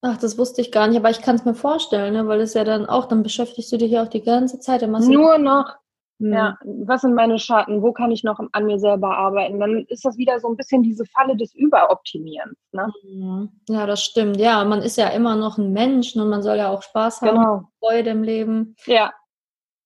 Ach, 0.03 0.17
das 0.17 0.39
wusste 0.39 0.63
ich 0.63 0.73
gar 0.73 0.89
nicht, 0.89 0.97
aber 0.97 1.11
ich 1.11 1.21
kann 1.21 1.37
es 1.37 1.45
mir 1.45 1.55
vorstellen, 1.55 2.15
ne? 2.15 2.27
weil 2.27 2.41
es 2.41 2.55
ja 2.55 2.65
dann 2.65 2.87
auch, 2.87 3.07
dann 3.07 3.23
beschäftigst 3.23 3.71
du 3.71 3.77
dich 3.77 3.91
ja 3.91 4.03
auch 4.03 4.09
die 4.09 4.23
ganze 4.23 4.59
Zeit. 4.59 4.81
Nur 4.81 5.37
noch, 5.37 5.77
hm. 6.21 6.33
ja, 6.33 6.59
was 6.65 7.03
sind 7.03 7.15
meine 7.15 7.39
Schatten, 7.39 7.83
wo 7.83 7.93
kann 7.93 8.11
ich 8.11 8.25
noch 8.25 8.41
an 8.53 8.65
mir 8.65 8.79
selber 8.79 9.17
arbeiten? 9.17 9.61
Dann 9.61 9.85
ist 9.89 10.05
das 10.07 10.17
wieder 10.17 10.41
so 10.41 10.49
ein 10.49 10.57
bisschen 10.57 10.83
diese 10.83 11.05
Falle 11.05 11.37
des 11.37 11.55
Überoptimierens. 11.55 12.59
Ne? 12.73 12.91
Mhm. 13.05 13.51
Ja, 13.69 13.85
das 13.85 14.03
stimmt. 14.03 14.39
Ja, 14.39 14.65
man 14.65 14.81
ist 14.81 14.97
ja 14.97 15.09
immer 15.09 15.37
noch 15.37 15.59
ein 15.59 15.73
Mensch 15.73 16.17
und 16.17 16.31
man 16.31 16.43
soll 16.43 16.57
ja 16.57 16.71
auch 16.71 16.83
Spaß 16.83 17.21
haben, 17.21 17.37
genau. 17.37 17.63
Freude 17.81 18.11
im 18.11 18.23
Leben. 18.23 18.77
Ja. 18.87 19.13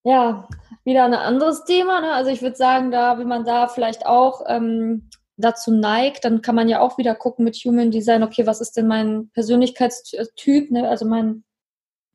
Ja, 0.04 0.48
wieder 0.84 1.04
ein 1.04 1.14
anderes 1.14 1.64
Thema. 1.64 2.00
Ne? 2.00 2.12
Also 2.12 2.30
ich 2.30 2.42
würde 2.42 2.56
sagen, 2.56 2.90
da, 2.90 3.18
wie 3.18 3.24
man 3.24 3.44
da 3.44 3.66
vielleicht 3.68 4.06
auch 4.06 4.42
ähm, 4.46 5.08
dazu 5.36 5.72
neigt, 5.72 6.24
dann 6.24 6.42
kann 6.42 6.54
man 6.54 6.68
ja 6.68 6.80
auch 6.80 6.98
wieder 6.98 7.14
gucken 7.14 7.44
mit 7.44 7.56
Human 7.56 7.90
Design, 7.90 8.22
okay, 8.22 8.46
was 8.46 8.60
ist 8.60 8.76
denn 8.76 8.86
mein 8.86 9.30
Persönlichkeitstyp, 9.34 10.70
ne? 10.70 10.88
also 10.88 11.04
mein 11.04 11.44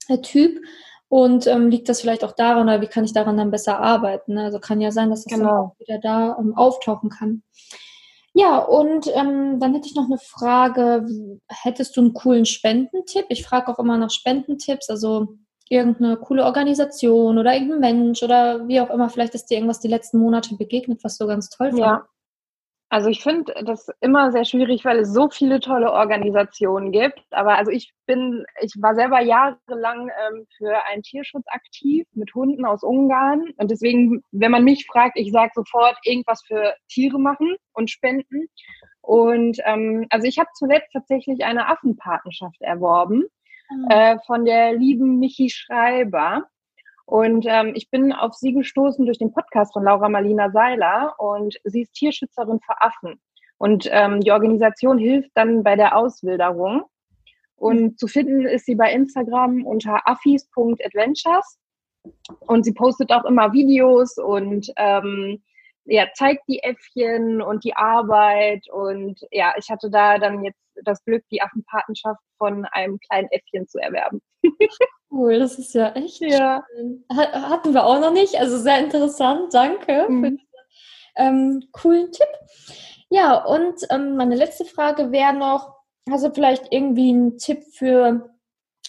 äh, 0.08 0.20
Typ 0.20 0.60
und 1.10 1.48
ähm, 1.48 1.70
liegt 1.70 1.90
das 1.90 2.02
vielleicht 2.02 2.24
auch 2.24 2.34
daran 2.34 2.70
oder 2.70 2.82
wie 2.82 2.88
kann 2.88 3.04
ich 3.04 3.14
daran 3.14 3.36
dann 3.36 3.52
besser 3.52 3.80
arbeiten? 3.80 4.36
Ne? 4.36 4.44
Also 4.46 4.60
kann 4.60 4.80
ja 4.80 4.92
sein, 4.92 5.10
dass 5.10 5.24
das 5.24 5.34
genau. 5.34 5.76
wieder 5.80 5.98
da 6.00 6.38
ähm, 6.40 6.56
auftauchen 6.56 7.10
kann. 7.10 7.44
Ja, 8.34 8.60
und 8.60 9.08
ähm, 9.16 9.60
dann 9.60 9.74
hätte 9.74 9.88
ich 9.88 9.96
noch 9.96 10.06
eine 10.06 10.20
Frage. 10.20 11.06
Hättest 11.50 11.98
du 11.98 12.02
einen 12.02 12.14
coolen 12.14 12.46
Spendentipp? 12.46 13.26
Ich 13.30 13.44
frage 13.44 13.70
auch 13.70 13.80
immer 13.80 13.98
nach 13.98 14.12
Spendentipps, 14.12 14.90
also 14.90 15.36
irgendeine 15.68 16.18
coole 16.18 16.46
Organisation 16.46 17.38
oder 17.40 17.54
irgendein 17.54 17.80
Mensch 17.80 18.22
oder 18.22 18.68
wie 18.68 18.80
auch 18.82 18.92
immer. 18.92 19.10
Vielleicht 19.10 19.34
ist 19.34 19.48
dir 19.48 19.56
irgendwas 19.56 19.80
die 19.80 19.88
letzten 19.88 20.20
Monate 20.20 20.56
begegnet, 20.56 21.04
was 21.04 21.18
du 21.18 21.26
ganz 21.26 21.50
toll 21.50 21.72
fandest. 21.72 21.88
Ja, 21.88 22.06
also 22.89 23.10
ich 23.10 23.21
finde 23.21 23.54
das 23.63 23.88
immer 24.02 24.32
sehr 24.32 24.45
schwierig, 24.45 24.84
weil 24.84 24.99
es 24.99 25.13
so 25.13 25.30
viele 25.30 25.60
tolle 25.60 25.91
Organisationen 25.91 26.91
gibt. 26.91 27.21
Aber 27.30 27.56
also 27.56 27.71
ich 27.71 27.93
bin, 28.08 28.45
ich 28.62 28.73
war 28.80 28.95
selber 28.95 29.21
jahrelang 29.21 30.10
ähm, 30.10 30.47
für 30.58 30.84
einen 30.88 31.04
Tierschutz 31.04 31.45
aktiv 31.47 32.08
mit 32.13 32.34
Hunden 32.34 32.65
aus 32.65 32.82
Ungarn. 32.82 33.52
Und 33.58 33.69
deswegen, 33.69 34.23
wenn 34.32 34.52
man 34.52 34.63
mich 34.63 34.88
fragt, 34.88 35.17
ich 35.19 35.32
sage 35.32 35.52
sofort 35.54 35.97
irgendwas 36.04 36.41
für 36.47 36.73
Tiere 36.88 37.19
machen 37.19 37.56
und 37.73 37.91
spenden. 37.91 38.47
Und 39.02 39.60
ähm, 39.65 40.08
also 40.10 40.28
ich 40.28 40.39
habe 40.39 40.49
zuletzt 40.56 40.91
tatsächlich 40.91 41.43
eine 41.45 41.67
Affenpatenschaft 41.67 42.62
erworben 42.62 43.25
mhm. 43.69 43.86
äh, 43.89 44.17
von 44.25 44.45
der 44.45 44.73
lieben 44.73 45.19
Michi 45.19 45.52
Schreiber. 45.52 46.47
Und 47.10 47.48
ähm, 47.50 47.72
ich 47.74 47.89
bin 47.89 48.13
auf 48.13 48.36
sie 48.36 48.54
gestoßen 48.54 49.04
durch 49.04 49.17
den 49.17 49.34
Podcast 49.34 49.74
von 49.74 49.84
Laura 49.84 50.10
Marlina 50.10 50.52
Seiler 50.52 51.15
und 51.17 51.60
sie 51.63 51.82
ist 51.82 51.93
Tierschützerin 51.93 52.60
für 52.60 52.80
Affen. 52.84 53.19
Und 53.58 53.89
ähm, 53.91 54.22
die 54.22 54.32
Organisation 54.32 55.00
hilft 55.00 55.32
dann 55.34 55.63
bei 55.63 55.76
der 55.76 55.98
Auswilderung. 55.98 56.84
Und 57.56 58.00
zu 58.00 58.06
finden 58.06 58.45
ist 58.45 58.67
sie 58.67 58.76
bei 58.76 58.93
Instagram 58.93 59.65
unter 59.65 60.08
affis.adventures. 60.08 61.58
Und 62.41 62.63
sie 62.63 62.74
postet 62.74 63.12
auch 63.12 63.26
immer 63.26 63.54
Videos 63.54 64.19
und 64.19 64.72
ähm, 64.76 65.41
ja, 65.89 66.08
zeigt 66.13 66.43
die 66.47 66.62
Äffchen 66.62 67.41
und 67.41 67.63
die 67.63 67.75
Arbeit. 67.75 68.69
Und 68.71 69.19
ja, 69.32 69.54
ich 69.58 69.69
hatte 69.69 69.89
da 69.89 70.17
dann 70.17 70.43
jetzt 70.43 70.60
das 70.84 71.04
Glück, 71.04 71.23
die 71.32 71.41
Affenpatenschaft 71.41 72.21
von 72.38 72.65
einem 72.65 72.99
kleinen 72.99 73.28
Äffchen 73.32 73.67
zu 73.67 73.80
erwerben. 73.80 74.21
Cool, 75.12 75.39
das 75.39 75.58
ist 75.58 75.73
ja 75.73 75.91
echt 75.93 76.21
ja. 76.21 76.63
schön. 76.69 77.04
Hatten 77.12 77.73
wir 77.73 77.84
auch 77.84 77.99
noch 77.99 78.13
nicht, 78.13 78.36
also 78.36 78.60
sehr 78.60 78.78
interessant, 78.78 79.52
danke 79.52 80.06
mhm. 80.08 80.23
für 80.23 80.30
diesen 80.30 80.47
ähm, 81.15 81.63
coolen 81.71 82.12
Tipp. 82.12 82.28
Ja, 83.10 83.43
und 83.43 83.88
ähm, 83.89 84.17
meine 84.17 84.36
letzte 84.36 84.65
Frage 84.65 85.12
wäre 85.12 85.34
noch, 85.34 85.73
hast 86.12 86.25
du 86.25 86.32
vielleicht 86.32 86.71
irgendwie 86.71 87.10
einen 87.10 87.39
Tipp 87.39 87.63
für 87.73 88.30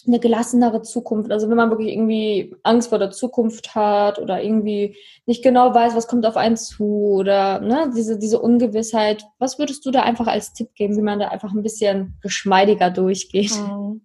eine 0.06 0.20
gelassenere 0.20 0.82
Zukunft? 0.82 1.30
Also 1.30 1.48
wenn 1.48 1.56
man 1.56 1.70
wirklich 1.70 1.92
irgendwie 1.92 2.54
Angst 2.62 2.90
vor 2.90 2.98
der 2.98 3.10
Zukunft 3.10 3.74
hat 3.74 4.18
oder 4.18 4.42
irgendwie 4.42 4.96
nicht 5.26 5.42
genau 5.42 5.74
weiß, 5.74 5.94
was 5.94 6.08
kommt 6.08 6.26
auf 6.26 6.36
einen 6.36 6.56
zu 6.56 6.84
oder 6.84 7.60
ne, 7.60 7.90
diese, 7.94 8.18
diese 8.18 8.40
Ungewissheit, 8.40 9.24
was 9.38 9.58
würdest 9.58 9.84
du 9.86 9.90
da 9.90 10.02
einfach 10.02 10.26
als 10.26 10.52
Tipp 10.52 10.74
geben, 10.74 10.96
wie 10.96 11.02
man 11.02 11.18
da 11.18 11.28
einfach 11.28 11.52
ein 11.52 11.62
bisschen 11.62 12.18
geschmeidiger 12.22 12.90
durchgeht? 12.90 13.52
Mhm. 13.52 14.02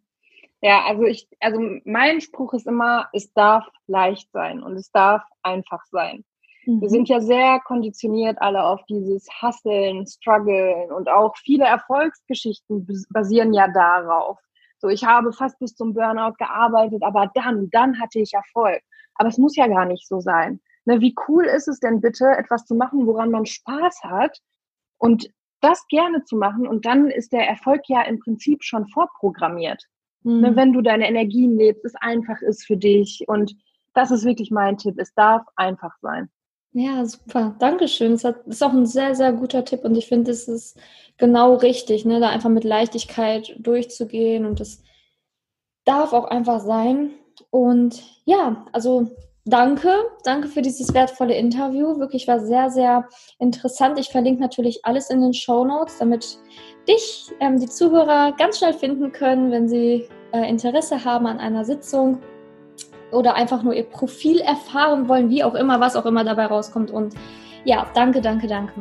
Ja, 0.61 0.83
also 0.85 1.03
ich, 1.03 1.27
also 1.39 1.59
mein 1.83 2.21
Spruch 2.21 2.53
ist 2.53 2.65
immer, 2.65 3.07
es 3.13 3.31
darf 3.33 3.67
leicht 3.87 4.31
sein 4.31 4.63
und 4.63 4.75
es 4.75 4.91
darf 4.91 5.21
einfach 5.43 5.83
sein. 5.91 6.23
Mhm. 6.65 6.81
Wir 6.81 6.89
sind 6.89 7.09
ja 7.09 7.19
sehr 7.19 7.59
konditioniert 7.59 8.41
alle 8.41 8.63
auf 8.63 8.83
dieses 8.85 9.27
Hasseln, 9.41 10.07
Struggeln 10.07 10.91
und 10.91 11.09
auch 11.09 11.35
viele 11.37 11.65
Erfolgsgeschichten 11.65 12.87
basieren 13.09 13.53
ja 13.53 13.67
darauf. 13.67 14.39
So, 14.79 14.89
ich 14.89 15.03
habe 15.03 15.31
fast 15.33 15.57
bis 15.59 15.75
zum 15.75 15.93
Burnout 15.93 16.33
gearbeitet, 16.37 17.03
aber 17.03 17.31
dann, 17.33 17.69
dann 17.69 17.99
hatte 17.99 18.19
ich 18.19 18.33
Erfolg. 18.33 18.81
Aber 19.15 19.29
es 19.29 19.37
muss 19.37 19.55
ja 19.55 19.67
gar 19.67 19.85
nicht 19.85 20.07
so 20.07 20.19
sein. 20.19 20.59
Ne, 20.85 21.01
wie 21.01 21.15
cool 21.27 21.45
ist 21.45 21.67
es 21.67 21.79
denn 21.79 22.01
bitte, 22.01 22.25
etwas 22.37 22.65
zu 22.65 22.75
machen, 22.75 23.07
woran 23.07 23.31
man 23.31 23.45
Spaß 23.45 24.03
hat 24.03 24.39
und 24.97 25.29
das 25.61 25.87
gerne 25.87 26.23
zu 26.25 26.37
machen 26.37 26.67
und 26.67 26.85
dann 26.85 27.09
ist 27.09 27.33
der 27.33 27.47
Erfolg 27.47 27.81
ja 27.87 28.03
im 28.03 28.19
Prinzip 28.19 28.63
schon 28.63 28.87
vorprogrammiert. 28.87 29.83
Ne, 30.25 30.51
mhm. 30.51 30.55
wenn 30.55 30.73
du 30.73 30.81
deine 30.81 31.07
Energien 31.07 31.55
lebst, 31.57 31.85
es 31.85 31.95
einfach 31.95 32.41
ist 32.41 32.65
für 32.65 32.77
dich. 32.77 33.23
Und 33.27 33.55
das 33.93 34.09
ist 34.09 34.25
wirklich 34.25 34.49
mein 34.49 34.77
Tipp. 34.77 34.95
Es 34.97 35.13
darf 35.13 35.43
einfach 35.55 35.95
sein. 36.01 36.29
Ja, 36.77 37.05
super. 37.05 37.55
Dankeschön. 37.59 38.17
Das 38.17 38.35
ist 38.47 38.61
auch 38.61 38.73
ein 38.73 38.85
sehr, 38.85 39.15
sehr 39.15 39.31
guter 39.31 39.63
Tipp 39.63 39.85
und 39.85 39.95
ich 39.95 40.07
finde, 40.07 40.31
es 40.31 40.49
ist 40.49 40.77
genau 41.15 41.55
richtig, 41.55 42.03
ne, 42.03 42.19
da 42.19 42.27
einfach 42.27 42.49
mit 42.49 42.65
Leichtigkeit 42.65 43.55
durchzugehen 43.59 44.45
und 44.45 44.59
das 44.59 44.83
darf 45.85 46.11
auch 46.11 46.25
einfach 46.25 46.59
sein. 46.59 47.11
Und 47.49 48.03
ja, 48.25 48.65
also 48.73 49.07
danke, 49.45 49.89
danke 50.25 50.49
für 50.49 50.61
dieses 50.61 50.93
wertvolle 50.93 51.35
Interview. 51.35 51.97
Wirklich 51.97 52.27
war 52.27 52.41
sehr, 52.41 52.69
sehr 52.69 53.07
interessant. 53.39 53.97
Ich 53.97 54.09
verlinke 54.09 54.41
natürlich 54.41 54.83
alles 54.83 55.09
in 55.09 55.21
den 55.21 55.33
Show 55.33 55.63
Notes, 55.63 55.99
damit 55.99 56.37
dich, 56.89 57.31
ähm, 57.39 57.57
die 57.57 57.69
Zuhörer, 57.69 58.33
ganz 58.33 58.57
schnell 58.57 58.73
finden 58.73 59.13
können, 59.13 59.49
wenn 59.49 59.69
sie 59.69 60.09
äh, 60.33 60.49
Interesse 60.49 61.05
haben 61.05 61.25
an 61.25 61.39
einer 61.39 61.63
Sitzung 61.63 62.19
oder 63.11 63.35
einfach 63.35 63.63
nur 63.63 63.73
ihr 63.73 63.83
Profil 63.83 64.39
erfahren 64.39 65.07
wollen, 65.07 65.29
wie 65.29 65.43
auch 65.43 65.55
immer, 65.55 65.79
was 65.79 65.95
auch 65.95 66.05
immer 66.05 66.23
dabei 66.23 66.45
rauskommt. 66.45 66.91
Und 66.91 67.15
ja, 67.63 67.85
danke, 67.93 68.21
danke, 68.21 68.47
danke. 68.47 68.73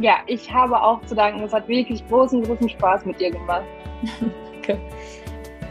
Ja, 0.00 0.16
ich 0.26 0.52
habe 0.52 0.80
auch 0.80 1.00
zu 1.02 1.14
danken. 1.14 1.42
Es 1.42 1.52
hat 1.52 1.68
wirklich 1.68 2.06
großen, 2.08 2.42
großen 2.42 2.68
Spaß 2.68 3.06
mit 3.06 3.20
dir 3.20 3.30
gemacht. 3.30 3.64
danke. 4.52 4.80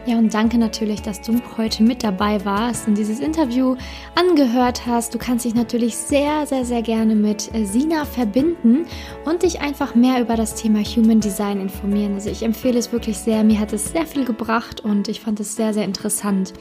Ja, 0.06 0.18
und 0.18 0.34
danke 0.34 0.58
natürlich, 0.58 1.00
dass 1.00 1.22
du 1.22 1.40
heute 1.56 1.82
mit 1.82 2.04
dabei 2.04 2.44
warst 2.44 2.86
und 2.86 2.98
dieses 2.98 3.20
Interview 3.20 3.74
angehört 4.14 4.84
hast. 4.86 5.14
Du 5.14 5.18
kannst 5.18 5.46
dich 5.46 5.54
natürlich 5.54 5.96
sehr, 5.96 6.46
sehr, 6.46 6.66
sehr 6.66 6.82
gerne 6.82 7.14
mit 7.14 7.54
äh, 7.54 7.64
Sina 7.64 8.04
verbinden 8.04 8.84
und 9.24 9.44
dich 9.44 9.62
einfach 9.62 9.94
mehr 9.94 10.20
über 10.20 10.36
das 10.36 10.56
Thema 10.56 10.80
Human 10.80 11.20
Design 11.20 11.58
informieren. 11.58 12.12
Also 12.12 12.28
ich 12.28 12.42
empfehle 12.42 12.78
es 12.78 12.92
wirklich 12.92 13.16
sehr. 13.16 13.44
Mir 13.44 13.58
hat 13.58 13.72
es 13.72 13.92
sehr 13.92 14.04
viel 14.04 14.26
gebracht 14.26 14.82
und 14.82 15.08
ich 15.08 15.20
fand 15.20 15.40
es 15.40 15.56
sehr, 15.56 15.72
sehr 15.72 15.84
interessant. 15.84 16.52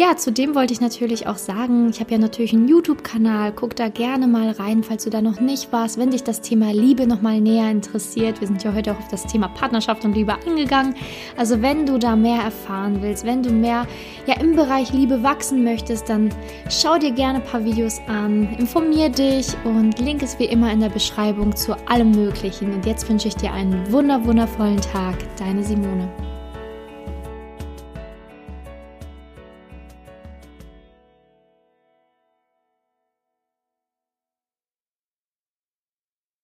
Ja, 0.00 0.16
zudem 0.16 0.54
wollte 0.54 0.72
ich 0.72 0.80
natürlich 0.80 1.26
auch 1.26 1.38
sagen, 1.38 1.90
ich 1.90 1.98
habe 1.98 2.12
ja 2.12 2.18
natürlich 2.18 2.52
einen 2.52 2.68
YouTube-Kanal. 2.68 3.50
Guck 3.50 3.74
da 3.74 3.88
gerne 3.88 4.28
mal 4.28 4.52
rein, 4.52 4.84
falls 4.84 5.02
du 5.02 5.10
da 5.10 5.20
noch 5.20 5.40
nicht 5.40 5.72
warst, 5.72 5.98
wenn 5.98 6.12
dich 6.12 6.22
das 6.22 6.40
Thema 6.40 6.72
Liebe 6.72 7.08
noch 7.08 7.20
mal 7.20 7.40
näher 7.40 7.68
interessiert. 7.68 8.40
Wir 8.40 8.46
sind 8.46 8.62
ja 8.62 8.72
heute 8.72 8.92
auch 8.92 8.98
auf 9.00 9.08
das 9.08 9.26
Thema 9.26 9.48
Partnerschaft 9.48 10.04
und 10.04 10.14
Liebe 10.14 10.36
eingegangen. 10.46 10.94
Also 11.36 11.62
wenn 11.62 11.84
du 11.84 11.98
da 11.98 12.14
mehr 12.14 12.38
erfahren 12.68 13.00
willst, 13.00 13.24
wenn 13.24 13.42
du 13.42 13.50
mehr 13.50 13.86
ja 14.26 14.40
im 14.40 14.54
Bereich 14.54 14.92
Liebe 14.92 15.22
wachsen 15.22 15.64
möchtest, 15.64 16.08
dann 16.08 16.30
schau 16.68 16.98
dir 16.98 17.12
gerne 17.12 17.38
ein 17.38 17.44
paar 17.44 17.64
Videos 17.64 18.00
an, 18.06 18.54
informier 18.58 19.08
dich 19.08 19.48
und 19.64 19.98
Link 19.98 20.22
ist 20.22 20.38
wie 20.38 20.44
immer 20.44 20.70
in 20.72 20.80
der 20.80 20.90
Beschreibung 20.90 21.54
zu 21.56 21.74
allem 21.88 22.10
Möglichen. 22.10 22.72
Und 22.74 22.86
jetzt 22.86 23.08
wünsche 23.08 23.28
ich 23.28 23.36
dir 23.36 23.52
einen 23.52 23.90
wunder 23.90 24.24
wundervollen 24.24 24.80
Tag. 24.80 25.16
Deine 25.38 25.62
Simone. 25.62 26.08